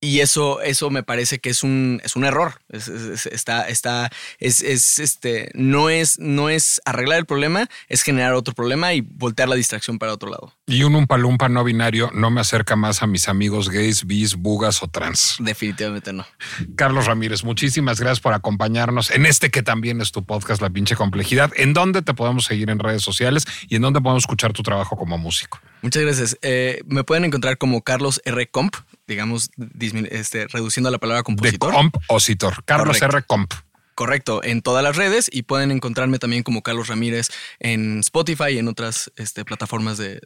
Y 0.00 0.20
eso, 0.20 0.60
eso 0.60 0.90
me 0.90 1.02
parece 1.02 1.38
que 1.38 1.48
es 1.48 1.62
un, 1.62 2.00
es 2.04 2.16
un 2.16 2.24
error. 2.24 2.60
está, 2.70 3.66
está, 3.68 4.10
es, 4.38 4.60
este, 4.62 5.50
no 5.54 5.88
es, 5.88 6.18
no 6.18 6.50
es 6.50 6.82
arreglar 6.84 7.18
el 7.18 7.26
problema, 7.26 7.66
es 7.88 8.02
generar 8.02 8.34
otro 8.34 8.52
problema 8.54 8.92
y 8.92 9.00
voltear 9.00 9.48
la 9.48 9.54
distracción 9.54 9.98
para 9.98 10.12
otro 10.12 10.30
lado. 10.30 10.54
Y 10.66 10.82
un 10.82 10.94
umpalumpa 10.94 11.48
no 11.48 11.64
binario 11.64 12.10
no 12.12 12.30
me 12.30 12.40
acerca 12.40 12.76
más 12.76 13.02
a 13.02 13.06
mis 13.06 13.28
amigos 13.28 13.70
gays, 13.70 14.06
bis, 14.06 14.36
bugas 14.36 14.82
o 14.82 14.88
trans. 14.88 15.36
Definitivamente 15.38 16.12
no. 16.12 16.26
Carlos 16.76 17.06
Ramírez, 17.06 17.42
muchísimas 17.42 17.98
gracias 17.98 18.20
por 18.20 18.34
acompañarnos 18.34 19.10
en 19.10 19.24
este 19.24 19.50
que 19.50 19.62
también 19.62 20.00
es 20.02 20.12
tu 20.12 20.24
podcast, 20.24 20.60
La 20.60 20.70
pinche 20.70 20.94
complejidad. 20.94 21.52
¿En 21.56 21.72
dónde 21.72 22.02
te 22.02 22.12
podemos 22.12 22.44
seguir 22.44 22.68
en 22.68 22.78
redes 22.78 23.02
sociales 23.02 23.44
y 23.68 23.76
en 23.76 23.82
dónde 23.82 24.00
podemos 24.00 24.24
escuchar 24.24 24.52
tu 24.52 24.62
trabajo 24.62 24.96
como 24.96 25.16
músico? 25.16 25.58
Muchas 25.82 26.02
gracias. 26.02 26.38
Eh, 26.42 26.82
me 26.86 27.04
pueden 27.04 27.24
encontrar 27.24 27.58
como 27.58 27.82
Carlos 27.82 28.20
R. 28.24 28.48
Comp, 28.48 28.74
digamos, 29.06 29.50
este, 30.10 30.48
reduciendo 30.48 30.90
la 30.90 30.98
palabra 30.98 31.22
compositor. 31.22 31.70
De 31.70 31.76
compositor. 31.76 32.64
Carlos 32.64 33.00
R. 33.00 33.22
Comp. 33.22 33.52
Correcto, 33.96 34.44
en 34.44 34.60
todas 34.60 34.84
las 34.84 34.94
redes 34.94 35.30
y 35.32 35.44
pueden 35.44 35.70
encontrarme 35.70 36.18
también 36.18 36.42
como 36.42 36.60
Carlos 36.60 36.88
Ramírez 36.88 37.30
en 37.60 38.00
Spotify 38.00 38.50
y 38.50 38.58
en 38.58 38.68
otras 38.68 39.10
este, 39.16 39.42
plataformas 39.42 39.96
de, 39.96 40.20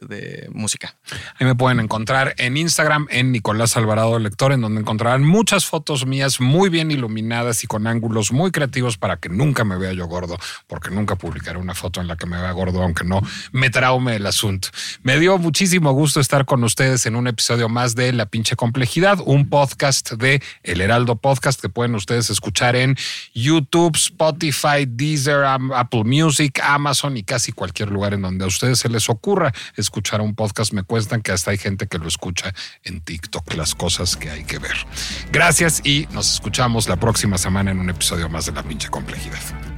música. 0.51 0.97
Ahí 1.39 1.47
me 1.47 1.55
pueden 1.55 1.79
encontrar 1.79 2.35
en 2.37 2.57
Instagram 2.57 3.07
en 3.09 3.31
Nicolás 3.31 3.77
Alvarado 3.77 4.19
Lector, 4.19 4.51
en 4.51 4.59
donde 4.59 4.81
encontrarán 4.81 5.23
muchas 5.23 5.65
fotos 5.65 6.05
mías 6.05 6.41
muy 6.41 6.67
bien 6.67 6.91
iluminadas 6.91 7.63
y 7.63 7.67
con 7.67 7.87
ángulos 7.87 8.33
muy 8.33 8.51
creativos 8.51 8.97
para 8.97 9.15
que 9.15 9.29
nunca 9.29 9.63
me 9.63 9.77
vea 9.77 9.93
yo 9.93 10.05
gordo, 10.05 10.37
porque 10.67 10.91
nunca 10.91 11.15
publicaré 11.15 11.57
una 11.57 11.73
foto 11.73 12.01
en 12.01 12.07
la 12.07 12.17
que 12.17 12.25
me 12.25 12.41
vea 12.41 12.51
gordo, 12.51 12.83
aunque 12.83 13.05
no 13.05 13.21
me 13.53 13.69
traume 13.69 14.17
el 14.17 14.25
asunto. 14.25 14.67
Me 15.01 15.17
dio 15.17 15.37
muchísimo 15.37 15.93
gusto 15.93 16.19
estar 16.19 16.43
con 16.43 16.61
ustedes 16.65 17.05
en 17.05 17.15
un 17.15 17.27
episodio 17.27 17.69
más 17.69 17.95
de 17.95 18.11
La 18.11 18.25
pinche 18.25 18.57
complejidad, 18.57 19.19
un 19.23 19.47
podcast 19.47 20.11
de 20.11 20.43
El 20.61 20.81
Heraldo 20.81 21.15
Podcast 21.15 21.61
que 21.61 21.69
pueden 21.69 21.95
ustedes 21.95 22.29
escuchar 22.29 22.75
en 22.75 22.97
YouTube 23.33 23.60
YouTube, 23.61 23.95
Spotify, 23.95 24.85
Deezer, 24.87 25.43
Apple 25.43 26.03
Music, 26.03 26.59
Amazon 26.63 27.17
y 27.17 27.23
casi 27.23 27.51
cualquier 27.51 27.89
lugar 27.89 28.13
en 28.13 28.21
donde 28.21 28.43
a 28.43 28.47
ustedes 28.47 28.79
se 28.79 28.89
les 28.89 29.09
ocurra 29.09 29.53
escuchar 29.75 30.21
un 30.21 30.35
podcast. 30.35 30.73
Me 30.73 30.83
cuestan 30.83 31.21
que 31.21 31.31
hasta 31.31 31.51
hay 31.51 31.57
gente 31.57 31.87
que 31.87 31.97
lo 31.97 32.07
escucha 32.07 32.53
en 32.83 33.01
TikTok, 33.01 33.53
las 33.53 33.75
cosas 33.75 34.17
que 34.17 34.29
hay 34.29 34.43
que 34.43 34.59
ver. 34.59 34.75
Gracias 35.31 35.81
y 35.85 36.07
nos 36.11 36.33
escuchamos 36.33 36.89
la 36.89 36.97
próxima 36.97 37.37
semana 37.37 37.71
en 37.71 37.79
un 37.79 37.89
episodio 37.89 38.29
más 38.29 38.45
de 38.45 38.53
La 38.53 38.63
pinche 38.63 38.89
complejidad. 38.89 39.70